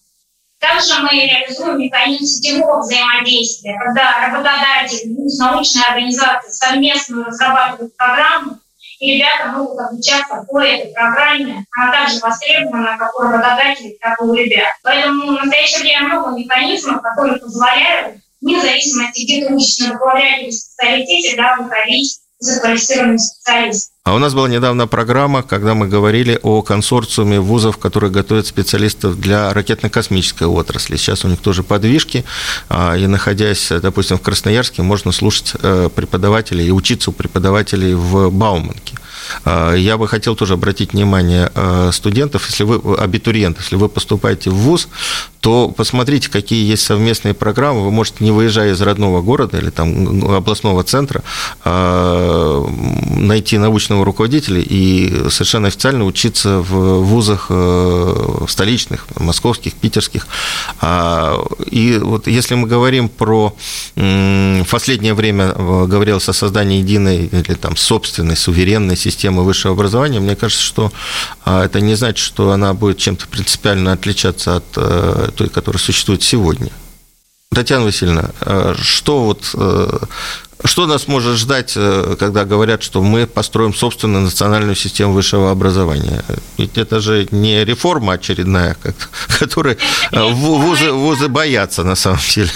Также 0.60 0.94
мы 1.00 1.10
реализуем 1.10 1.78
механизм 1.78 2.24
сетевого 2.24 2.80
взаимодействия, 2.80 3.78
когда 3.78 4.28
работодатель, 4.28 5.14
вуз, 5.14 5.38
научная 5.38 5.84
организация 5.90 6.50
совместно 6.50 7.24
разрабатывают 7.24 7.96
программу, 7.96 8.58
и 8.98 9.16
ребята 9.16 9.48
могут 9.48 9.78
обучаться 9.78 10.44
по 10.48 10.60
этой 10.60 10.92
программе. 10.92 11.64
Она 11.76 11.92
также 11.92 12.20
востребована 12.20 12.96
как 12.98 13.18
у 13.18 13.22
работодателей, 13.22 13.98
так 14.00 14.20
и 14.20 14.24
у 14.24 14.34
ребят. 14.34 14.68
Поэтому 14.82 15.26
в 15.26 15.44
настоящее 15.44 15.80
время 15.80 16.08
много 16.08 16.38
механизмов, 16.38 17.02
которые 17.02 17.38
позволяют, 17.38 18.18
вне 18.40 18.60
зависимости, 18.60 19.24
где 19.24 19.46
ты 19.46 19.54
учишься 19.54 19.94
на 19.94 20.20
или 20.20 20.50
специалитете, 20.50 21.36
да, 21.36 21.56
выходить 21.56 22.20
заквалифицированным 22.38 23.18
специалистом. 23.18 23.93
А 24.06 24.14
у 24.14 24.18
нас 24.18 24.34
была 24.34 24.50
недавно 24.50 24.86
программа, 24.86 25.42
когда 25.42 25.72
мы 25.72 25.88
говорили 25.88 26.38
о 26.42 26.60
консорциуме 26.60 27.40
вузов, 27.40 27.78
которые 27.78 28.10
готовят 28.10 28.46
специалистов 28.46 29.18
для 29.18 29.50
ракетно-космической 29.54 30.46
отрасли. 30.46 30.96
Сейчас 30.96 31.24
у 31.24 31.28
них 31.28 31.40
тоже 31.40 31.62
подвижки, 31.62 32.22
а, 32.68 32.98
и 32.98 33.06
находясь, 33.06 33.72
допустим, 33.80 34.18
в 34.18 34.20
Красноярске, 34.20 34.82
можно 34.82 35.10
слушать 35.10 35.54
э, 35.58 35.88
преподавателей 35.88 36.66
и 36.66 36.70
учиться 36.70 37.08
у 37.08 37.12
преподавателей 37.14 37.94
в 37.94 38.28
Бауманке. 38.30 38.94
А, 39.46 39.72
я 39.72 39.96
бы 39.96 40.06
хотел 40.06 40.36
тоже 40.36 40.52
обратить 40.52 40.92
внимание 40.92 41.50
э, 41.54 41.90
студентов, 41.90 42.46
если 42.50 42.64
вы, 42.64 42.96
абитуриентов, 42.96 43.62
если 43.62 43.76
вы 43.76 43.88
поступаете 43.88 44.50
в 44.50 44.54
ВУЗ, 44.54 44.88
то 45.44 45.68
посмотрите, 45.68 46.30
какие 46.30 46.66
есть 46.66 46.84
совместные 46.84 47.34
программы. 47.34 47.84
Вы 47.84 47.90
можете, 47.90 48.24
не 48.24 48.30
выезжая 48.30 48.72
из 48.72 48.80
родного 48.80 49.20
города 49.20 49.58
или 49.58 49.68
там 49.68 50.24
областного 50.32 50.82
центра, 50.84 51.22
а, 51.62 52.66
найти 53.14 53.58
научного 53.58 54.06
руководителя 54.06 54.62
и 54.62 55.28
совершенно 55.28 55.68
официально 55.68 56.06
учиться 56.06 56.60
в 56.60 57.02
вузах 57.02 57.48
э, 57.50 58.46
столичных, 58.48 59.06
московских, 59.18 59.74
питерских. 59.74 60.26
А, 60.80 61.38
и 61.70 61.98
вот 61.98 62.26
если 62.26 62.54
мы 62.54 62.66
говорим 62.66 63.10
про 63.10 63.54
в 63.96 64.66
последнее 64.70 65.12
время 65.12 65.52
э, 65.54 65.84
говорилось 65.86 66.26
о 66.30 66.32
создании 66.32 66.78
единой 66.78 67.26
или 67.26 67.54
там 67.54 67.76
собственной 67.76 68.36
суверенной 68.36 68.96
системы 68.96 69.44
высшего 69.44 69.74
образования, 69.74 70.20
мне 70.20 70.36
кажется, 70.36 70.64
что 70.64 70.90
а, 71.44 71.66
это 71.66 71.82
не 71.82 71.96
значит, 71.96 72.24
что 72.24 72.50
она 72.52 72.72
будет 72.72 72.96
чем-то 72.96 73.28
принципиально 73.28 73.92
отличаться 73.92 74.56
от 74.56 74.64
э, 74.76 75.30
той, 75.34 75.48
которая 75.48 75.80
существует 75.80 76.22
сегодня. 76.22 76.70
Татьяна 77.54 77.84
Васильевна, 77.84 78.30
э, 78.40 78.74
что 78.80 79.24
вот 79.24 79.50
э, 79.54 79.98
что 80.64 80.86
нас 80.86 81.08
может 81.08 81.36
ждать, 81.36 81.74
э, 81.76 82.16
когда 82.18 82.44
говорят, 82.44 82.82
что 82.82 83.02
мы 83.02 83.26
построим 83.26 83.74
собственную 83.74 84.24
национальную 84.24 84.74
систему 84.74 85.12
высшего 85.12 85.50
образования? 85.50 86.24
Ведь 86.58 86.76
это 86.78 87.00
же 87.00 87.28
не 87.30 87.64
реформа 87.64 88.14
очередная, 88.14 88.76
которой 89.38 89.78
вузы, 90.10 90.92
вузы 90.92 91.28
боятся 91.28 91.84
на 91.84 91.94
самом 91.94 92.20
деле. 92.34 92.50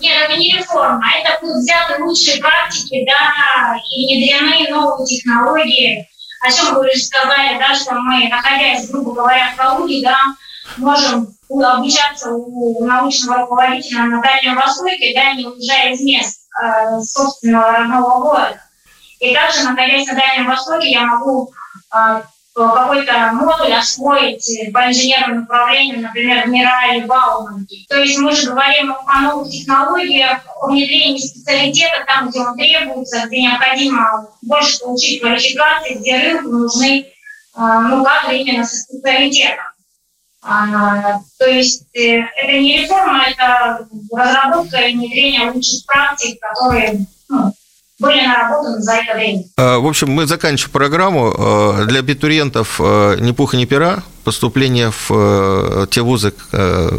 Нет, 0.00 0.16
это 0.28 0.38
не 0.38 0.56
реформа, 0.56 1.00
а 1.02 1.18
это 1.18 1.40
будут 1.40 1.56
взяты 1.56 2.02
лучшие 2.02 2.40
практики, 2.40 3.04
да, 3.04 3.76
и 3.90 4.06
внедрены 4.06 4.70
новые 4.70 5.06
технологии. 5.06 6.06
О 6.40 6.52
чем 6.52 6.74
вы 6.74 6.88
уже 6.88 6.98
сказали, 7.00 7.58
да, 7.58 7.74
что 7.74 7.94
мы, 7.94 8.28
находясь, 8.28 8.88
грубо 8.90 9.12
говоря, 9.12 9.52
в 9.52 9.56
Калуге, 9.56 10.02
да, 10.04 10.18
можем 10.76 11.34
обучаться 11.50 12.30
у 12.30 12.84
научного 12.84 13.40
руководителя 13.40 14.04
на 14.04 14.20
Дальнем 14.20 14.56
Востоке, 14.56 15.14
да, 15.14 15.32
не 15.32 15.46
уезжая 15.46 15.92
из 15.92 16.00
мест 16.02 16.42
э, 16.62 17.00
собственного 17.00 17.72
родного 17.72 18.20
города. 18.20 18.60
И 19.20 19.34
также, 19.34 19.64
находясь 19.64 20.06
на 20.06 20.14
Дальнем 20.14 20.46
Востоке, 20.46 20.90
я 20.90 21.06
могу 21.06 21.50
э, 21.94 22.22
какой-то 22.54 23.30
модуль 23.32 23.72
освоить 23.72 24.72
по 24.72 24.88
инженерному 24.88 25.40
направлению, 25.42 26.02
например, 26.02 26.44
в 26.44 26.48
МИРА 26.48 26.94
или 26.94 27.04
Бауманке. 27.04 27.86
То 27.88 27.98
есть 27.98 28.18
мы 28.18 28.32
же 28.32 28.50
говорим 28.50 28.94
о 29.06 29.20
новых 29.20 29.50
технологиях, 29.50 30.40
о 30.60 30.68
внедрении 30.68 31.18
специалитета 31.18 32.04
там, 32.06 32.28
где 32.28 32.40
он 32.40 32.56
требуется, 32.56 33.26
где 33.26 33.42
необходимо 33.42 34.28
больше 34.42 34.80
получить 34.80 35.20
квалификации, 35.20 35.94
где 35.94 36.18
рынку 36.18 36.48
нужны 36.48 37.00
э, 37.00 37.06
ну, 37.56 38.04
кадры 38.04 38.38
именно 38.38 38.64
со 38.64 38.76
специалитетом. 38.76 39.64
А, 40.40 41.18
то 41.38 41.46
есть 41.46 41.84
э, 41.94 42.20
это 42.20 42.52
не 42.52 42.82
реформа, 42.82 43.24
это 43.28 43.88
разработка 44.12 44.78
и 44.78 44.94
внедрение 44.94 45.50
лучших 45.50 45.84
практик, 45.84 46.40
которые 46.40 47.06
ну, 47.28 47.52
были 47.98 48.24
наработаны 48.26 48.80
за 48.80 48.92
это 48.94 49.14
время. 49.14 49.42
А, 49.56 49.78
в 49.78 49.86
общем, 49.86 50.10
мы 50.10 50.26
заканчиваем 50.26 50.72
программу. 50.72 51.34
А, 51.36 51.84
для 51.84 52.00
абитуриентов 52.00 52.80
ни 52.80 53.32
пуха, 53.32 53.56
ни 53.56 53.64
пера. 53.64 54.02
Поступление 54.24 54.92
в 55.08 55.86
те 55.86 56.02
вузы, 56.02 56.34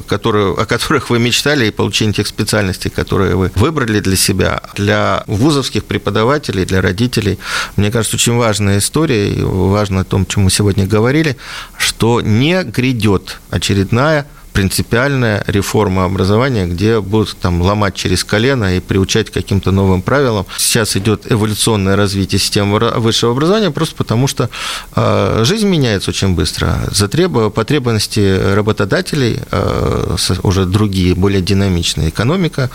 которые, 0.07 0.53
о 0.55 0.65
которых 0.65 1.11
вы 1.11 1.19
мечтали, 1.19 1.67
и 1.67 1.71
получение 1.71 2.13
тех 2.13 2.25
специальностей, 2.25 2.89
которые 2.89 3.35
вы 3.35 3.51
выбрали 3.53 3.99
для 3.99 4.15
себя. 4.15 4.63
Для 4.73 5.23
вузовских 5.27 5.85
преподавателей, 5.85 6.65
для 6.65 6.81
родителей, 6.81 7.37
мне 7.75 7.91
кажется, 7.91 8.15
очень 8.15 8.35
важная 8.35 8.79
история, 8.79 9.31
и 9.31 9.43
важно 9.43 10.01
о 10.01 10.05
том, 10.05 10.25
чем 10.25 10.43
мы 10.43 10.49
сегодня 10.49 10.87
говорили, 10.87 11.37
что 11.77 12.21
не 12.21 12.63
грядет 12.63 13.39
очередная 13.51 14.25
принципиальная 14.53 15.43
реформа 15.47 16.05
образования, 16.05 16.65
где 16.65 16.99
будут 16.99 17.37
там 17.37 17.61
ломать 17.61 17.95
через 17.95 18.23
колено 18.23 18.77
и 18.77 18.79
приучать 18.79 19.29
к 19.29 19.33
каким-то 19.33 19.71
новым 19.71 20.01
правилам. 20.01 20.45
Сейчас 20.57 20.95
идет 20.97 21.31
эволюционное 21.31 21.95
развитие 21.95 22.39
системы 22.39 22.79
высшего 22.97 23.31
образования 23.31 23.71
просто 23.71 23.95
потому, 23.95 24.27
что 24.27 24.49
э, 24.95 25.43
жизнь 25.45 25.67
меняется 25.67 26.11
очень 26.11 26.35
быстро. 26.35 26.79
Затреб... 26.91 27.53
Потребности 27.53 28.53
работодателей 28.53 29.39
э, 29.51 30.15
уже 30.43 30.65
другие, 30.65 31.15
более 31.15 31.41
динамичные. 31.41 32.09
Экономика 32.09 32.69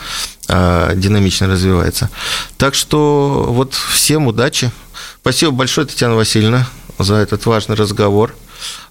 э, 0.49 0.93
динамично 0.97 1.49
развивается. 1.49 2.11
Так 2.57 2.75
что 2.75 3.47
вот 3.49 3.75
всем 3.75 4.27
удачи. 4.27 4.71
Спасибо 5.21 5.53
большое, 5.53 5.87
Татьяна 5.87 6.15
Васильевна, 6.15 6.67
за 6.99 7.15
этот 7.17 7.47
важный 7.47 7.77
разговор. 7.77 8.35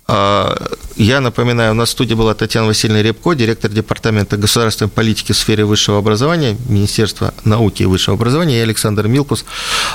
А, 0.06 0.56
я 0.96 1.22
напоминаю, 1.22 1.72
у 1.72 1.76
нас 1.76 1.90
в 1.90 1.92
студии 1.94 2.14
была 2.14 2.34
Татьяна 2.34 2.68
Васильевна 2.68 3.02
Репко, 3.02 3.34
директор 3.34 3.72
Департамента 3.72 4.38
государственной 4.38 4.90
политики 4.90 5.32
в 5.32 5.38
сфере 5.38 5.66
высшего 5.66 6.00
образования, 6.00 6.58
Министерства 6.68 7.34
науки 7.46 7.84
и 7.84 7.86
высшего 7.86 8.16
образования, 8.16 8.60
и 8.60 8.62
Александр 8.62 9.08
Милкус. 9.08 9.46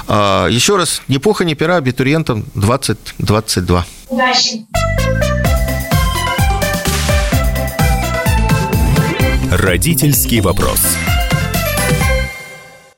А, 0.07 0.47
еще 0.49 0.77
раз, 0.77 1.03
ни 1.09 1.19
пуха, 1.19 1.45
ни 1.45 1.55
пера 1.55 1.77
абитуриентам 1.77 2.45
2022. 2.55 3.87
Удачи! 4.09 4.67
Родительский 9.51 10.41
вопрос. 10.41 10.81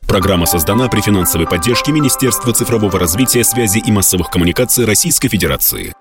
Программа 0.07 0.47
создана 0.47 0.89
при 0.89 1.01
финансовой 1.01 1.47
поддержке 1.47 1.93
Министерства 1.93 2.53
цифрового 2.53 2.99
развития, 2.99 3.45
связи 3.45 3.79
и 3.79 3.93
массовых 3.93 4.29
коммуникаций 4.29 4.85
Российской 4.85 5.29
Федерации. 5.29 5.93